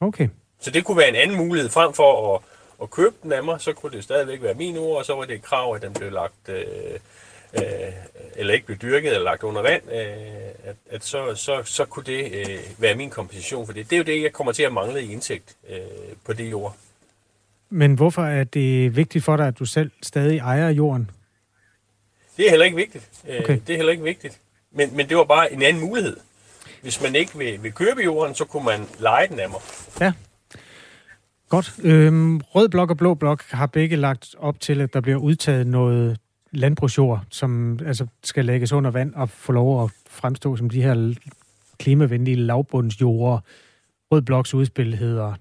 Okay. 0.00 0.28
Så 0.62 0.70
det 0.70 0.84
kunne 0.84 0.96
være 0.96 1.08
en 1.08 1.14
anden 1.14 1.36
mulighed. 1.36 1.70
Frem 1.70 1.92
for 1.92 2.34
at, 2.34 2.42
at 2.82 2.90
købe 2.90 3.14
den 3.22 3.32
af 3.32 3.44
mig, 3.44 3.60
så 3.60 3.72
kunne 3.72 3.92
det 3.92 4.04
stadigvæk 4.04 4.42
være 4.42 4.54
min 4.54 4.76
ord, 4.76 4.98
og 4.98 5.04
så 5.04 5.14
var 5.14 5.24
det 5.24 5.34
et 5.34 5.42
krav, 5.42 5.74
at 5.74 5.82
den 5.82 5.92
blev 5.92 6.12
lagt... 6.12 6.48
Øh, 6.48 6.64
øh, 7.54 7.92
eller 8.36 8.54
ikke 8.54 8.66
blev 8.66 8.78
dyrket 8.78 9.08
eller 9.08 9.24
lagt 9.24 9.42
under 9.42 9.62
vand, 9.62 9.82
øh, 9.92 9.98
at, 10.64 10.76
at 10.90 11.04
så, 11.04 11.34
så, 11.34 11.62
så 11.64 11.84
kunne 11.84 12.04
det 12.04 12.32
øh, 12.32 12.58
være 12.78 12.94
min 12.94 13.10
kompensation 13.10 13.66
for 13.66 13.72
det. 13.72 13.90
Det 13.90 13.96
er 13.96 13.98
jo 13.98 14.04
det, 14.04 14.22
jeg 14.22 14.32
kommer 14.32 14.52
til 14.52 14.62
at 14.62 14.72
mangle 14.72 15.02
i 15.02 15.12
indtægt 15.12 15.56
øh, 15.70 15.76
på 16.24 16.32
det 16.32 16.50
jord. 16.50 16.76
Men 17.70 17.94
hvorfor 17.94 18.22
er 18.22 18.44
det 18.44 18.96
vigtigt 18.96 19.24
for 19.24 19.36
dig, 19.36 19.46
at 19.46 19.58
du 19.58 19.64
selv 19.64 19.90
stadig 20.02 20.38
ejer 20.38 20.68
jorden? 20.68 21.10
Det 22.36 22.46
er 22.46 22.50
heller 22.50 22.66
ikke 22.66 22.76
vigtigt. 22.76 23.08
Øh, 23.28 23.40
okay. 23.40 23.60
Det 23.66 23.72
er 23.72 23.76
heller 23.76 23.92
ikke 23.92 24.04
vigtigt. 24.04 24.40
Men, 24.70 24.96
men 24.96 25.08
det 25.08 25.16
var 25.16 25.24
bare 25.24 25.52
en 25.52 25.62
anden 25.62 25.82
mulighed. 25.82 26.16
Hvis 26.82 27.02
man 27.02 27.14
ikke 27.14 27.38
vil, 27.38 27.62
vil 27.62 27.72
købe 27.72 28.00
jorden, 28.00 28.34
så 28.34 28.44
kunne 28.44 28.64
man 28.64 28.86
lege 28.98 29.28
den 29.28 29.40
af 29.40 29.50
mig. 29.50 29.60
Ja. 30.00 30.12
Godt. 31.52 31.74
Øhm, 31.82 32.36
Rød 32.38 32.68
Blok 32.68 32.90
og 32.90 32.96
Blå 32.96 33.14
Blok 33.14 33.42
har 33.50 33.66
begge 33.66 33.96
lagt 33.96 34.34
op 34.38 34.60
til, 34.60 34.80
at 34.80 34.94
der 34.94 35.00
bliver 35.00 35.18
udtaget 35.18 35.66
noget 35.66 36.18
landbrugsjord, 36.50 37.24
som 37.30 37.78
altså 37.86 38.06
skal 38.24 38.44
lægges 38.44 38.72
under 38.72 38.90
vand 38.90 39.14
og 39.14 39.28
få 39.28 39.52
lov 39.52 39.84
at 39.84 39.90
fremstå 40.10 40.56
som 40.56 40.70
de 40.70 40.82
her 40.82 41.14
klimavenlige 41.78 42.36
lavbundsjorder. 42.36 43.38
Rød 44.12 44.22
Bloks 44.22 44.54
udspil 44.54 44.94
hedder 44.94 45.34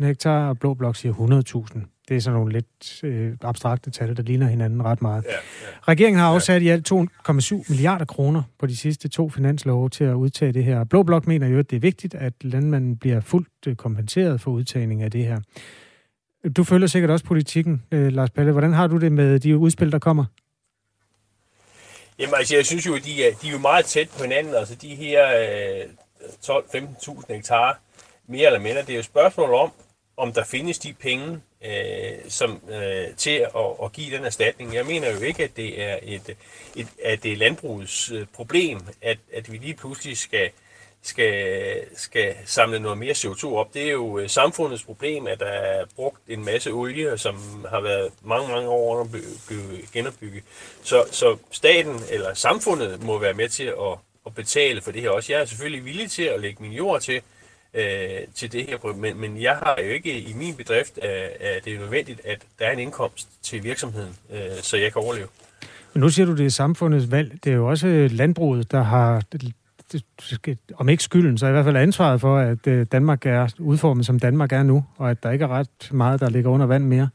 88.500 0.00 0.04
hektar, 0.04 0.48
og 0.48 0.58
Blå 0.58 0.74
Blok 0.74 0.96
siger 0.96 1.14
100.000. 1.14 1.99
Det 2.10 2.16
er 2.16 2.20
sådan 2.20 2.38
nogle 2.38 2.52
lidt 2.52 3.04
øh, 3.04 3.32
abstrakte 3.42 3.90
tal, 3.90 4.16
der 4.16 4.22
ligner 4.22 4.46
hinanden 4.46 4.84
ret 4.84 5.02
meget. 5.02 5.24
Ja, 5.24 5.30
ja. 5.30 5.36
Regeringen 5.88 6.20
har 6.20 6.28
afsat 6.28 6.62
ja. 6.62 6.66
i 6.66 6.70
alt 6.70 6.92
2,7 6.92 7.64
milliarder 7.68 8.04
kroner 8.04 8.42
på 8.58 8.66
de 8.66 8.76
sidste 8.76 9.08
to 9.08 9.28
finanslove 9.28 9.88
til 9.88 10.04
at 10.04 10.14
udtage 10.14 10.52
det 10.52 10.64
her. 10.64 10.84
Blå 10.84 11.02
Blok 11.02 11.26
mener 11.26 11.46
jo, 11.46 11.58
at 11.58 11.70
det 11.70 11.76
er 11.76 11.80
vigtigt, 11.80 12.14
at 12.14 12.32
landmanden 12.40 12.96
bliver 12.96 13.20
fuldt 13.20 13.48
øh, 13.66 13.76
kompenseret 13.76 14.40
for 14.40 14.50
udtagning 14.50 15.02
af 15.02 15.10
det 15.10 15.24
her. 15.24 15.40
Du 16.56 16.64
følger 16.64 16.86
sikkert 16.86 17.10
også 17.10 17.24
politikken, 17.24 17.82
øh, 17.92 18.12
Lars 18.12 18.30
Palle. 18.30 18.52
Hvordan 18.52 18.72
har 18.72 18.86
du 18.86 18.96
det 18.96 19.12
med 19.12 19.38
de 19.38 19.56
udspil, 19.56 19.92
der 19.92 19.98
kommer? 19.98 20.24
Jamen 22.18 22.34
altså, 22.38 22.56
jeg 22.56 22.66
synes 22.66 22.86
jo, 22.86 22.96
de 22.96 23.24
er, 23.26 23.30
de 23.42 23.48
er 23.48 23.52
jo 23.52 23.58
meget 23.58 23.84
tæt 23.84 24.08
på 24.16 24.22
hinanden. 24.22 24.54
Altså 24.54 24.74
de 24.74 24.94
her 24.94 25.26
øh, 25.40 25.90
12-15.000 26.44 27.34
hektar, 27.34 27.80
mere 28.26 28.46
eller 28.46 28.60
mindre, 28.60 28.80
det 28.80 28.90
er 28.90 28.94
jo 28.94 28.98
et 28.98 29.04
spørgsmål 29.04 29.54
om, 29.54 29.72
om 30.20 30.32
der 30.32 30.44
findes 30.44 30.78
de 30.78 30.92
penge 30.92 31.40
øh, 31.64 32.18
som, 32.28 32.60
øh, 32.70 33.16
til 33.16 33.30
at, 33.30 33.50
at 33.84 33.92
give 33.92 34.16
den 34.16 34.24
erstatning. 34.24 34.74
Jeg 34.74 34.86
mener 34.86 35.10
jo 35.10 35.20
ikke, 35.20 35.44
at 35.44 35.56
det 35.56 35.82
er 35.82 35.98
et, 36.02 36.36
et, 36.76 36.88
at 37.04 37.22
det 37.22 37.32
er 37.32 37.36
landbrugets 37.36 38.10
øh, 38.10 38.26
problem, 38.32 38.80
at, 39.02 39.18
at 39.32 39.52
vi 39.52 39.56
lige 39.56 39.74
pludselig 39.74 40.18
skal 40.18 40.50
skal, 41.02 41.84
skal 41.96 42.34
samle 42.46 42.80
noget 42.80 42.98
mere 42.98 43.12
CO2 43.12 43.46
op. 43.46 43.74
Det 43.74 43.82
er 43.82 43.90
jo 43.90 44.18
øh, 44.18 44.28
samfundets 44.28 44.82
problem, 44.82 45.26
at 45.26 45.40
der 45.40 45.46
er 45.46 45.84
brugt 45.96 46.20
en 46.28 46.44
masse 46.44 46.70
olie, 46.70 47.18
som 47.18 47.66
har 47.70 47.80
været 47.80 48.12
mange, 48.22 48.48
mange 48.48 48.68
år 48.68 48.96
under 48.96 49.12
blive 49.48 49.78
genopbygget. 49.92 50.42
Så, 50.82 51.04
så 51.10 51.36
staten 51.50 52.00
eller 52.10 52.34
samfundet 52.34 53.02
må 53.02 53.18
være 53.18 53.34
med 53.34 53.48
til 53.48 53.64
at, 53.64 53.98
at 54.26 54.34
betale 54.34 54.80
for 54.80 54.92
det 54.92 55.02
her 55.02 55.10
også. 55.10 55.32
Jeg 55.32 55.40
er 55.40 55.44
selvfølgelig 55.44 55.84
villig 55.84 56.10
til 56.10 56.22
at 56.22 56.40
lægge 56.40 56.62
min 56.62 56.72
jord 56.72 57.00
til, 57.00 57.22
øh, 57.74 57.84
til 58.34 58.52
det 58.52 58.66
her, 58.66 58.92
men, 58.92 59.20
men 59.20 59.42
jeg 59.42 59.56
har 59.56 59.76
jo 59.78 59.90
ikke 59.90 60.20
i 60.20 60.32
min 60.32 60.54
bedrift, 60.54 60.98
at, 60.98 61.10
at 61.40 61.64
det 61.64 61.74
er 61.74 61.78
nødvendigt, 61.78 62.20
at 62.24 62.38
der 62.58 62.66
er 62.66 62.72
en 62.72 62.78
indkomst 62.78 63.28
til 63.42 63.64
virksomheden, 63.64 64.16
øh, 64.32 64.40
så 64.62 64.76
jeg 64.76 64.92
kan 64.92 65.02
overleve. 65.02 65.28
Men 65.94 66.00
nu 66.00 66.08
siger 66.08 66.26
du, 66.26 66.36
det 66.36 66.46
er 66.46 66.50
samfundets 66.50 67.10
valg. 67.10 67.44
Det 67.44 67.52
er 67.52 67.56
jo 67.56 67.68
også 67.68 68.08
landbruget, 68.10 68.72
der 68.72 68.82
har 68.82 69.22
om 70.74 70.88
ikke 70.88 71.02
skylden, 71.02 71.38
så 71.38 71.46
i 71.46 71.50
hvert 71.50 71.64
fald 71.64 71.76
ansvaret 71.76 72.20
for, 72.20 72.38
at 72.38 72.66
øh, 72.66 72.86
Danmark 72.92 73.26
er 73.26 73.48
udformet, 73.58 74.06
som 74.06 74.20
Danmark 74.20 74.52
er 74.52 74.62
nu, 74.62 74.84
og 74.96 75.10
at 75.10 75.22
der 75.22 75.30
ikke 75.30 75.44
er 75.44 75.48
ret 75.48 75.88
meget, 75.90 76.20
der 76.20 76.30
ligger 76.30 76.50
under 76.50 76.66
vand 76.66 76.84
mere? 76.84 77.08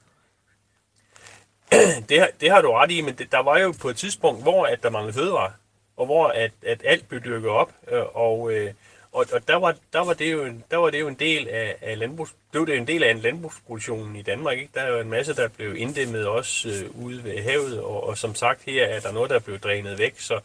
Det, 2.10 2.28
det 2.42 2.52
har 2.52 2.62
du 2.62 2.72
ret 2.72 2.92
i, 2.92 3.02
men 3.02 3.16
det, 3.16 3.32
der 3.32 3.44
var 3.44 3.60
jo 3.60 3.74
på 3.82 3.90
et 3.90 3.96
tidspunkt, 3.96 4.42
hvor 4.42 4.66
at 4.66 4.84
der 4.84 4.90
manglede 4.90 5.14
fødevare, 5.14 5.52
og 5.98 6.06
hvor 6.06 6.28
at, 6.28 6.52
at 6.68 6.82
alt 6.86 7.08
blev 7.08 7.22
dyrket 7.22 7.50
op, 7.50 7.72
øh, 7.92 8.02
og, 8.14 8.54
øh, 8.54 8.70
og, 9.16 9.26
og 9.34 9.48
der, 9.48 9.56
var, 9.56 9.76
der, 9.94 10.00
var 10.00 10.14
det 10.14 10.32
jo 10.32 10.46
en, 10.46 10.64
der 10.72 10.78
var 10.78 10.90
det 10.90 11.00
jo 11.00 11.08
en 11.08 11.16
del 11.20 11.48
af, 11.48 11.76
af 11.82 12.00
landbrugs, 12.00 12.36
det 12.54 12.60
var 12.60 12.66
det 12.66 12.78
en 12.78 12.88
del 12.88 13.04
af 13.04 13.12
en 13.12 13.20
landbrugsproduktion 13.20 14.16
i 14.16 14.22
Danmark. 14.22 14.58
Ikke? 14.58 14.70
Der 14.74 14.82
er 14.82 14.92
jo 14.92 15.00
en 15.00 15.10
masse, 15.10 15.36
der 15.36 15.48
blev 15.48 15.76
inddæmmet 15.76 16.28
også 16.28 16.70
øh, 16.70 17.06
ude 17.06 17.24
ved 17.24 17.44
havet, 17.44 17.80
og, 17.80 18.08
og 18.08 18.18
som 18.18 18.36
sagt 18.36 18.64
her 18.66 18.86
er 18.86 19.00
der 19.00 19.12
noget, 19.12 19.30
der 19.30 19.40
blev 19.40 19.60
drænet 19.60 20.00
væk, 20.00 20.20
så, 20.20 20.40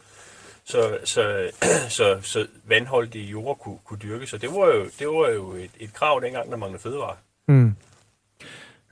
så, 0.63 0.97
så, 1.03 1.51
så, 1.97 2.19
så 2.21 2.47
vandholdige 2.63 3.25
jord 3.25 3.59
kunne, 3.59 3.77
kunne 3.85 3.99
dyrkes. 4.03 4.29
Så 4.29 4.37
det 4.37 4.49
var 4.49 4.67
jo, 4.67 4.89
det 4.99 5.07
var 5.07 5.29
jo 5.29 5.51
et, 5.51 5.71
et 5.79 5.93
krav 5.93 6.21
dengang, 6.23 6.51
der 6.51 6.57
manglede 6.57 6.81
fødevare. 6.81 7.15
Mm. 7.47 7.75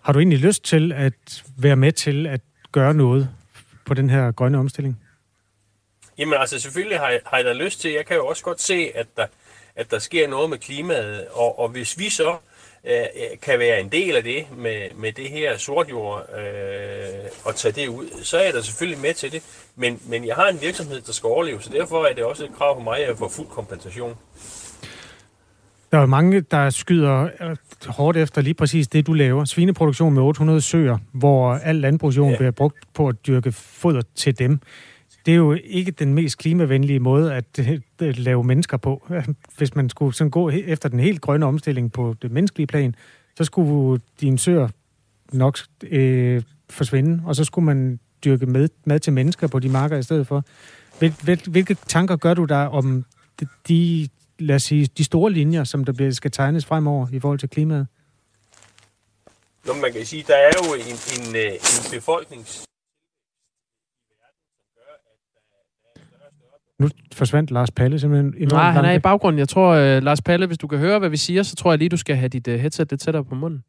Har 0.02 0.14
du 0.14 0.20
egentlig 0.20 0.40
lyst 0.40 0.64
til 0.64 0.92
at 0.92 1.44
være 1.58 1.76
med 1.76 1.92
til 1.92 2.28
at 2.28 2.42
gøre 2.72 2.94
noget 2.94 3.30
på 3.86 3.94
den 3.94 4.10
her 4.10 4.32
grønne 4.32 4.58
omstilling? 4.58 5.00
Jamen 6.18 6.40
altså 6.40 6.60
selvfølgelig 6.60 7.00
har 7.00 7.10
jeg, 7.10 7.20
har 7.26 7.38
jeg 7.38 7.46
da 7.46 7.54
lyst 7.54 7.82
til. 7.82 7.92
Jeg 7.92 8.06
kan 8.06 8.16
jo 8.16 8.28
også 8.28 8.44
godt 8.44 8.62
se, 8.62 8.92
at 8.96 9.08
der, 9.18 9.26
at 9.80 9.92
der 9.92 10.00
sker 10.00 10.28
noget 10.28 10.50
med 10.50 10.58
klimaet. 10.58 11.26
Og, 11.34 11.60
og 11.60 11.70
hvis 11.70 12.00
vi 12.00 12.10
så 12.10 12.36
øh, 12.86 13.40
kan 13.42 13.60
være 13.60 13.80
en 13.80 13.90
del 13.90 14.16
af 14.16 14.24
det 14.24 14.46
med, 14.58 14.82
med 14.96 15.12
det 15.12 15.30
her 15.30 15.58
sortjord 15.58 16.26
øh, 16.38 17.30
og 17.44 17.56
tage 17.56 17.72
det 17.72 17.88
ud, 17.88 18.24
så 18.24 18.38
er 18.38 18.44
jeg 18.44 18.54
da 18.54 18.62
selvfølgelig 18.62 19.02
med 19.02 19.14
til 19.14 19.32
det. 19.32 19.44
Men, 19.76 20.00
men 20.08 20.28
jeg 20.28 20.36
har 20.36 20.48
en 20.48 20.62
virksomhed, 20.62 21.02
der 21.02 21.14
skal 21.14 21.28
overleve, 21.28 21.62
så 21.62 21.70
derfor 21.70 22.06
er 22.06 22.14
det 22.14 22.24
også 22.24 22.46
et 22.46 22.52
krav 22.58 22.76
på 22.76 22.84
mig 22.84 23.08
at 23.08 23.18
få 23.18 23.30
fuld 23.30 23.48
kompensation. 23.48 24.16
Der 25.92 26.00
er 26.00 26.06
mange, 26.06 26.42
der 26.42 26.70
skyder 26.70 27.30
øh, 27.42 27.58
hårdt 27.88 28.18
efter 28.18 28.42
lige 28.42 28.54
præcis 28.54 28.88
det, 28.88 29.08
du 29.08 29.14
laver. 29.14 29.46
Svineproduktion 29.46 30.14
med 30.14 30.22
800 30.22 30.62
søer, 30.62 30.98
hvor 31.12 31.54
al 31.54 31.76
landbrugsjorden 31.76 32.32
ja. 32.32 32.38
bliver 32.38 32.52
brugt 32.52 32.78
på 32.94 33.08
at 33.08 33.16
dyrke 33.28 33.52
foder 33.52 34.02
til 34.16 34.40
dem 34.40 34.60
det 35.26 35.32
er 35.32 35.36
jo 35.36 35.58
ikke 35.64 35.92
den 35.92 36.14
mest 36.14 36.38
klimavenlige 36.38 37.00
måde 37.00 37.34
at, 37.38 37.60
at 38.00 38.18
lave 38.18 38.44
mennesker 38.44 38.78
på. 38.78 39.08
Hvis 39.58 39.76
man 39.76 39.90
skulle 39.90 40.16
sådan 40.16 40.32
gå 40.32 40.50
efter 40.50 40.90
den 40.90 41.00
helt 41.00 41.22
grønne 41.22 41.46
omstilling 41.46 41.92
på 41.92 42.16
det 42.22 42.32
menneskelige 42.32 42.68
plan, 42.68 42.96
så 43.38 43.44
skulle 43.44 44.02
dine 44.22 44.40
søer 44.40 44.68
nok 45.34 45.58
øh, 45.84 46.44
forsvinde, 46.70 47.24
og 47.26 47.36
så 47.36 47.44
skulle 47.44 47.66
man 47.66 48.00
dyrke 48.26 48.46
med, 48.46 48.70
mad 48.86 49.00
til 49.00 49.14
mennesker 49.14 49.48
på 49.48 49.60
de 49.60 49.70
marker 49.70 49.98
i 49.98 50.04
stedet 50.04 50.28
for. 50.28 50.44
Hvil, 51.00 51.14
hvil, 51.24 51.42
hvilke 51.48 51.74
tanker 51.74 52.16
gør 52.16 52.34
du 52.34 52.46
der 52.46 52.66
om 52.66 53.06
de, 53.40 53.48
de, 53.68 54.10
lad 54.40 54.56
os 54.56 54.64
sige, 54.64 54.90
de 54.98 55.04
store 55.04 55.32
linjer, 55.32 55.64
som 55.64 55.86
der 55.86 55.94
bliver, 55.94 56.12
skal 56.12 56.32
tegnes 56.32 56.66
fremover 56.66 57.08
i 57.12 57.20
forhold 57.20 57.40
til 57.40 57.50
klimaet? 57.50 57.88
Nå, 59.66 59.74
man 59.74 59.94
kan 59.94 60.06
sige, 60.06 60.24
der 60.28 60.36
er 60.36 60.52
jo 60.58 60.74
en, 60.74 60.96
en, 61.16 61.36
øh, 61.36 61.52
en 61.52 62.00
befolknings 62.00 62.70
Nu 66.80 66.90
forsvandt 67.14 67.52
Lars 67.52 67.72
Palle 67.72 68.00
simpelthen 68.00 68.34
enormt 68.38 68.52
Nej, 68.52 68.72
han 68.72 68.86
er 68.86 68.92
i 68.92 69.00
baggrunden. 69.00 69.40
Jeg 69.40 69.50
tror, 69.50 69.70
uh, 69.72 70.04
Lars 70.04 70.22
Palle, 70.22 70.46
hvis 70.46 70.58
du 70.58 70.68
kan 70.68 70.80
høre, 70.80 71.00
hvad 71.00 71.10
vi 71.10 71.18
siger, 71.18 71.44
så 71.44 71.56
tror 71.56 71.72
jeg 71.72 71.80
lige, 71.80 71.90
du 71.90 71.98
skal 71.98 72.16
have 72.16 72.30
dit 72.30 72.48
uh, 72.48 72.54
headset 72.54 72.92
lidt 72.92 73.02
tættere 73.02 73.26
på 73.26 73.36
munden. 73.36 73.64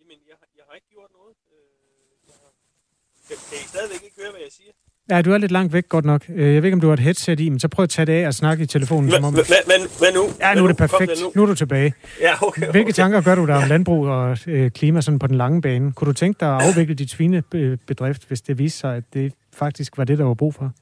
Jamen, 0.00 0.16
jeg, 0.28 0.36
jeg 0.56 0.64
har 0.68 0.74
ikke 0.74 0.90
gjort 0.94 1.10
noget. 1.18 1.34
Uh, 1.46 1.62
har... 2.28 2.50
kan, 3.28 3.36
kan 3.50 3.58
I 3.64 3.68
stadigvæk 3.68 4.02
ikke 4.04 4.16
høre, 4.22 4.30
hvad 4.30 4.40
jeg 4.40 4.52
siger? 4.52 4.72
Ja, 5.10 5.22
du 5.22 5.32
er 5.32 5.38
lidt 5.38 5.52
langt 5.52 5.72
væk, 5.72 5.88
godt 5.88 6.04
nok. 6.04 6.28
Jeg 6.28 6.36
ved 6.36 6.64
ikke, 6.64 6.72
om 6.72 6.80
du 6.80 6.86
har 6.86 6.94
et 6.94 7.00
headset 7.00 7.40
i, 7.40 7.48
men 7.48 7.60
så 7.60 7.68
prøv 7.68 7.82
at 7.82 7.88
tage 7.88 8.06
det 8.06 8.12
af 8.12 8.26
og 8.26 8.34
snakke 8.34 8.62
i 8.62 8.66
telefonen. 8.66 9.10
Hvad, 9.10 9.20
nu? 10.14 10.20
Ja, 10.40 10.54
nu 10.54 10.62
er 10.62 10.66
det 10.66 10.76
perfekt. 10.76 11.12
Nu? 11.22 11.32
nu 11.34 11.42
er 11.42 11.46
du 11.46 11.54
tilbage. 11.54 11.94
Ja, 12.20 12.32
okay, 12.42 12.62
okay. 12.62 12.70
Hvilke 12.70 12.92
tanker 12.92 13.20
gør 13.20 13.34
du 13.34 13.46
der 13.46 13.54
om 13.54 13.68
landbrug 13.68 14.06
og 14.06 14.38
øh, 14.46 14.70
klima 14.70 15.00
sådan 15.00 15.18
på 15.18 15.26
den 15.26 15.36
lange 15.36 15.62
bane? 15.62 15.92
Kunne 15.92 16.08
du 16.08 16.12
tænke 16.12 16.40
dig 16.40 16.56
at 16.56 16.62
afvikle 16.62 16.94
dit 16.94 17.10
svinebedrift, 17.10 18.28
hvis 18.28 18.40
det 18.40 18.58
viste 18.58 18.78
sig, 18.78 18.96
at 18.96 19.04
det 19.14 19.32
faktisk 19.54 19.98
var 19.98 20.04
det, 20.04 20.18
der 20.18 20.24
var 20.24 20.34
brug 20.34 20.54
for? 20.54 20.72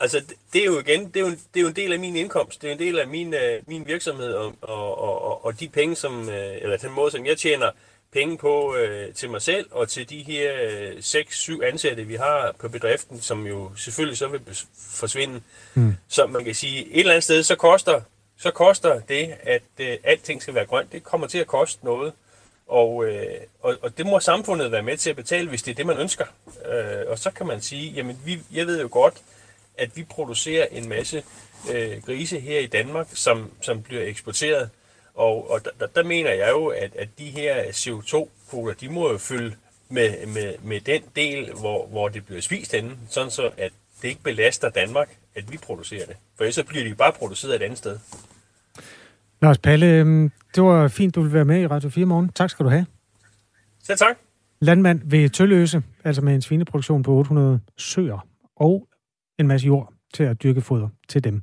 Altså, 0.00 0.22
det 0.52 0.60
er 0.60 0.64
jo 0.64 0.78
igen, 0.78 1.06
det 1.06 1.16
er 1.16 1.20
jo, 1.20 1.30
det 1.30 1.56
er 1.56 1.60
jo 1.60 1.66
en 1.66 1.76
del 1.76 1.92
af 1.92 1.98
min 1.98 2.16
indkomst, 2.16 2.62
det 2.62 2.68
er 2.68 2.72
en 2.72 2.78
del 2.78 2.98
af 2.98 3.08
min, 3.08 3.34
uh, 3.34 3.68
min 3.68 3.86
virksomhed, 3.86 4.32
og, 4.32 4.54
og, 4.60 5.00
og, 5.00 5.44
og 5.44 5.60
de 5.60 5.68
penge, 5.68 5.96
som, 5.96 6.20
uh, 6.20 6.34
eller 6.34 6.76
den 6.76 6.92
måde, 6.92 7.10
som 7.10 7.26
jeg 7.26 7.38
tjener 7.38 7.70
penge 8.12 8.38
på 8.38 8.74
uh, 8.74 9.14
til 9.14 9.30
mig 9.30 9.42
selv, 9.42 9.66
og 9.70 9.88
til 9.88 10.10
de 10.10 10.22
her 10.22 10.52
uh, 10.92 10.98
6-7 10.98 11.64
ansatte, 11.64 12.04
vi 12.04 12.14
har 12.14 12.54
på 12.58 12.68
bedriften, 12.68 13.20
som 13.20 13.46
jo 13.46 13.70
selvfølgelig 13.76 14.18
så 14.18 14.28
vil 14.28 14.40
forsvinde. 14.90 15.40
Mm. 15.74 15.94
Så 16.08 16.26
man 16.26 16.44
kan 16.44 16.54
sige, 16.54 16.86
et 16.86 17.00
eller 17.00 17.12
andet 17.12 17.24
sted, 17.24 17.42
så 17.42 17.56
koster 17.56 18.00
så 18.36 18.50
koster 18.50 19.00
det, 19.00 19.34
at 19.42 19.62
øh, 19.78 19.96
alting 20.04 20.42
skal 20.42 20.54
være 20.54 20.66
grønt, 20.66 20.92
det 20.92 21.04
kommer 21.04 21.26
til 21.26 21.38
at 21.38 21.46
koste 21.46 21.84
noget. 21.84 22.12
Og, 22.66 23.04
øh, 23.04 23.40
og, 23.62 23.76
og 23.82 23.98
det 23.98 24.06
må 24.06 24.20
samfundet 24.20 24.72
være 24.72 24.82
med 24.82 24.96
til 24.96 25.10
at 25.10 25.16
betale, 25.16 25.48
hvis 25.48 25.62
det 25.62 25.70
er 25.70 25.74
det, 25.74 25.86
man 25.86 25.98
ønsker. 25.98 26.24
Øh, 26.72 27.10
og 27.10 27.18
så 27.18 27.30
kan 27.30 27.46
man 27.46 27.60
sige, 27.60 27.90
jamen 27.90 28.20
vi, 28.24 28.40
jeg 28.52 28.66
ved 28.66 28.80
jo 28.80 28.88
godt, 28.90 29.14
at 29.78 29.96
vi 29.96 30.04
producerer 30.04 30.66
en 30.72 30.88
masse 30.88 31.22
øh, 31.72 32.02
grise 32.06 32.40
her 32.40 32.60
i 32.60 32.66
Danmark, 32.66 33.06
som, 33.12 33.50
som 33.60 33.82
bliver 33.82 34.02
eksporteret. 34.02 34.70
Og, 35.14 35.50
og 35.50 35.60
der, 35.80 35.86
der 35.86 36.02
mener 36.02 36.30
jeg 36.30 36.50
jo, 36.50 36.66
at, 36.66 36.96
at 36.96 37.08
de 37.18 37.24
her 37.24 37.62
CO2-kvoter, 37.62 38.74
de 38.80 38.88
må 38.88 39.12
jo 39.12 39.18
følge 39.18 39.56
med, 39.88 40.26
med, 40.26 40.54
med 40.62 40.80
den 40.80 41.02
del, 41.16 41.52
hvor, 41.52 41.86
hvor 41.86 42.08
det 42.08 42.26
bliver 42.26 42.40
spist 42.40 42.72
henne, 42.72 42.96
sådan 43.08 43.30
så 43.30 43.50
at 43.56 43.72
det 44.02 44.08
ikke 44.08 44.22
belaster 44.22 44.68
Danmark, 44.68 45.16
at 45.34 45.52
vi 45.52 45.56
producerer 45.56 46.06
det. 46.06 46.16
For 46.36 46.44
ellers 46.44 46.54
så 46.54 46.64
bliver 46.64 46.84
de 46.84 46.94
bare 46.94 47.12
produceret 47.12 47.54
et 47.54 47.62
andet 47.62 47.78
sted. 47.78 47.98
Lars 49.42 49.58
Palle, 49.58 49.86
øhm, 49.86 50.32
det 50.54 50.62
var 50.62 50.88
fint, 50.88 51.14
du 51.14 51.20
ville 51.20 51.34
være 51.34 51.44
med 51.44 51.60
i 51.60 51.66
Radio 51.66 51.88
4 51.90 52.06
morgen. 52.06 52.28
Tak 52.28 52.50
skal 52.50 52.64
du 52.64 52.70
have. 52.70 52.86
Selv 53.82 53.98
tak. 53.98 54.16
Landmand 54.60 55.00
ved 55.04 55.30
Tølløse, 55.30 55.82
altså 56.04 56.22
med 56.22 56.34
en 56.34 56.42
svineproduktion 56.42 57.02
på 57.02 57.12
800 57.12 57.60
søer 57.76 58.26
og 58.56 58.88
en 59.38 59.46
masse 59.46 59.66
jord 59.66 59.92
til 60.14 60.22
at 60.22 60.42
dyrke 60.42 60.60
foder 60.60 60.88
til 61.08 61.24
dem. 61.24 61.42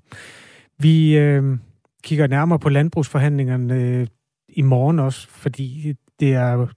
Vi 0.80 1.18
øh, 1.18 1.58
kigger 2.04 2.28
nærmere 2.28 2.60
på 2.60 2.70
landbrugsforhandlingerne 2.70 3.74
øh, 3.74 4.08
i 4.50 4.62
morgen 4.62 5.00
også, 5.00 5.28
fordi 5.28 5.94
det 6.20 6.34
er 6.34 6.68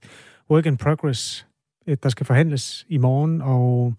work 0.49 0.65
in 0.65 0.77
progress, 0.77 1.47
øh, 1.87 1.97
der 2.03 2.09
skal 2.09 2.25
forhandles 2.25 2.85
i 2.89 2.97
morgen, 2.97 3.41
og 3.41 3.93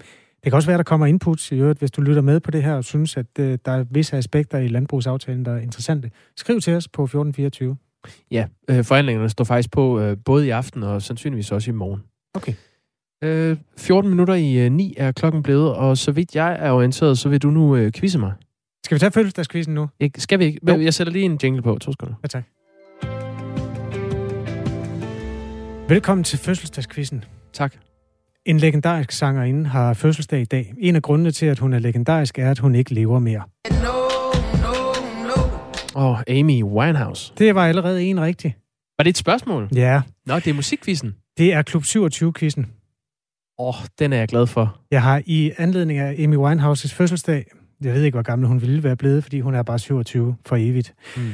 det 0.44 0.52
kan 0.52 0.56
også 0.56 0.68
være, 0.68 0.74
at 0.74 0.78
der 0.78 0.84
kommer 0.84 1.06
input 1.06 1.52
i 1.52 1.54
øvrigt, 1.54 1.78
hvis 1.78 1.90
du 1.90 2.00
lytter 2.00 2.22
med 2.22 2.40
på 2.40 2.50
det 2.50 2.62
her 2.62 2.74
og 2.74 2.84
synes, 2.84 3.16
at 3.16 3.26
øh, 3.38 3.58
der 3.64 3.72
er 3.72 3.84
visse 3.90 4.16
aspekter 4.16 4.58
i 4.58 4.68
landbrugsaftalen, 4.68 5.44
der 5.44 5.52
er 5.52 5.60
interessante. 5.60 6.10
Skriv 6.36 6.60
til 6.60 6.74
os 6.74 6.88
på 6.88 7.02
1424. 7.02 7.76
Ja, 8.30 8.46
øh, 8.68 8.84
forhandlingerne 8.84 9.28
står 9.28 9.44
faktisk 9.44 9.70
på 9.70 10.00
øh, 10.00 10.16
både 10.24 10.46
i 10.46 10.50
aften 10.50 10.82
og 10.82 11.02
sandsynligvis 11.02 11.52
også 11.52 11.70
i 11.70 11.74
morgen. 11.74 12.02
Okay. 12.34 12.52
Øh, 13.24 13.56
14 13.78 14.10
minutter 14.10 14.34
i 14.34 14.58
øh, 14.66 14.72
9 14.72 14.94
er 14.96 15.12
klokken 15.12 15.42
blevet, 15.42 15.74
og 15.74 15.98
så 15.98 16.12
vidt 16.12 16.34
jeg 16.34 16.56
er 16.60 16.70
orienteret, 16.70 17.18
så 17.18 17.28
vil 17.28 17.42
du 17.42 17.50
nu 17.50 17.76
øh, 17.76 17.92
quizze 17.92 18.18
mig. 18.18 18.32
Skal 18.84 18.94
vi 18.94 18.98
tage 18.98 19.10
fødselsdagskvisten 19.12 19.74
nu? 19.74 19.88
Ik- 20.04 20.10
skal 20.18 20.38
vi 20.38 20.44
ikke? 20.44 20.60
Jo. 20.72 20.80
Jeg 20.80 20.94
sætter 20.94 21.12
lige 21.12 21.24
en 21.24 21.38
jingle 21.42 21.62
på. 21.62 21.78
To 21.78 21.92
sekunder. 21.92 22.14
Ja, 22.22 22.28
tak. 22.28 22.44
Velkommen 25.88 26.24
til 26.24 26.38
fødselsdagskvisten. 26.38 27.24
Tak. 27.52 27.74
En 28.44 28.58
legendarisk 28.58 29.10
sangerinde 29.10 29.66
har 29.66 29.94
fødselsdag 29.94 30.40
i 30.40 30.44
dag. 30.44 30.74
En 30.78 30.96
af 30.96 31.02
grundene 31.02 31.30
til, 31.30 31.46
at 31.46 31.58
hun 31.58 31.72
er 31.72 31.78
legendarisk, 31.78 32.38
er, 32.38 32.50
at 32.50 32.58
hun 32.58 32.74
ikke 32.74 32.94
lever 32.94 33.18
mere. 33.18 33.42
Åh, 35.96 36.10
oh, 36.10 36.18
Amy 36.28 36.62
Winehouse. 36.62 37.32
Det 37.38 37.54
var 37.54 37.66
allerede 37.66 38.04
en 38.04 38.20
rigtig. 38.20 38.56
Var 38.98 39.02
det 39.02 39.10
et 39.10 39.16
spørgsmål? 39.16 39.68
Ja, 39.74 40.02
Nå, 40.26 40.34
det 40.36 40.46
er 40.46 40.54
musikquizzen. 40.54 41.14
det 41.38 41.52
er 41.52 41.62
Klub 41.62 41.82
27-quizzen. 41.82 42.66
Åh, 43.58 43.68
oh, 43.68 43.86
den 43.98 44.12
er 44.12 44.16
jeg 44.16 44.28
glad 44.28 44.46
for. 44.46 44.80
Jeg 44.90 45.02
har 45.02 45.22
i 45.26 45.52
anledning 45.58 45.98
af 45.98 46.22
Amy 46.22 46.36
Winehouses 46.36 46.94
fødselsdag, 46.94 47.44
jeg 47.80 47.94
ved 47.94 48.02
ikke, 48.02 48.16
hvor 48.16 48.22
gammel 48.22 48.48
hun 48.48 48.60
ville 48.60 48.82
være 48.82 48.96
blevet, 48.96 49.22
fordi 49.22 49.40
hun 49.40 49.54
er 49.54 49.62
bare 49.62 49.78
27 49.78 50.36
for 50.46 50.56
evigt. 50.56 50.94
Mm. 51.16 51.32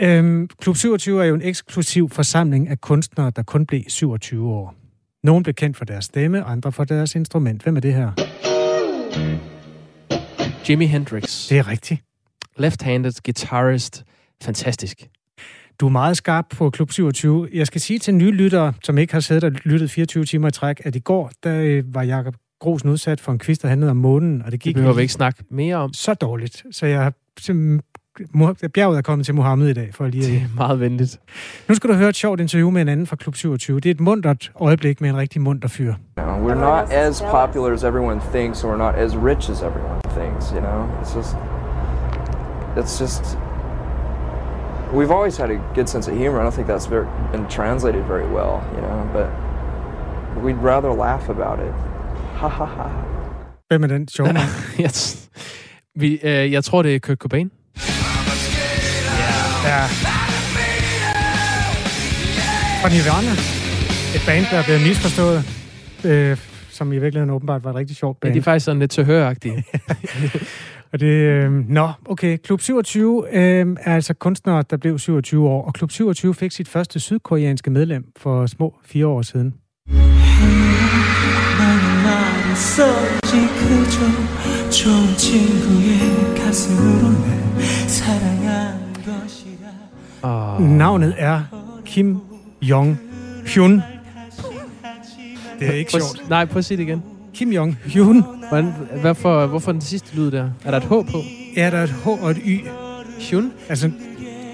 Øhm, 0.00 0.48
Klub 0.60 0.76
27 0.76 1.22
er 1.22 1.26
jo 1.26 1.34
en 1.34 1.42
eksklusiv 1.42 2.10
forsamling 2.10 2.68
af 2.68 2.80
kunstnere, 2.80 3.32
der 3.36 3.42
kun 3.42 3.66
blev 3.66 3.82
27 3.88 4.48
år. 4.48 4.74
Nogle 5.22 5.42
blev 5.42 5.54
kendt 5.54 5.76
for 5.76 5.84
deres 5.84 6.04
stemme, 6.04 6.42
andre 6.42 6.72
for 6.72 6.84
deres 6.84 7.14
instrument. 7.14 7.62
Hvem 7.62 7.76
er 7.76 7.80
det 7.80 7.94
her? 7.94 8.12
Jimi 10.68 10.86
Hendrix. 10.86 11.48
Det 11.48 11.58
er 11.58 11.68
rigtigt. 11.68 12.02
Left-handed 12.56 13.12
guitarist. 13.24 14.04
Fantastisk. 14.42 15.08
Du 15.80 15.86
er 15.86 15.90
meget 15.90 16.16
skarp 16.16 16.44
på 16.56 16.70
Klub 16.70 16.90
27. 16.92 17.48
Jeg 17.54 17.66
skal 17.66 17.80
sige 17.80 17.98
til 17.98 18.14
nye 18.14 18.30
lyttere, 18.30 18.72
som 18.84 18.98
ikke 18.98 19.12
har 19.12 19.20
siddet 19.20 19.44
og 19.44 19.50
lyttet 19.64 19.90
24 19.90 20.24
timer 20.24 20.48
i 20.48 20.50
træk, 20.50 20.80
at 20.84 20.96
i 20.96 20.98
går, 20.98 21.30
der 21.44 21.60
øh, 21.60 21.94
var 21.94 22.02
Jakob 22.02 22.34
Grosen 22.60 22.88
udsat 22.90 23.20
for 23.20 23.32
en 23.32 23.38
quiz, 23.38 23.58
der 23.58 23.68
handlede 23.68 23.90
om 23.90 23.96
månen, 23.96 24.38
og 24.40 24.44
det 24.44 24.52
Det 24.52 24.60
gik 24.60 24.74
behøver 24.74 24.94
vi 24.94 25.00
ikke 25.02 25.12
snakke 25.14 25.44
mere 25.50 25.76
om. 25.76 25.92
så 25.92 26.14
dårligt. 26.14 26.64
Så 26.70 26.86
jeg 26.86 27.02
har 27.02 27.12
bjerget 28.74 28.98
er 28.98 29.02
kommet 29.02 29.24
til 29.26 29.34
Mohammed 29.34 29.68
i 29.68 29.72
dag, 29.72 29.94
for 29.94 30.06
lige 30.06 30.26
Det 30.26 30.36
at... 30.36 30.42
er 30.42 30.54
meget 30.56 30.80
venligt. 30.80 31.18
Nu 31.68 31.74
skal 31.74 31.90
du 31.90 31.94
høre 31.94 32.08
et 32.08 32.16
sjovt 32.16 32.40
interview 32.40 32.70
med 32.70 32.82
en 32.82 32.88
anden 32.88 33.06
fra 33.06 33.16
Klub 33.16 33.34
27. 33.36 33.80
Det 33.80 33.86
er 33.86 33.90
et 33.90 34.00
muntert 34.00 34.52
øjeblik 34.60 35.00
med 35.00 35.10
en 35.10 35.16
rigtig 35.16 35.40
munter 35.40 35.68
fyr. 35.68 35.94
know, 36.16 36.48
we're 36.50 36.60
not 36.60 36.92
as 36.92 37.22
popular 37.22 37.72
as 37.72 37.82
everyone 37.84 38.20
thinks, 38.32 38.64
or 38.64 38.72
we're 38.72 38.78
not 38.78 38.94
as 38.94 39.16
rich 39.16 39.50
as 39.50 39.62
everyone 39.62 40.00
thinks. 40.16 40.50
You 40.50 40.60
know, 40.60 40.88
it's 41.02 41.16
just, 41.16 41.36
it's 42.76 43.00
just. 43.02 43.38
We've 44.92 45.10
always 45.10 45.36
had 45.36 45.50
a 45.50 45.58
good 45.74 45.86
sense 45.88 46.10
of 46.10 46.16
humor. 46.16 46.40
I 46.40 46.44
don't 46.44 46.54
think 46.54 46.66
that's 46.68 46.86
very, 46.90 47.06
been 47.32 47.46
translated 47.48 48.02
very 48.04 48.26
well. 48.36 48.54
You 48.74 48.80
know, 48.80 49.00
but 49.12 49.26
we'd 50.44 50.62
rather 50.72 50.92
laugh 50.92 51.28
about 51.28 51.58
it. 51.66 51.72
Ha 52.40 52.48
ha 52.48 52.64
ha. 52.64 52.88
Hvem 53.68 53.82
er 53.82 53.86
den 53.86 54.08
sjove 54.08 54.32
mand? 54.32 54.38
t- 54.88 55.28
vi, 55.96 56.18
øh, 56.22 56.52
jeg 56.52 56.64
tror, 56.64 56.82
det 56.82 56.94
er 56.94 56.98
Kurt 56.98 57.18
Cobain. 57.18 57.50
Ja. 59.64 59.84
Fra 62.82 62.88
Nirvana. 62.88 63.32
Et 64.16 64.22
band, 64.26 64.44
der 64.50 64.58
er 64.58 64.64
blevet 64.64 64.82
misforstået. 64.82 65.44
Øh, 66.04 66.36
som 66.70 66.92
i 66.92 66.98
virkeligheden 66.98 67.30
åbenbart 67.30 67.64
var 67.64 67.70
et 67.70 67.76
rigtig 67.76 67.96
sjovt 67.96 68.18
Ja, 68.22 68.26
band. 68.26 68.34
de 68.34 68.38
er 68.38 68.42
faktisk 68.42 68.64
sådan 68.64 68.78
lidt 68.80 68.90
tilhøragtige. 68.90 69.64
Og 70.92 71.00
det, 71.00 71.06
øh, 71.06 71.52
nå, 71.52 71.88
okay. 72.04 72.36
Klub 72.36 72.60
27 72.60 73.24
øh, 73.32 73.76
er 73.80 73.94
altså 73.94 74.14
kunstnere, 74.14 74.64
der 74.70 74.76
blev 74.76 74.98
27 74.98 75.48
år. 75.48 75.64
Og 75.64 75.74
Klub 75.74 75.90
27 75.90 76.34
fik 76.34 76.52
sit 76.52 76.68
første 76.68 77.00
sydkoreanske 77.00 77.70
medlem 77.70 78.04
for 78.16 78.46
små 78.46 78.74
fire 78.84 79.06
år 79.06 79.22
siden. 79.22 79.54
Oh. 90.22 90.60
Navnet 90.60 91.14
er 91.18 91.42
Kim 91.84 92.18
Jong-hyun. 92.62 93.82
Det 95.60 95.68
er 95.68 95.72
ikke 95.72 95.90
sjovt. 95.90 96.28
Nej, 96.28 96.44
prøv 96.44 96.58
at 96.58 96.64
sige 96.64 96.76
det 96.78 96.82
igen. 96.82 97.02
Kim 97.34 97.52
Jong-hyun. 97.52 98.24
Hvordan, 98.48 98.72
hvorfor, 99.00 99.46
hvorfor 99.46 99.72
den 99.72 99.80
sidste 99.80 100.16
lyd 100.16 100.30
der? 100.30 100.50
Er 100.64 100.70
der 100.70 100.78
et 100.78 100.84
H 100.84 100.88
på? 100.88 101.18
Ja, 101.56 101.70
der 101.70 101.78
er 101.78 101.82
et 101.84 101.90
H 102.04 102.08
og 102.08 102.30
et 102.30 102.36
Y. 102.46 102.60
Hyun? 103.30 103.52
Altså, 103.68 103.90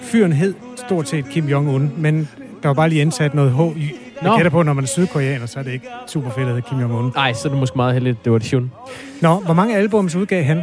fyren 0.03 0.33
hed 0.33 0.55
stort 0.77 1.09
set 1.09 1.25
Kim 1.29 1.49
Jong-un, 1.49 1.83
men 2.01 2.29
der 2.62 2.68
var 2.68 2.75
bare 2.75 2.89
lige 2.89 3.01
indsat 3.01 3.35
noget 3.35 3.53
H-Y. 3.53 3.81
Jeg 4.22 4.31
Nå. 4.31 4.37
gætter 4.37 4.51
på, 4.51 4.62
når 4.62 4.72
man 4.72 4.85
er 4.85 4.89
sydkoreaner, 4.89 5.47
så 5.47 5.59
er 5.59 5.62
det 5.62 5.72
ikke 5.72 5.87
super 6.07 6.31
fedt 6.31 6.49
at 6.49 6.55
hedde 6.55 6.62
Kim 6.68 6.79
Jong-un. 6.79 7.12
Nej, 7.14 7.33
så 7.33 7.49
er 7.49 7.53
det 7.53 7.61
måske 7.61 7.77
meget 7.77 7.95
heldigt, 7.95 8.25
det 8.25 8.33
var 8.33 8.37
et 8.39 8.45
Hyun. 8.45 8.72
Nå, 9.20 9.41
hvor 9.41 9.55
mange 9.55 9.77
albums 9.77 10.14
udgav 10.14 10.45
han? 10.45 10.59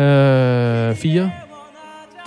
Øh, 0.00 0.96
fire. 0.96 1.30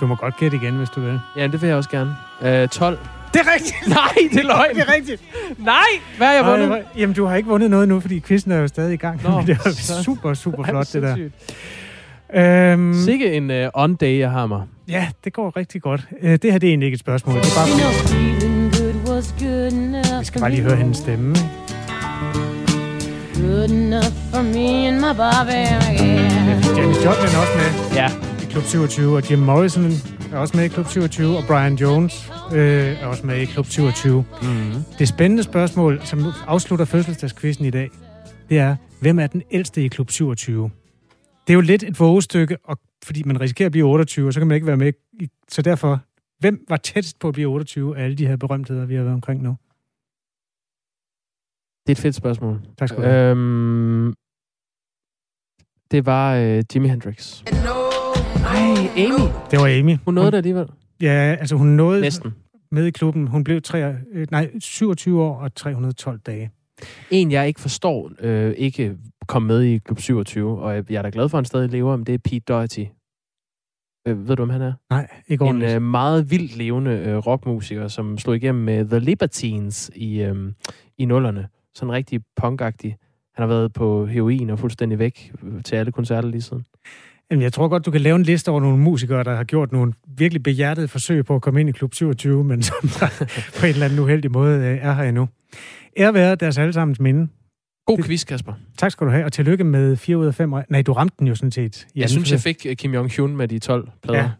Du 0.00 0.06
må 0.06 0.14
godt 0.14 0.36
gætte 0.36 0.56
igen, 0.62 0.74
hvis 0.76 0.88
du 0.88 1.00
vil. 1.00 1.20
Ja, 1.36 1.46
det 1.46 1.62
vil 1.62 1.68
jeg 1.68 1.76
også 1.76 1.90
gerne. 1.90 2.14
Øh, 2.62 2.68
12. 2.68 2.98
Det 3.32 3.40
er 3.40 3.54
rigtigt! 3.54 3.88
Nej, 3.98 4.28
det 4.32 4.38
er 4.38 4.42
løgn. 4.46 4.74
Det 4.74 4.82
er 4.88 4.94
rigtigt! 4.94 5.22
Nej, 5.58 5.74
hvad 6.16 6.26
har 6.26 6.34
jeg 6.34 6.44
vundet? 6.46 6.66
hvor- 6.66 6.80
Jamen, 6.98 7.14
du 7.14 7.24
har 7.26 7.36
ikke 7.36 7.48
vundet 7.48 7.70
noget 7.70 7.88
nu, 7.88 8.00
fordi 8.00 8.20
quizzen 8.20 8.52
er 8.52 8.56
jo 8.56 8.68
stadig 8.68 8.94
i 8.94 8.96
gang. 8.96 9.20
Nå, 9.22 9.42
det 9.46 9.58
er 9.64 9.70
så- 9.70 10.02
super, 10.02 10.34
super 10.34 10.64
flot, 10.68 10.92
det 10.92 11.02
der. 11.02 11.14
sindssygt. 11.14 11.54
Øhm, 12.34 12.94
Sikke 13.04 13.32
en 13.32 13.50
uh, 13.50 13.56
on-day, 13.74 14.18
jeg 14.18 14.30
har 14.30 14.46
mig. 14.46 14.62
ja, 14.88 15.08
det 15.24 15.32
går 15.32 15.56
rigtig 15.56 15.82
godt. 15.82 16.08
Øh, 16.22 16.32
det 16.32 16.52
her 16.52 16.58
det 16.58 16.66
er 16.66 16.70
egentlig 16.70 16.86
ikke 16.86 16.94
et 16.94 17.00
spørgsmål. 17.00 17.34
Det 17.36 17.42
er 17.42 17.56
bare, 17.56 17.66
vi 20.20 20.24
skal 20.24 20.40
bare 20.40 20.50
lige 20.50 20.62
høre 20.62 20.76
hendes 20.76 20.96
stemme. 20.98 21.30
ikke? 21.30 21.48
Good 23.34 23.70
enough 23.70 24.04
for 24.32 24.42
me 24.42 24.88
and 24.88 24.96
my 24.96 25.12
Bobby 25.20 25.60
Janis 26.76 26.96
Joplin 27.04 27.30
er 27.34 27.40
også 27.40 27.52
med 27.56 27.96
Ja. 27.96 28.08
i 28.42 28.44
Klub 28.50 28.64
27, 28.64 29.16
og 29.16 29.30
Jim 29.30 29.38
Morrison 29.38 29.90
er 30.32 30.38
også 30.38 30.56
med 30.56 30.64
i 30.64 30.68
Klub 30.68 30.86
27, 30.86 31.36
og 31.36 31.42
Brian 31.46 31.74
Jones 31.74 32.30
øh, 32.52 33.02
er 33.02 33.06
også 33.06 33.26
med 33.26 33.36
i 33.36 33.44
Klub 33.44 33.66
27. 33.66 34.24
Mm. 34.42 34.46
Det 34.98 35.08
spændende 35.08 35.42
spørgsmål, 35.42 36.00
som 36.04 36.18
afslutter 36.46 36.84
fødselsdagskvisten 36.84 37.66
i 37.66 37.70
dag, 37.70 37.90
det 38.48 38.58
er, 38.58 38.76
hvem 39.00 39.18
er 39.18 39.26
den 39.26 39.42
ældste 39.50 39.84
i 39.84 39.88
Klub 39.88 40.10
27? 40.10 40.70
Det 41.46 41.52
er 41.52 41.54
jo 41.54 41.60
lidt 41.60 41.82
et 41.82 42.00
vågestykke, 42.00 42.56
og 42.64 42.78
fordi 43.02 43.22
man 43.22 43.40
risikerer 43.40 43.66
at 43.66 43.72
blive 43.72 43.86
28, 43.86 44.26
og 44.26 44.32
så 44.32 44.40
kan 44.40 44.46
man 44.46 44.54
ikke 44.54 44.66
være 44.66 44.76
med. 44.76 44.92
I, 45.12 45.28
så 45.48 45.62
derfor, 45.62 46.00
hvem 46.38 46.64
var 46.68 46.76
tættest 46.76 47.18
på 47.18 47.28
at 47.28 47.34
blive 47.34 47.48
28 47.48 47.98
af 47.98 48.04
alle 48.04 48.16
de 48.16 48.26
her 48.26 48.36
berømtheder, 48.36 48.86
vi 48.86 48.94
har 48.94 49.02
været 49.02 49.14
omkring 49.14 49.42
nu? 49.42 49.56
Det 51.86 51.92
er 51.92 51.92
et 51.92 52.02
fedt 52.02 52.14
spørgsmål. 52.14 52.60
Tak 52.78 52.88
skal 52.88 53.02
du 53.02 53.08
have. 53.08 53.30
Øhm, 53.30 54.14
det 55.90 56.06
var 56.06 56.34
øh, 56.34 56.62
Jimi 56.74 56.88
Hendrix. 56.88 57.42
Ej, 58.60 59.04
Amy. 59.04 59.24
Det 59.50 59.58
var 59.58 59.78
Amy. 59.78 59.96
Hun 60.04 60.14
nåede 60.14 60.30
det 60.30 60.36
alligevel. 60.36 60.66
Ja, 61.00 61.36
altså 61.40 61.56
hun 61.56 61.66
nåede 61.66 62.00
Næsten. 62.00 62.34
med 62.70 62.86
i 62.86 62.90
klubben. 62.90 63.26
Hun 63.26 63.44
blev 63.44 63.62
tre, 63.62 63.94
øh, 64.12 64.26
nej, 64.30 64.50
27 64.60 65.22
år 65.22 65.34
og 65.40 65.54
312 65.54 66.18
dage. 66.18 66.50
En, 67.10 67.30
jeg 67.32 67.46
ikke 67.48 67.60
forstår, 67.60 68.10
øh, 68.20 68.54
ikke 68.56 68.96
kom 69.28 69.42
med 69.42 69.62
i 69.62 69.78
Klub 69.78 69.98
27, 70.00 70.60
og 70.60 70.74
jeg 70.74 70.96
er 70.98 71.02
da 71.02 71.10
glad 71.12 71.28
for, 71.28 71.38
at 71.38 71.40
han 71.40 71.44
stadig 71.44 71.70
lever, 71.70 71.96
men 71.96 72.06
det 72.06 72.14
er 72.14 72.18
Pete 72.18 72.40
Doherty. 72.40 72.84
Øh, 74.08 74.28
ved 74.28 74.36
du, 74.36 74.42
om 74.42 74.50
han 74.50 74.62
er? 74.62 74.72
Nej, 74.90 75.08
ikke 75.28 75.42
En 75.42 75.48
ordentligt. 75.48 75.72
øh, 75.74 75.82
meget 75.82 76.30
vildt 76.30 76.56
levende 76.56 76.90
øh, 76.90 77.16
rockmusiker, 77.16 77.88
som 77.88 78.18
slog 78.18 78.36
igennem 78.36 78.64
med 78.64 78.84
The 78.88 78.98
Libertines 78.98 79.90
i, 79.96 80.22
øh, 80.22 80.52
i 80.98 81.04
nullerne. 81.04 81.48
Sådan 81.74 81.92
rigtig 81.92 82.20
punkagtig. 82.36 82.96
Han 83.34 83.42
har 83.42 83.46
været 83.46 83.72
på 83.72 84.06
heroin 84.06 84.50
og 84.50 84.58
fuldstændig 84.58 84.98
væk 84.98 85.32
øh, 85.42 85.62
til 85.62 85.76
alle 85.76 85.92
koncerter 85.92 86.28
lige 86.28 86.42
siden. 86.42 86.64
Jamen, 87.30 87.42
jeg 87.42 87.52
tror 87.52 87.68
godt, 87.68 87.86
du 87.86 87.90
kan 87.90 88.00
lave 88.00 88.16
en 88.16 88.22
liste 88.22 88.48
over 88.48 88.60
nogle 88.60 88.78
musikere, 88.78 89.24
der 89.24 89.36
har 89.36 89.44
gjort 89.44 89.72
nogle 89.72 89.92
virkelig 90.18 90.42
behjertede 90.42 90.88
forsøg 90.88 91.24
på 91.24 91.34
at 91.34 91.42
komme 91.42 91.60
ind 91.60 91.68
i 91.68 91.72
Klub 91.72 91.94
27, 91.94 92.44
men 92.44 92.62
som 92.68 92.76
der 92.82 93.24
på 93.60 93.66
en 93.66 93.72
eller 93.72 93.84
anden 93.84 93.98
uheldig 93.98 94.30
måde 94.30 94.58
øh, 94.58 94.78
er 94.82 94.92
her 94.92 95.02
endnu. 95.02 95.28
Ære 95.96 96.14
være 96.14 96.34
deres 96.34 96.58
allesammens 96.58 97.00
minde. 97.00 97.28
God 97.86 97.98
quiz, 98.02 98.24
Kasper. 98.24 98.52
Tak 98.78 98.90
skal 98.92 99.06
du 99.06 99.12
have, 99.12 99.24
og 99.24 99.32
tillykke 99.32 99.64
med 99.64 99.96
4 99.96 100.18
ud 100.18 100.26
af 100.26 100.34
5. 100.34 100.54
Nej, 100.68 100.82
du 100.82 100.92
ramte 100.92 101.16
den 101.18 101.26
jo 101.26 101.34
sådan 101.34 101.50
set. 101.50 101.86
Jeg 101.96 102.10
synes, 102.10 102.32
jeg 102.32 102.40
fik 102.40 102.66
øh, 102.68 102.76
Kim 102.76 102.94
Jong-un 102.94 103.26
med 103.26 103.48
de 103.48 103.58
12 103.58 103.88
plader. 104.02 104.18
Ja. 104.18 104.30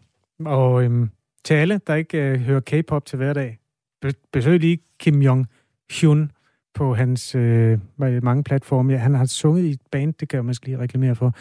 Og 0.45 0.83
øhm, 0.83 1.09
til 1.45 1.53
alle, 1.53 1.79
der 1.87 1.95
ikke 1.95 2.17
øh, 2.17 2.39
hører 2.39 2.59
K-pop 2.59 3.05
til 3.05 3.17
hverdag, 3.17 3.57
be- 4.01 4.13
besøg 4.33 4.59
lige 4.59 4.79
Kim 4.99 5.21
Jong-hyun 5.21 6.29
på 6.75 6.95
hans 6.95 7.35
øh, 7.35 7.79
mange 7.97 8.43
platforme. 8.43 8.93
Ja, 8.93 8.99
han 8.99 9.15
har 9.15 9.25
sunget 9.25 9.63
i 9.63 9.69
et 9.69 9.81
band, 9.91 10.13
det 10.19 10.29
kan 10.29 10.37
jeg 10.37 10.45
måske 10.45 10.65
lige 10.65 10.79
reklamere 10.79 11.15
for, 11.15 11.35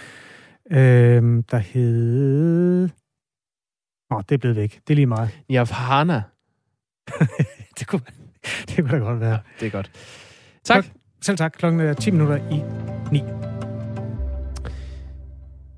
øhm, 0.71 1.43
der 1.43 1.59
hed... 1.59 2.89
Nå, 4.11 4.23
det 4.29 4.35
er 4.35 4.39
blevet 4.39 4.57
væk. 4.57 4.81
Det 4.89 4.95
er 4.95 4.95
lige 4.95 5.07
meget. 5.07 5.31
Nirvana. 5.49 6.23
det, 7.79 7.87
kunne, 7.87 8.03
det 8.69 8.77
kunne 8.77 8.91
da 8.91 9.05
godt 9.05 9.21
være. 9.21 9.39
Det 9.61 9.67
er 9.67 9.71
godt. 9.71 9.91
Tak. 10.65 10.87
Selv 11.23 11.37
tak. 11.37 11.53
Klokken 11.53 11.81
er 11.81 11.93
10 11.93 12.11
minutter 12.11 12.37
i 12.37 12.63
9. 13.13 13.23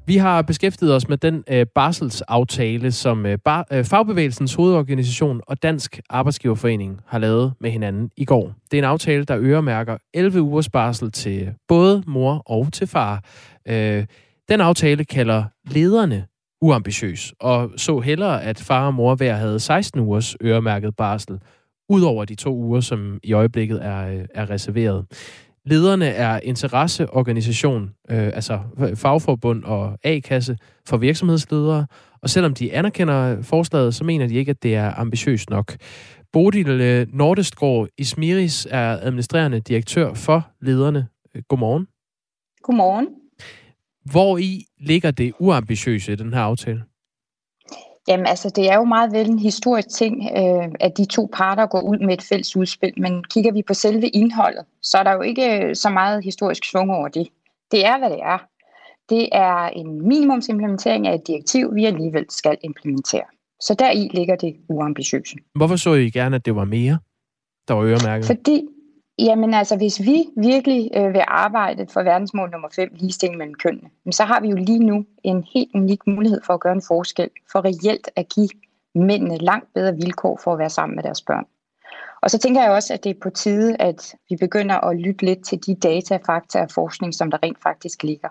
Vi 0.06 0.16
har 0.16 0.42
beskæftiget 0.42 0.94
os 0.94 1.08
med 1.08 1.16
den 1.16 1.44
øh, 1.48 1.66
barselsaftale, 1.74 2.92
som 2.92 3.26
øh, 3.26 3.38
bar, 3.44 3.66
øh, 3.72 3.84
Fagbevægelsens 3.84 4.54
hovedorganisation 4.54 5.40
og 5.46 5.62
Dansk 5.62 6.00
Arbejdsgiverforening 6.10 7.00
har 7.06 7.18
lavet 7.18 7.54
med 7.60 7.70
hinanden 7.70 8.10
i 8.16 8.24
går. 8.24 8.54
Det 8.70 8.78
er 8.78 8.82
en 8.82 8.88
aftale, 8.88 9.24
der 9.24 9.38
øremærker 9.38 9.96
11 10.14 10.42
ugers 10.42 10.68
barsel 10.68 11.12
til 11.12 11.54
både 11.68 12.02
mor 12.06 12.42
og 12.46 12.72
til 12.72 12.86
far. 12.86 13.24
Øh, 13.68 14.04
den 14.52 14.60
aftale 14.60 15.04
kalder 15.04 15.44
lederne 15.66 16.26
uambitiøs, 16.60 17.34
og 17.40 17.70
så 17.76 18.00
hellere, 18.00 18.42
at 18.42 18.58
far 18.58 18.86
og 18.86 18.94
mor 18.94 19.14
hver 19.14 19.34
havde 19.34 19.60
16 19.60 20.00
ugers 20.00 20.36
øremærket 20.42 20.96
barsel, 20.96 21.40
udover 21.88 22.24
de 22.24 22.34
to 22.34 22.54
uger, 22.54 22.80
som 22.80 23.20
i 23.22 23.32
øjeblikket 23.32 23.84
er, 23.84 24.08
øh, 24.08 24.24
er 24.34 24.50
reserveret. 24.50 25.04
Lederne 25.66 26.06
er 26.06 26.40
interesseorganisation, 26.42 27.82
øh, 28.10 28.26
altså 28.26 28.60
fagforbund 28.94 29.64
og 29.64 29.98
A-kasse 30.04 30.56
for 30.86 30.96
virksomhedsledere, 30.96 31.86
og 32.22 32.30
selvom 32.30 32.54
de 32.54 32.72
anerkender 32.72 33.42
forslaget, 33.42 33.94
så 33.94 34.04
mener 34.04 34.26
de 34.26 34.34
ikke, 34.34 34.50
at 34.50 34.62
det 34.62 34.74
er 34.74 35.00
ambitiøst 35.00 35.50
nok. 35.50 35.76
Bodil 36.32 36.80
øh, 36.80 37.06
Nordestgaard 37.12 37.88
Ismiris 37.98 38.66
er 38.70 38.98
administrerende 39.02 39.60
direktør 39.60 40.14
for 40.14 40.48
lederne. 40.60 41.06
Øh, 41.34 41.42
godmorgen. 41.48 41.86
Godmorgen. 42.62 43.21
Hvor 44.04 44.38
i 44.38 44.66
ligger 44.80 45.10
det 45.10 45.32
uambitiøse 45.38 46.12
i 46.12 46.16
den 46.16 46.34
her 46.34 46.40
aftale? 46.40 46.84
Jamen 48.08 48.26
altså, 48.26 48.50
det 48.56 48.70
er 48.70 48.76
jo 48.76 48.84
meget 48.84 49.12
vel 49.12 49.30
en 49.30 49.38
historisk 49.38 49.88
ting, 49.88 50.22
øh, 50.36 50.68
at 50.80 50.96
de 50.96 51.04
to 51.04 51.28
parter 51.32 51.66
går 51.66 51.80
ud 51.80 51.98
med 51.98 52.14
et 52.14 52.22
fælles 52.22 52.56
udspil, 52.56 52.92
men 52.96 53.24
kigger 53.24 53.52
vi 53.52 53.62
på 53.66 53.74
selve 53.74 54.08
indholdet, 54.08 54.64
så 54.82 54.98
er 54.98 55.02
der 55.02 55.12
jo 55.12 55.20
ikke 55.20 55.58
øh, 55.58 55.76
så 55.76 55.90
meget 55.90 56.24
historisk 56.24 56.64
svung 56.64 56.90
over 56.90 57.08
det. 57.08 57.28
Det 57.70 57.86
er, 57.86 57.98
hvad 57.98 58.10
det 58.10 58.20
er. 58.22 58.38
Det 59.08 59.28
er 59.32 59.68
en 59.68 60.08
minimumsimplementering 60.08 61.06
af 61.06 61.14
et 61.14 61.26
direktiv, 61.26 61.74
vi 61.74 61.84
alligevel 61.84 62.26
skal 62.30 62.56
implementere. 62.62 63.24
Så 63.60 63.74
deri 63.78 64.10
ligger 64.14 64.36
det 64.36 64.56
uambitiøse. 64.68 65.36
Hvorfor 65.54 65.76
så 65.76 65.94
I 65.94 66.10
gerne, 66.10 66.36
at 66.36 66.46
det 66.46 66.56
var 66.56 66.64
mere, 66.64 66.98
der 67.68 67.74
var 67.74 67.82
øremærket? 67.82 68.26
Fordi, 68.26 68.62
jamen 69.24 69.54
altså, 69.54 69.76
hvis 69.76 70.00
vi 70.00 70.24
virkelig 70.36 70.90
øh, 70.96 71.12
vil 71.12 71.24
arbejde 71.28 71.86
for 71.86 72.02
verdensmål 72.02 72.50
nummer 72.50 72.68
5, 72.76 72.88
ligestilling 72.92 73.38
mellem 73.38 73.54
kønnene, 73.54 73.90
så 74.10 74.24
har 74.24 74.40
vi 74.40 74.48
jo 74.48 74.56
lige 74.56 74.84
nu 74.84 75.04
en 75.22 75.46
helt 75.54 75.70
unik 75.74 76.06
mulighed 76.06 76.40
for 76.46 76.54
at 76.54 76.60
gøre 76.60 76.72
en 76.72 76.82
forskel, 76.88 77.30
for 77.52 77.64
reelt 77.64 78.10
at 78.16 78.28
give 78.28 78.48
mændene 78.94 79.36
langt 79.36 79.74
bedre 79.74 79.94
vilkår 79.94 80.40
for 80.44 80.52
at 80.52 80.58
være 80.58 80.70
sammen 80.70 80.96
med 80.96 81.02
deres 81.02 81.22
børn. 81.22 81.44
Og 82.22 82.30
så 82.30 82.38
tænker 82.38 82.62
jeg 82.62 82.70
også, 82.70 82.94
at 82.94 83.04
det 83.04 83.10
er 83.10 83.20
på 83.22 83.30
tide, 83.30 83.76
at 83.78 84.14
vi 84.28 84.36
begynder 84.36 84.76
at 84.88 84.96
lytte 84.96 85.24
lidt 85.24 85.44
til 85.44 85.66
de 85.66 85.74
data, 85.74 86.18
fakta 86.26 86.60
og 86.60 86.70
forskning, 86.70 87.14
som 87.14 87.30
der 87.30 87.38
rent 87.42 87.62
faktisk 87.62 88.02
ligger. 88.02 88.28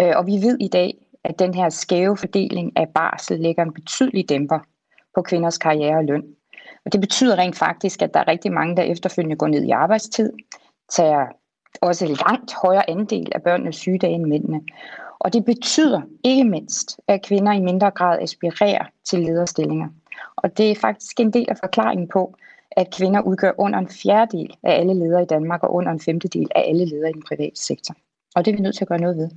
Øh, 0.00 0.12
og 0.16 0.26
vi 0.26 0.32
ved 0.32 0.56
i 0.60 0.68
dag, 0.68 0.94
at 1.24 1.38
den 1.38 1.54
her 1.54 1.68
skæve 1.68 2.16
fordeling 2.16 2.72
af 2.76 2.88
barsel 2.88 3.40
lægger 3.40 3.62
en 3.62 3.72
betydelig 3.72 4.28
dæmper 4.28 4.58
på 5.14 5.22
kvinders 5.22 5.58
karriere 5.58 5.96
og 5.96 6.04
løn. 6.04 6.24
Og 6.86 6.92
det 6.92 7.00
betyder 7.00 7.38
rent 7.38 7.56
faktisk, 7.56 8.02
at 8.02 8.14
der 8.14 8.20
er 8.20 8.28
rigtig 8.28 8.52
mange, 8.52 8.76
der 8.76 8.82
efterfølgende 8.82 9.36
går 9.36 9.46
ned 9.46 9.62
i 9.62 9.70
arbejdstid, 9.70 10.32
tager 10.90 11.26
også 11.80 12.06
langt 12.06 12.54
højere 12.62 12.90
andel 12.90 13.32
af 13.34 13.42
børnenes 13.42 13.76
sygedage 13.76 14.14
end 14.14 14.26
mændene. 14.26 14.60
Og 15.18 15.32
det 15.32 15.44
betyder 15.44 16.00
ikke 16.24 16.44
mindst, 16.44 17.00
at 17.08 17.22
kvinder 17.22 17.52
i 17.52 17.60
mindre 17.60 17.90
grad 17.90 18.18
aspirerer 18.22 18.84
til 19.10 19.20
lederstillinger. 19.20 19.88
Og 20.36 20.58
det 20.58 20.70
er 20.70 20.74
faktisk 20.80 21.20
en 21.20 21.32
del 21.32 21.46
af 21.48 21.56
forklaringen 21.56 22.08
på, 22.08 22.34
at 22.76 22.94
kvinder 22.96 23.20
udgør 23.20 23.52
under 23.58 23.78
en 23.78 23.88
fjerdedel 23.88 24.56
af 24.62 24.80
alle 24.80 24.94
ledere 24.94 25.22
i 25.22 25.26
Danmark 25.26 25.62
og 25.62 25.74
under 25.74 25.92
en 25.92 26.00
femtedel 26.00 26.48
af 26.54 26.64
alle 26.68 26.84
ledere 26.84 27.10
i 27.10 27.12
den 27.12 27.22
private 27.28 27.62
sektor. 27.62 27.94
Og 28.34 28.44
det 28.44 28.52
er 28.52 28.56
vi 28.56 28.62
nødt 28.62 28.76
til 28.76 28.84
at 28.84 28.88
gøre 28.88 29.00
noget 29.00 29.16
ved. 29.16 29.30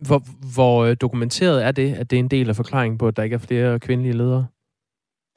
Hvor, 0.00 0.22
hvor 0.54 0.84
øh, 0.84 0.96
dokumenteret 1.00 1.64
er 1.64 1.72
det, 1.72 1.94
at 1.94 2.10
det 2.10 2.16
er 2.16 2.20
en 2.20 2.28
del 2.28 2.48
af 2.48 2.56
forklaringen 2.56 2.98
på, 2.98 3.08
at 3.08 3.16
der 3.16 3.22
ikke 3.22 3.34
er 3.34 3.38
flere 3.38 3.78
kvindelige 3.78 4.12
ledere? 4.12 4.46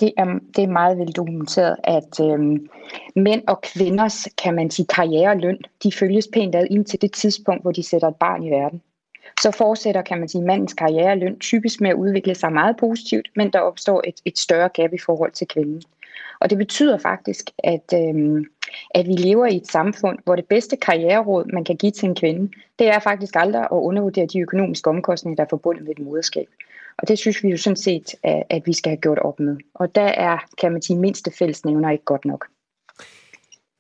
Det 0.02 0.12
er, 0.18 0.26
det 0.56 0.64
er 0.64 0.68
meget 0.68 0.97
vel 0.97 1.12
dokumenteret, 1.12 1.76
at 1.84 2.20
øhm, 2.22 2.70
mænd 3.16 3.41
og 3.47 3.62
kvinders, 3.62 4.28
kan 4.43 4.56
man 4.56 4.72
sige, 4.72 4.86
karriere 4.86 5.30
og 5.30 5.38
løn, 5.38 5.58
de 5.84 5.91
følges 5.91 6.28
pænt 6.34 6.56
ad 6.56 6.68
indtil 6.70 7.02
det 7.02 7.12
tidspunkt, 7.12 7.62
hvor 7.62 7.72
de 7.72 7.84
sætter 7.84 8.08
et 8.08 8.16
barn 8.16 8.43
i 8.43 8.49
verden. 8.49 8.82
Så 9.41 9.52
fortsætter, 9.52 10.02
kan 10.02 10.20
man 10.20 10.30
sige, 10.30 10.43
mandens 10.43 10.74
karriere 10.74 11.12
og 11.12 11.18
løn 11.18 11.39
typisk 11.39 11.82
med 11.82 11.89
at 11.89 11.95
udvikle 11.95 12.36
sig 12.36 12.54
meget 12.54 12.78
positivt, 12.78 13.30
men 13.36 13.54
der 13.54 13.60
opstår 13.60 14.02
et, 14.08 14.22
et 14.26 14.38
større 14.38 14.70
gap 14.70 14.93
i 14.93 14.97
forhold 14.97 15.32
til 15.32 15.47
kvinden. 15.47 15.82
Og 16.39 16.49
det 16.49 16.58
betyder 16.58 16.97
faktisk, 16.97 17.49
at, 17.58 17.93
øhm, 17.93 18.45
at 18.95 19.08
vi 19.08 19.12
lever 19.12 19.45
i 19.45 19.56
et 19.56 19.68
samfund, 19.68 20.20
hvor 20.24 20.36
det 20.36 20.45
bedste 20.45 20.76
karriereråd, 20.76 21.45
man 21.54 21.64
kan 21.64 21.76
give 21.76 21.91
til 21.91 22.10
en 22.10 22.16
kvinde, 22.16 22.52
det 22.80 22.88
er 22.88 22.99
faktisk 22.99 23.36
aldrig 23.36 23.62
at 23.62 23.68
undervurdere 23.72 24.26
de 24.26 24.39
økonomiske 24.39 24.89
omkostninger, 24.89 25.36
der 25.36 25.43
er 25.43 25.49
forbundet 25.49 25.84
med 25.84 25.91
et 25.91 25.99
moderskab. 25.99 26.47
Og 27.02 27.08
det 27.08 27.20
synes 27.20 27.43
vi 27.43 27.49
jo 27.49 27.58
sådan 27.58 27.78
set, 27.78 28.16
at, 28.24 28.43
at 28.49 28.62
vi 28.66 28.74
skal 28.74 28.89
have 28.89 29.02
gjort 29.02 29.20
op 29.20 29.39
med. 29.39 29.58
Og 29.76 29.95
der 29.95 30.02
er, 30.02 30.38
kan 30.62 30.72
man 30.72 30.82
sige, 30.82 30.99
mindste 30.99 31.32
fællesnævner 31.39 31.89
ikke 31.89 32.06
godt 32.06 32.26
nok. 32.26 32.45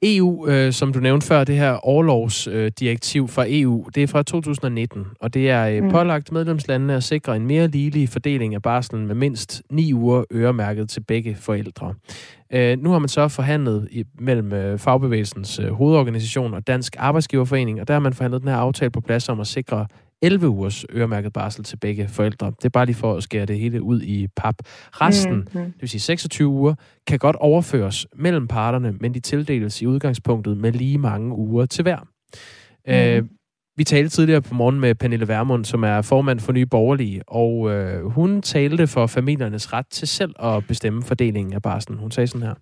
EU, 0.03 0.47
øh, 0.47 0.73
som 0.73 0.93
du 0.93 0.99
nævnte 0.99 1.27
før, 1.27 1.43
det 1.43 1.55
her 1.55 1.71
overlovsdirektiv 1.73 3.23
øh, 3.23 3.29
fra 3.29 3.45
EU, 3.47 3.85
det 3.95 4.03
er 4.03 4.07
fra 4.07 4.23
2019, 4.23 5.05
og 5.19 5.33
det 5.33 5.49
er 5.49 5.67
øh, 5.67 5.83
Mm. 5.83 5.89
pålagt 5.89 6.31
medlemslandene 6.31 6.95
at 6.95 7.03
sikre 7.03 7.35
en 7.35 7.47
mere 7.47 7.67
ligelig 7.67 8.09
fordeling 8.09 8.55
af 8.55 8.61
barslen 8.61 9.07
med 9.07 9.15
mindst 9.15 9.63
ni 9.71 9.93
uger 9.93 10.23
øremærket 10.33 10.89
til 10.89 10.99
begge 11.03 11.35
forældre. 11.35 11.93
Øh, 12.53 12.77
nu 12.79 12.91
har 12.91 12.99
man 12.99 13.09
så 13.09 13.27
forhandlet 13.27 13.87
i, 13.91 14.03
mellem 14.19 14.53
øh, 14.53 14.79
fagbevægelsens 14.79 15.59
øh, 15.59 15.69
hovedorganisation 15.71 16.53
og 16.53 16.67
Dansk 16.67 16.95
Arbejdsgiverforening, 16.99 17.81
og 17.81 17.87
der 17.87 17.93
har 17.93 18.01
man 18.01 18.13
forhandlet 18.13 18.41
den 18.41 18.49
her 18.49 18.57
aftale 18.57 18.91
på 18.91 19.01
plads 19.01 19.29
om 19.29 19.39
at 19.39 19.47
sikre 19.47 19.87
11 20.21 20.49
ugers 20.49 20.85
øremærket 20.93 21.33
barsel 21.33 21.63
til 21.63 21.77
begge 21.77 22.07
forældre. 22.07 22.47
Det 22.47 22.65
er 22.65 22.69
bare 22.69 22.85
lige 22.85 22.95
for 22.95 23.13
at 23.15 23.23
skære 23.23 23.45
det 23.45 23.59
hele 23.59 23.81
ud 23.81 24.01
i 24.01 24.27
pap. 24.35 24.55
Resten, 24.67 25.33
Mhm. 25.33 25.47
mm-hmm. 25.53 25.71
det 25.71 25.81
vil 25.81 25.89
sige 25.89 26.01
26 26.01 26.47
uger, 26.47 26.75
kan 27.07 27.19
godt 27.19 27.35
overføres 27.35 28.07
mellem 28.15 28.47
parterne, 28.47 28.91
men 28.99 29.13
de 29.13 29.19
tildeles 29.19 29.81
i 29.81 29.85
udgangspunktet 29.87 30.57
med 30.57 30.71
lige 30.71 30.97
mange 30.97 31.35
uger 31.35 31.65
til 31.65 31.81
hver. 31.81 31.97
Mm. 32.87 32.93
Øh, 32.93 33.23
vi 33.77 33.83
talte 33.83 34.09
tidligere 34.09 34.41
på 34.41 34.53
morgen 34.53 34.79
med 34.79 34.95
Pernille 34.95 35.27
Vermund, 35.27 35.65
som 35.65 35.83
er 35.83 36.01
formand 36.01 36.39
for 36.39 36.51
Nye 36.51 36.65
Borgerlige, 36.65 37.21
og 37.27 37.69
øh, 37.71 38.05
hun 38.05 38.41
talte 38.41 38.87
for 38.87 39.07
familiernes 39.07 39.73
ret 39.73 39.85
til 39.91 40.07
selv 40.07 40.33
at 40.43 40.67
bestemme 40.67 41.03
fordelingen 41.03 41.53
af 41.53 41.61
barslen. 41.61 41.97
Hun 41.99 42.11
sagde 42.11 42.27
sådan 42.27 42.47
her. 42.47 42.53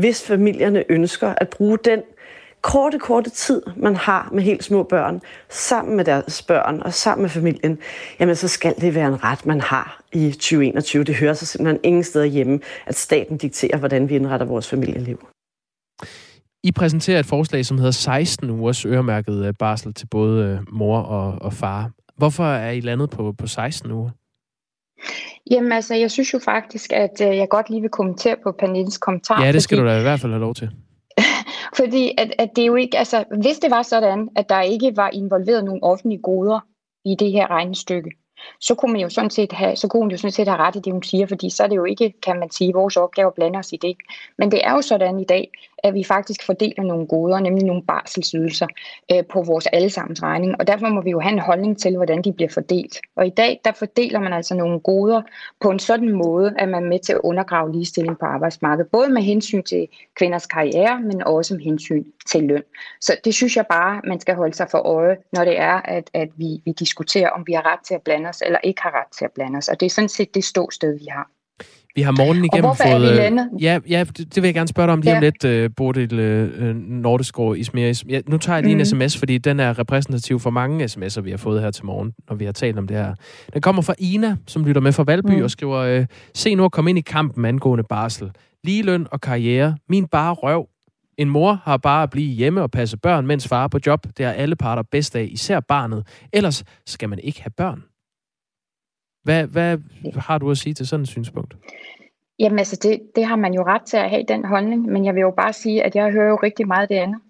Hvis 0.00 0.26
familierne 0.26 0.84
ønsker 0.88 1.34
at 1.36 1.48
bruge 1.56 1.78
den 1.84 2.02
korte, 2.64 2.98
korte 2.98 3.30
tid, 3.30 3.62
man 3.76 3.96
har 3.96 4.28
med 4.32 4.42
helt 4.42 4.64
små 4.64 4.82
børn, 4.82 5.20
sammen 5.50 5.96
med 5.96 6.04
deres 6.04 6.42
børn 6.42 6.82
og 6.82 6.94
sammen 6.94 7.22
med 7.22 7.30
familien, 7.30 7.78
jamen 8.20 8.36
så 8.36 8.48
skal 8.48 8.74
det 8.80 8.94
være 8.94 9.08
en 9.08 9.24
ret, 9.24 9.46
man 9.46 9.60
har 9.60 10.02
i 10.12 10.30
2021. 10.30 11.04
Det 11.04 11.14
hører 11.14 11.34
sig 11.34 11.48
simpelthen 11.48 11.80
ingen 11.82 12.04
steder 12.04 12.24
hjemme, 12.24 12.60
at 12.86 12.96
staten 12.96 13.36
dikterer, 13.36 13.78
hvordan 13.78 14.08
vi 14.08 14.14
indretter 14.14 14.46
vores 14.46 14.68
familieliv. 14.68 15.26
I 16.62 16.72
præsenterer 16.72 17.18
et 17.18 17.26
forslag, 17.26 17.66
som 17.66 17.78
hedder 17.78 17.90
16 17.90 18.50
ugers 18.50 18.84
øremærket 18.84 19.46
øh, 19.46 19.54
barsel 19.58 19.94
til 19.94 20.06
både 20.06 20.44
øh, 20.44 20.58
mor 20.72 20.98
og, 20.98 21.42
og 21.42 21.52
far. 21.52 21.90
Hvorfor 22.16 22.44
er 22.44 22.70
I 22.70 22.80
landet 22.80 23.10
på, 23.10 23.34
på 23.38 23.46
16 23.46 23.90
uger? 23.90 24.10
Jamen 25.50 25.72
altså, 25.72 25.94
jeg 25.94 26.10
synes 26.10 26.34
jo 26.34 26.38
faktisk, 26.44 26.92
at 26.92 27.20
øh, 27.20 27.36
jeg 27.36 27.48
godt 27.50 27.70
lige 27.70 27.80
vil 27.80 27.90
kommentere 27.90 28.36
på 28.42 28.52
Pernilles 28.58 28.98
kommentar. 28.98 29.44
Ja, 29.44 29.52
det 29.52 29.62
skal 29.62 29.78
fordi, 29.78 29.88
du 29.88 29.94
da 29.94 29.98
i 29.98 30.02
hvert 30.02 30.20
fald 30.20 30.32
have 30.32 30.40
lov 30.40 30.54
til. 30.54 30.70
Fordi 31.76 32.14
at, 32.18 32.32
at 32.38 32.50
det 32.56 32.62
er 32.62 32.66
jo 32.66 32.74
ikke, 32.74 32.98
altså, 32.98 33.24
hvis 33.42 33.58
det 33.58 33.70
var 33.70 33.82
sådan, 33.82 34.28
at 34.36 34.48
der 34.48 34.60
ikke 34.60 34.96
var 34.96 35.10
involveret 35.12 35.64
nogen 35.64 35.82
offentlige 35.82 36.22
goder 36.22 36.60
i 37.04 37.14
det 37.18 37.32
her 37.32 37.50
regnestykke, 37.50 38.10
så 38.60 38.74
kunne 38.74 38.92
man 38.92 39.00
jo 39.00 39.08
sådan 39.08 39.30
set 39.30 39.52
have, 39.52 39.76
så 39.76 39.88
kunne 39.88 40.02
hun 40.02 40.10
jo 40.10 40.16
sådan 40.16 40.32
set 40.32 40.48
have 40.48 40.60
ret 40.60 40.76
i 40.76 40.78
det, 40.78 40.92
hun 40.92 41.02
siger, 41.02 41.26
fordi 41.26 41.50
så 41.50 41.62
er 41.62 41.66
det 41.66 41.76
jo 41.76 41.84
ikke, 41.84 42.14
kan 42.22 42.38
man 42.38 42.50
sige, 42.50 42.72
vores 42.72 42.96
opgave 42.96 43.26
at 43.26 43.34
blande 43.34 43.58
os 43.58 43.72
i 43.72 43.76
det. 43.76 43.96
Men 44.38 44.50
det 44.50 44.64
er 44.64 44.72
jo 44.72 44.82
sådan 44.82 45.20
i 45.20 45.24
dag, 45.24 45.50
at 45.84 45.94
vi 45.94 46.04
faktisk 46.04 46.46
fordeler 46.46 46.82
nogle 46.82 47.06
goder, 47.06 47.40
nemlig 47.40 47.64
nogle 47.64 47.82
barselsydelser, 47.82 48.66
øh, 49.12 49.24
på 49.32 49.42
vores 49.42 49.66
allesammens 49.66 50.22
regning, 50.22 50.54
og 50.60 50.66
derfor 50.66 50.88
må 50.88 51.00
vi 51.00 51.10
jo 51.10 51.20
have 51.20 51.32
en 51.32 51.38
holdning 51.38 51.78
til, 51.78 51.96
hvordan 51.96 52.22
de 52.22 52.32
bliver 52.32 52.48
fordelt. 52.48 53.00
Og 53.16 53.26
i 53.26 53.30
dag, 53.30 53.60
der 53.64 53.72
fordeler 53.72 54.20
man 54.20 54.32
altså 54.32 54.54
nogle 54.54 54.80
goder 54.80 55.22
på 55.60 55.70
en 55.70 55.78
sådan 55.78 56.12
måde, 56.12 56.54
at 56.58 56.68
man 56.68 56.84
er 56.84 56.88
med 56.88 56.98
til 56.98 57.12
at 57.12 57.20
undergrave 57.24 57.72
ligestilling 57.72 58.18
på 58.18 58.26
arbejdsmarkedet, 58.26 58.90
både 58.90 59.08
med 59.08 59.22
hensyn 59.22 59.62
til 59.62 59.88
kvinders 60.16 60.46
karriere, 60.46 61.00
men 61.00 61.22
også 61.22 61.54
med 61.54 61.62
hensyn 61.62 62.04
til 62.26 62.42
løn. 62.42 62.62
Så 63.00 63.16
det 63.24 63.34
synes 63.34 63.56
jeg 63.56 63.66
bare, 63.70 64.00
man 64.04 64.20
skal 64.20 64.34
holde 64.34 64.54
sig 64.54 64.66
for 64.70 64.78
øje, 64.78 65.16
når 65.32 65.44
det 65.44 65.58
er, 65.58 65.80
at, 65.84 66.10
at 66.14 66.28
vi, 66.36 66.60
vi 66.64 66.72
diskuterer, 66.72 67.30
om 67.30 67.44
vi 67.46 67.52
har 67.52 67.72
ret 67.72 67.80
til 67.84 67.94
at 67.94 68.02
blande 68.02 68.28
os, 68.28 68.42
eller 68.46 68.58
ikke 68.64 68.82
har 68.82 68.90
ret 68.90 69.16
til 69.18 69.24
at 69.24 69.32
blande 69.32 69.56
os. 69.56 69.68
Og 69.68 69.80
det 69.80 69.86
er 69.86 69.90
sådan 69.90 70.08
set 70.08 70.34
det 70.34 70.44
ståsted, 70.44 70.98
vi 70.98 71.06
har. 71.10 71.33
Vi 71.96 72.02
har 72.02 72.12
morgenen 72.18 72.44
igennem 72.44 72.70
er 72.70 72.74
fået... 72.74 73.02
vi 73.02 73.40
øh? 73.40 73.62
Ja, 73.62 73.78
ja 73.88 74.04
det, 74.04 74.18
det 74.34 74.36
vil 74.42 74.48
jeg 74.48 74.54
gerne 74.54 74.68
spørge 74.68 74.86
dig 74.86 74.92
om 74.92 75.00
lige 75.00 75.10
Ja. 75.10 75.16
om 75.16 75.22
lidt, 75.22 75.44
uh, 75.70 75.74
Bodil 75.76 76.12
uh, 76.60 76.76
Nordeskov 76.76 77.56
Ismeris. 77.56 78.04
Ja, 78.08 78.20
nu 78.28 78.38
tager 78.38 78.56
jeg 78.56 78.62
lige 78.64 78.72
en 78.72 78.78
Mhm. 78.78 78.84
sms, 78.84 79.18
fordi 79.18 79.38
den 79.38 79.60
er 79.60 79.78
repræsentativ 79.78 80.40
for 80.40 80.50
mange 80.50 80.84
sms'er, 80.84 81.20
vi 81.20 81.30
har 81.30 81.36
fået 81.36 81.60
her 81.62 81.70
til 81.70 81.84
morgen, 81.86 82.12
når 82.28 82.36
vi 82.36 82.44
har 82.44 82.52
talt 82.52 82.78
om 82.78 82.86
det 82.88 82.96
her. 82.96 83.14
Den 83.52 83.62
kommer 83.62 83.82
fra 83.82 83.94
Ina, 83.98 84.36
som 84.46 84.64
lytter 84.64 84.80
med 84.80 84.92
fra 84.92 85.02
Valby 85.02 85.30
Mm. 85.36 85.42
og 85.42 85.50
skriver, 85.50 85.98
uh, 86.00 86.04
se 86.34 86.54
nu 86.54 86.64
at 86.64 86.72
komme 86.72 86.90
ind 86.90 86.98
i 86.98 87.02
kampen 87.02 87.44
angående 87.44 87.84
barsel. 87.88 88.30
Ligeløn 88.64 89.06
og 89.10 89.20
karriere. 89.20 89.76
Min 89.88 90.06
bare 90.06 90.32
røv. 90.32 90.66
En 91.18 91.30
mor 91.30 91.60
har 91.64 91.76
bare 91.76 92.02
at 92.02 92.10
blive 92.10 92.34
hjemme 92.34 92.62
og 92.62 92.70
passe 92.70 92.96
børn, 92.96 93.26
mens 93.26 93.48
far 93.48 93.64
er 93.64 93.68
på 93.68 93.78
job. 93.86 94.06
Det 94.18 94.26
er 94.26 94.30
alle 94.30 94.56
parter 94.56 94.82
bedst 94.90 95.16
af, 95.16 95.28
især 95.32 95.60
barnet. 95.60 96.06
Ellers 96.32 96.64
skal 96.86 97.08
man 97.08 97.18
ikke 97.22 97.42
have 97.42 97.50
børn. 97.56 97.82
Hvad, 99.24 99.46
hvad 99.46 99.78
har 100.16 100.38
du 100.38 100.50
at 100.50 100.58
sige 100.58 100.74
til 100.74 100.86
sådan 100.86 101.02
et 101.02 101.08
synspunkt? 101.08 101.56
Jamen 102.38 102.58
altså, 102.58 102.78
det, 102.82 103.00
det 103.16 103.24
har 103.24 103.36
man 103.36 103.54
jo 103.54 103.62
ret 103.62 103.82
til 103.82 103.96
at 103.96 104.10
have 104.10 104.24
den 104.28 104.44
holdning, 104.44 104.86
men 104.86 105.04
jeg 105.04 105.14
vil 105.14 105.20
jo 105.20 105.30
bare 105.30 105.52
sige, 105.52 105.82
at 105.82 105.94
jeg 105.94 106.12
hører 106.12 106.28
jo 106.28 106.38
rigtig 106.42 106.66
meget 106.66 106.88
det 106.88 106.94
andet. 106.94 107.20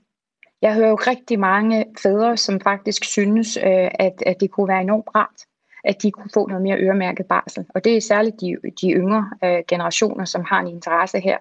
Jeg 0.63 0.75
hører 0.75 0.89
jo 0.89 0.95
rigtig 0.95 1.39
mange 1.39 1.85
fædre, 2.03 2.37
som 2.37 2.61
faktisk 2.61 3.05
synes, 3.05 3.57
øh, 3.57 3.91
at, 3.95 4.23
at 4.27 4.37
det 4.41 4.51
kunne 4.51 4.69
være 4.69 4.81
enormt 4.81 5.09
rart, 5.15 5.41
at 5.85 6.03
de 6.03 6.11
kunne 6.11 6.31
få 6.35 6.47
noget 6.47 6.63
mere 6.63 6.79
øremærket 6.79 7.27
barsel. 7.27 7.65
Og 7.75 7.85
det 7.85 7.97
er 7.97 8.01
særligt 8.01 8.41
de, 8.41 8.57
de 8.81 8.91
yngre 8.91 9.31
øh, 9.45 9.63
generationer, 9.69 10.25
som 10.25 10.45
har 10.45 10.61
en 10.61 10.69
interesse 10.69 11.21
her. 11.21 11.39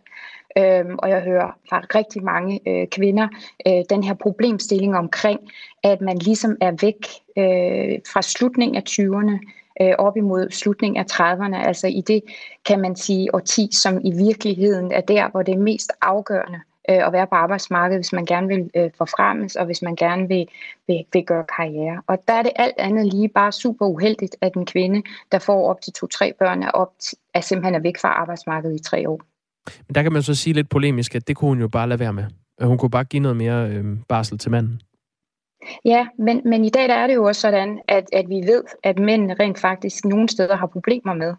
Øhm, 0.57 0.95
og 0.97 1.09
jeg 1.09 1.21
hører 1.21 1.57
fra 1.69 1.79
rigtig 1.95 2.23
mange 2.23 2.59
øh, 2.67 2.87
kvinder 2.87 3.27
øh, 3.67 3.83
den 3.89 4.03
her 4.03 4.13
problemstilling 4.13 4.97
omkring, 4.97 5.39
at 5.83 6.01
man 6.01 6.17
ligesom 6.17 6.57
er 6.61 6.71
væk 6.81 7.01
øh, 7.37 7.99
fra 8.13 8.21
slutningen 8.21 8.75
af 8.75 8.83
20'erne 8.89 9.62
øh, 9.81 9.93
op 9.97 10.17
imod 10.17 10.51
slutningen 10.51 10.99
af 10.99 11.05
30'erne, 11.11 11.67
altså 11.67 11.87
i 11.87 12.01
det, 12.01 12.21
kan 12.65 12.79
man 12.79 12.95
sige, 12.95 13.35
årti, 13.35 13.69
som 13.71 13.99
i 14.03 14.11
virkeligheden 14.11 14.91
er 14.91 15.01
der, 15.01 15.29
hvor 15.29 15.41
det 15.41 15.53
er 15.53 15.59
mest 15.59 15.91
afgørende 16.01 16.59
øh, 16.89 17.07
at 17.07 17.13
være 17.13 17.27
på 17.27 17.35
arbejdsmarkedet, 17.35 17.97
hvis 17.97 18.13
man 18.13 18.25
gerne 18.25 18.47
vil 18.47 18.69
øh, 18.75 18.89
forfremmes, 18.97 19.55
og 19.55 19.65
hvis 19.65 19.81
man 19.81 19.95
gerne 19.95 20.27
vil, 20.27 20.45
vil, 20.87 21.05
vil 21.13 21.25
gøre 21.25 21.45
karriere. 21.57 22.01
Og 22.07 22.17
der 22.27 22.33
er 22.33 22.43
det 22.43 22.51
alt 22.55 22.75
andet 22.77 23.13
lige 23.13 23.29
bare 23.29 23.51
super 23.51 23.85
uheldigt, 23.85 24.35
at 24.41 24.53
en 24.53 24.65
kvinde, 24.65 25.01
der 25.31 25.39
får 25.39 25.69
op 25.69 25.81
til 25.81 25.93
to-tre 25.93 26.33
børn, 26.39 26.63
er, 26.63 26.69
op 26.71 26.91
til, 26.99 27.17
er 27.33 27.41
simpelthen 27.41 27.75
er 27.75 27.79
væk 27.79 27.97
fra 28.01 28.09
arbejdsmarkedet 28.09 28.79
i 28.79 28.83
tre 28.83 29.09
år. 29.09 29.21
Men 29.87 29.95
der 29.95 30.03
kan 30.03 30.13
man 30.13 30.23
så 30.23 30.35
sige 30.35 30.53
lidt 30.53 30.69
polemisk, 30.69 31.15
at 31.15 31.27
det 31.27 31.35
kunne 31.35 31.49
hun 31.49 31.59
jo 31.59 31.67
bare 31.67 31.89
lade 31.89 31.99
være 31.99 32.13
med. 32.13 32.25
Hun 32.61 32.77
kunne 32.77 32.89
bare 32.89 33.03
give 33.03 33.21
noget 33.21 33.37
mere 33.37 33.69
øh, 33.69 33.85
barsel 34.07 34.37
til 34.37 34.51
manden. 34.51 34.81
Ja, 35.85 36.07
men, 36.19 36.41
men 36.45 36.65
i 36.65 36.69
dag 36.69 36.87
der 36.89 36.93
er 36.95 37.07
det 37.07 37.15
jo 37.15 37.23
også 37.23 37.41
sådan, 37.41 37.79
at, 37.87 38.05
at 38.13 38.29
vi 38.29 38.35
ved, 38.35 38.63
at 38.83 38.99
mænd 38.99 39.31
rent 39.39 39.59
faktisk 39.59 40.05
nogle 40.05 40.29
steder 40.29 40.55
har 40.55 40.67
problemer 40.67 41.13
med, 41.13 41.33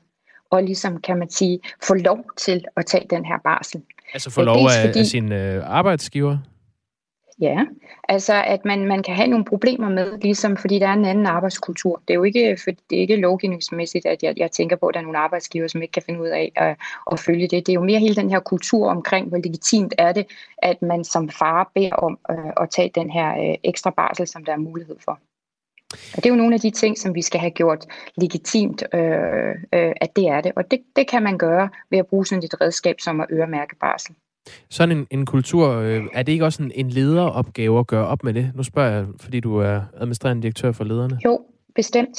og 0.50 0.62
ligesom 0.62 1.00
kan 1.00 1.18
man 1.18 1.30
sige, 1.30 1.60
få 1.86 1.94
lov 1.94 2.18
til 2.36 2.64
at 2.76 2.86
tage 2.86 3.06
den 3.10 3.24
her 3.24 3.38
barsel. 3.44 3.82
Altså 4.14 4.30
få 4.30 4.42
lov 4.42 4.56
af, 4.56 4.86
fordi- 4.86 4.98
af 4.98 5.06
sin 5.06 5.32
øh, 5.32 5.62
arbejdsgiver. 5.66 6.38
Ja, 7.40 7.64
altså 8.08 8.42
at 8.46 8.64
man, 8.64 8.86
man 8.86 9.02
kan 9.02 9.14
have 9.14 9.28
nogle 9.28 9.44
problemer 9.44 9.88
med, 9.88 10.18
ligesom 10.18 10.56
fordi 10.56 10.78
der 10.78 10.88
er 10.88 10.92
en 10.92 11.04
anden 11.04 11.26
arbejdskultur. 11.26 12.02
Det 12.08 12.14
er 12.14 12.18
jo 12.18 12.22
ikke, 12.22 12.56
for, 12.64 12.70
det 12.70 12.96
er 12.96 13.00
ikke 13.00 13.16
lovgivningsmæssigt, 13.16 14.06
at 14.06 14.22
jeg, 14.22 14.34
jeg 14.36 14.50
tænker 14.50 14.76
på, 14.76 14.86
at 14.86 14.94
der 14.94 15.00
er 15.00 15.04
nogle 15.04 15.18
arbejdsgiver, 15.18 15.68
som 15.68 15.82
ikke 15.82 15.92
kan 15.92 16.02
finde 16.02 16.20
ud 16.20 16.28
af 16.28 16.52
at, 16.56 16.76
at 17.12 17.20
følge 17.20 17.48
det. 17.48 17.66
Det 17.66 17.68
er 17.68 17.74
jo 17.74 17.84
mere 17.84 17.98
hele 17.98 18.16
den 18.16 18.30
her 18.30 18.40
kultur 18.40 18.90
omkring, 18.90 19.28
hvor 19.28 19.38
legitimt 19.38 19.94
er 19.98 20.12
det, 20.12 20.26
at 20.58 20.82
man 20.82 21.04
som 21.04 21.28
far 21.28 21.70
beder 21.74 21.94
om 21.94 22.18
øh, 22.30 22.52
at 22.60 22.70
tage 22.70 22.90
den 22.94 23.10
her 23.10 23.50
øh, 23.50 23.54
ekstra 23.64 23.90
barsel, 23.90 24.26
som 24.26 24.44
der 24.44 24.52
er 24.52 24.56
mulighed 24.56 24.96
for. 25.04 25.20
Og 25.92 26.16
det 26.16 26.26
er 26.26 26.30
jo 26.30 26.36
nogle 26.36 26.54
af 26.54 26.60
de 26.60 26.70
ting, 26.70 26.98
som 26.98 27.14
vi 27.14 27.22
skal 27.22 27.40
have 27.40 27.50
gjort 27.50 27.86
legitimt, 28.16 28.82
øh, 28.94 29.50
øh, 29.72 29.92
at 30.00 30.16
det 30.16 30.28
er 30.28 30.40
det. 30.40 30.52
Og 30.56 30.70
det, 30.70 30.82
det 30.96 31.08
kan 31.08 31.22
man 31.22 31.38
gøre 31.38 31.68
ved 31.90 31.98
at 31.98 32.06
bruge 32.06 32.26
sådan 32.26 32.44
et 32.44 32.60
redskab 32.60 33.00
som 33.00 33.20
at 33.20 33.26
øremærke 33.30 33.76
barsel. 33.76 34.14
Sådan 34.70 34.96
en, 34.98 35.06
en 35.10 35.26
kultur, 35.26 35.68
øh, 35.68 36.02
er 36.12 36.22
det 36.22 36.32
ikke 36.32 36.44
også 36.44 36.62
en, 36.62 36.72
en 36.74 36.90
lederopgave 36.90 37.78
at 37.78 37.86
gøre 37.86 38.06
op 38.06 38.24
med 38.24 38.34
det? 38.34 38.52
Nu 38.54 38.62
spørger 38.62 38.90
jeg, 38.90 39.06
fordi 39.20 39.40
du 39.40 39.56
er 39.58 39.80
administrerende 39.94 40.42
direktør 40.42 40.72
for 40.72 40.84
lederne. 40.84 41.18
Jo, 41.24 41.40
bestemt. 41.74 42.18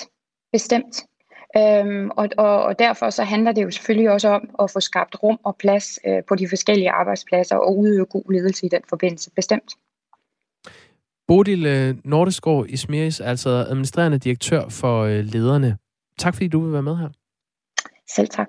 Bestemt. 0.52 1.04
Øhm, 1.58 2.10
og, 2.10 2.30
og, 2.38 2.64
og 2.64 2.80
derfor 2.80 3.10
så 3.10 3.24
handler 3.24 3.52
det 3.52 3.64
jo 3.64 3.72
selvfølgelig 3.72 4.12
også 4.12 4.30
om 4.30 4.50
at 4.62 4.72
få 4.72 4.80
skabt 4.80 5.24
rum 5.24 5.40
og 5.44 5.56
plads 5.56 6.00
øh, 6.08 6.24
på 6.28 6.36
de 6.36 6.50
forskellige 6.50 6.92
arbejdspladser 6.92 7.56
og 7.56 7.78
udøve 7.78 8.06
god 8.06 8.32
ledelse 8.32 8.66
i 8.66 8.70
den 8.70 8.82
forbindelse. 8.90 9.32
Bestemt. 9.36 9.74
Bodil 11.28 11.66
øh, 11.66 11.96
Nordeskov 12.04 12.66
Ismeris, 12.70 13.20
altså 13.22 13.50
administrerende 13.50 14.18
direktør 14.18 14.70
for 14.70 15.02
øh, 15.04 15.24
lederne. 15.24 15.78
Tak 16.20 16.34
fordi 16.34 16.48
du 16.48 16.60
vil 16.60 16.74
være 16.74 16.84
med 16.84 16.98
her. 16.98 17.10
Selv 18.16 18.28
tak. 18.28 18.48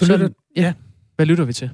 Du 0.00 0.04
Så- 0.04 0.12
lytter, 0.12 0.28
ja. 0.56 0.74
Hvad 1.16 1.26
lytter 1.26 1.44
vi 1.44 1.52
til? 1.52 1.70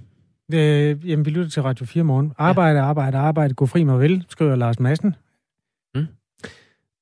øh, 0.54 1.10
jamen, 1.10 1.24
vi 1.24 1.30
lytter 1.30 1.50
til 1.50 1.62
Radio 1.62 1.86
4 1.86 2.04
morgen. 2.04 2.32
Arbejde, 2.38 2.80
arbejde, 2.80 3.18
arbejde, 3.18 3.54
gå 3.54 3.66
fri 3.66 3.84
mig 3.84 4.00
vel, 4.00 4.24
skriver 4.28 4.56
Lars 4.56 4.80
Madsen. 4.80 5.14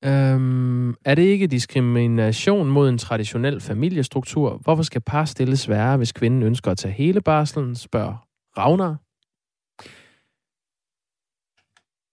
Øhm, 0.05 0.91
er 1.05 1.15
det 1.15 1.23
ikke 1.23 1.47
diskrimination 1.47 2.69
mod 2.69 2.89
en 2.89 2.99
traditionel 2.99 3.61
familiestruktur? 3.61 4.57
Hvorfor 4.57 4.83
skal 4.83 5.01
par 5.01 5.25
stilles 5.25 5.69
værre, 5.69 5.97
hvis 5.97 6.13
kvinden 6.13 6.43
ønsker 6.43 6.71
at 6.71 6.79
tage 6.79 6.95
hele 6.95 7.21
barselen, 7.21 7.75
spørger 7.75 8.27
Ravner. 8.59 8.97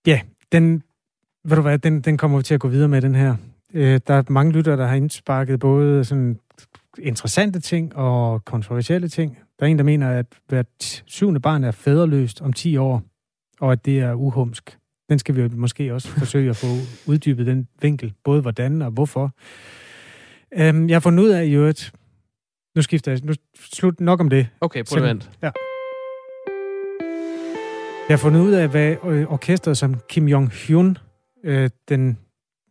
Ja, 0.08 0.22
den, 0.52 0.84
ved 1.44 1.56
du 1.56 1.62
hvad, 1.62 1.80
den, 1.80 2.02
den 2.02 2.18
kommer 2.18 2.38
vi 2.38 2.44
til 2.44 2.54
at 2.54 2.60
gå 2.60 2.68
videre 2.68 2.88
med, 2.88 3.02
den 3.02 3.16
her. 3.16 3.36
Øh, 3.74 4.00
der 4.08 4.14
er 4.14 4.24
mange 4.30 4.52
lyttere, 4.52 4.78
der 4.78 4.88
har 4.88 4.96
indsparket 4.96 5.60
både 5.60 6.06
sådan 6.06 6.40
interessante 7.00 7.60
ting 7.60 7.96
og 7.96 8.46
kontroversielle 8.46 9.08
ting. 9.08 9.38
Der 9.60 9.66
er 9.66 9.70
en, 9.70 9.78
der 9.78 9.84
mener, 9.84 10.10
at 10.10 10.26
hvert 10.48 11.04
syvende 11.06 11.40
barn 11.40 11.64
er 11.64 11.72
fædreløst 11.72 12.42
om 12.42 12.54
10 12.54 12.78
år, 12.78 13.04
og 13.60 13.72
at 13.72 13.86
det 13.86 14.00
er 14.00 14.14
uhumsk. 14.14 14.78
Den 15.10 15.20
skal 15.20 15.36
vi 15.36 15.56
måske 15.56 15.94
også 15.94 16.08
forsøge 16.08 16.50
at 16.50 16.56
få 16.56 16.68
uddybet 17.08 17.46
den 17.46 17.68
vinkel, 17.82 18.14
både 18.24 18.42
hvordan 18.42 18.82
og 18.82 18.92
hvorfor. 18.92 19.32
Øhm, 20.54 20.90
jeg 20.90 20.96
har 20.96 21.00
fundet 21.00 21.24
ud 21.24 21.30
af 21.30 21.46
i 21.46 21.54
øvrigt, 21.54 21.94
nu 22.76 22.82
skifter 22.82 23.12
jeg, 23.12 23.22
nu 23.24 23.34
slut 23.74 24.00
nok 24.00 24.20
om 24.20 24.30
det. 24.30 24.48
Okay, 24.62 24.84
prøv 24.84 25.04
at 25.04 25.10
vente. 25.10 25.30
Ja. 25.44 25.52
Jeg 28.10 28.18
har 28.18 28.18
fundet 28.18 28.42
ud 28.42 28.52
af, 28.52 28.70
hvad 28.70 28.96
øh, 29.06 29.32
orkestret 29.32 29.78
som 29.78 29.96
Kim 30.10 30.28
Jong-hyun, 30.28 30.98
øh, 31.44 31.70
den 31.90 32.18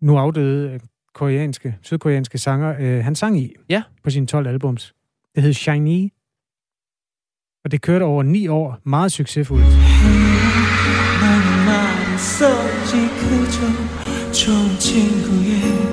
nu 0.01 0.19
afdøde 0.19 0.73
øh, 0.73 0.81
koreanske, 1.15 1.77
sydkoreanske 1.83 2.39
sanger, 2.39 2.75
øh, 2.81 3.05
han 3.05 3.15
sang 3.15 3.39
i 3.41 3.55
ja. 3.69 3.83
på 4.03 4.11
sine 4.11 4.27
12 4.27 4.47
albums. 4.47 4.95
Det 5.35 5.43
hed 5.43 5.53
Shiny. 5.53 6.13
Og 7.65 7.71
det 7.71 7.83
kørte 7.83 8.03
over 8.03 8.23
ni 8.23 8.49
år 8.49 8.79
meget 8.85 9.13
succesfuldt. 9.13 9.65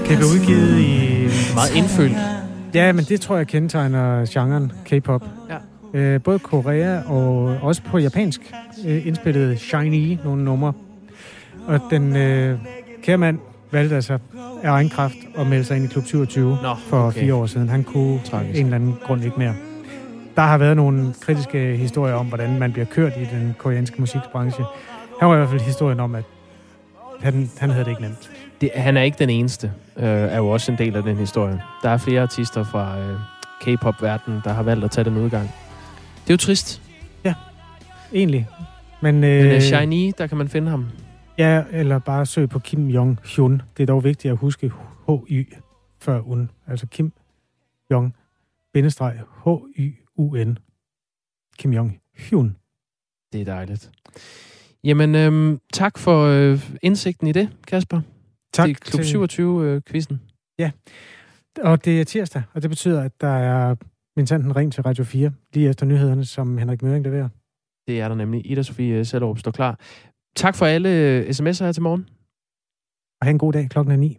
Det 0.09 0.17
blev 0.17 0.27
udgivet 0.27 0.79
i... 0.79 1.27
Meget 1.55 1.75
indfølt. 1.75 2.17
Ja, 2.73 2.91
men 2.91 3.05
det 3.05 3.21
tror 3.21 3.37
jeg 3.37 3.47
kendetegner 3.47 4.25
genren 4.29 4.71
K-pop. 4.85 5.23
Ja. 5.93 5.99
Øh, 5.99 6.21
både 6.21 6.39
Korea 6.39 7.01
og 7.01 7.43
også 7.61 7.81
på 7.83 7.97
japansk 7.97 8.41
øh, 8.87 9.07
indspillede 9.07 9.57
Shiny 9.57 10.17
nogle 10.23 10.43
numre. 10.43 10.73
Og 11.67 11.79
den 11.89 12.15
øh, 12.15 12.59
kære 13.03 13.17
mand 13.17 13.39
valgte 13.71 13.95
altså 13.95 14.17
af 14.63 14.69
egen 14.69 14.89
kraft 14.89 15.15
at 15.37 15.47
melde 15.47 15.63
sig 15.63 15.77
ind 15.77 15.85
i 15.85 15.87
Klub 15.87 16.05
27 16.05 16.57
Nå, 16.63 16.75
for 16.87 16.97
okay. 16.97 17.19
fire 17.19 17.35
år 17.35 17.45
siden. 17.45 17.69
Han 17.69 17.83
kunne 17.83 18.19
Tragisk. 18.25 18.59
en 18.59 18.65
eller 18.65 18.75
anden 18.75 18.95
grund 19.03 19.23
ikke 19.23 19.37
mere. 19.37 19.53
Der 20.35 20.41
har 20.41 20.57
været 20.57 20.75
nogle 20.75 21.13
kritiske 21.21 21.77
historier 21.77 22.13
om, 22.13 22.25
hvordan 22.27 22.59
man 22.59 22.71
bliver 22.71 22.85
kørt 22.85 23.17
i 23.17 23.25
den 23.25 23.55
koreanske 23.57 23.95
musikbranche. 23.99 24.65
Her 25.19 25.27
var 25.27 25.33
i 25.33 25.37
hvert 25.37 25.49
fald 25.49 25.61
historien 25.61 25.99
om, 25.99 26.15
at 26.15 26.23
han, 27.19 27.49
han 27.57 27.69
havde 27.69 27.85
det 27.85 27.91
ikke 27.91 28.01
nemt. 28.01 28.31
Det, 28.61 28.71
han 28.75 28.97
er 28.97 29.01
ikke 29.01 29.17
den 29.19 29.29
eneste, 29.29 29.71
øh, 29.97 30.03
er 30.05 30.37
jo 30.37 30.47
også 30.47 30.71
en 30.71 30.77
del 30.77 30.95
af 30.95 31.03
den 31.03 31.15
historie. 31.15 31.61
Der 31.83 31.89
er 31.89 31.97
flere 31.97 32.21
artister 32.21 32.63
fra 32.63 32.99
øh, 32.99 33.19
K-pop-verdenen, 33.61 34.41
der 34.43 34.53
har 34.53 34.63
valgt 34.63 34.83
at 34.85 34.91
tage 34.91 35.05
den 35.05 35.17
udgang. 35.17 35.51
Det 36.23 36.29
er 36.29 36.33
jo 36.33 36.37
trist. 36.37 36.81
Egentlig. 38.13 38.47
Men, 39.01 39.19
Men 39.19 39.23
øh, 39.23 39.55
øh, 39.55 39.61
Shiny, 39.61 40.11
der 40.17 40.27
kan 40.27 40.37
man 40.37 40.47
finde 40.47 40.69
ham. 40.69 40.85
Ja, 41.37 41.63
eller 41.71 41.99
bare 41.99 42.25
søg 42.25 42.49
på 42.49 42.59
Kim 42.59 42.87
Jong-hyun. 42.87 43.61
Det 43.77 43.83
er 43.83 43.87
dog 43.87 44.03
vigtigt 44.03 44.31
at 44.31 44.37
huske 44.37 44.71
H-Y 45.07 45.53
før 45.99 46.19
un. 46.19 46.49
Altså 46.67 46.87
Kim 46.87 47.11
Jong 47.91 48.15
H-Y-U-N. 50.29 50.57
Kim 51.57 51.73
Jong 51.73 51.99
Hyun. 52.17 52.55
Det 53.33 53.41
er 53.41 53.45
dejligt. 53.45 53.91
Jamen, 54.83 55.15
øhm, 55.15 55.59
tak 55.73 55.97
for 55.97 56.25
øh, 56.25 56.59
indsigten 56.81 57.27
i 57.27 57.31
det, 57.31 57.49
Kasper. 57.67 58.01
Tak 58.53 58.67
Det 58.67 58.75
er 58.75 58.79
Klub 58.79 59.29
til- 59.29 59.79
27-quizzen. 59.87 60.15
Ja, 60.59 60.71
og 61.61 61.85
det 61.85 62.01
er 62.01 62.05
tirsdag, 62.05 62.43
og 62.53 62.61
det 62.61 62.69
betyder, 62.69 63.01
at 63.03 63.21
der 63.21 63.27
er 63.27 63.75
Mintanten 64.17 64.55
Ring 64.55 64.73
til 64.73 64.83
Radio 64.83 65.03
4, 65.03 65.31
lige 65.53 65.69
efter 65.69 65.85
nyhederne, 65.85 66.25
som 66.25 66.57
Henrik 66.57 66.81
Møring 66.81 67.03
leverer. 67.05 67.29
Det 67.87 68.01
er 68.01 68.07
der 68.07 68.15
nemlig. 68.15 68.51
Ida 68.51 68.63
Sofie 68.63 69.05
Sellerup 69.05 69.39
står 69.39 69.51
klar. 69.51 69.79
Tak 70.35 70.55
for 70.55 70.65
alle 70.65 70.89
øh, 70.89 71.29
sms'er 71.29 71.63
her 71.63 71.71
til 71.71 71.81
morgen. 71.83 72.09
Og 73.21 73.25
have 73.25 73.31
en 73.31 73.37
god 73.37 73.53
dag 73.53 73.69
klokken 73.69 73.91
er 73.91 73.95
9. 73.97 74.17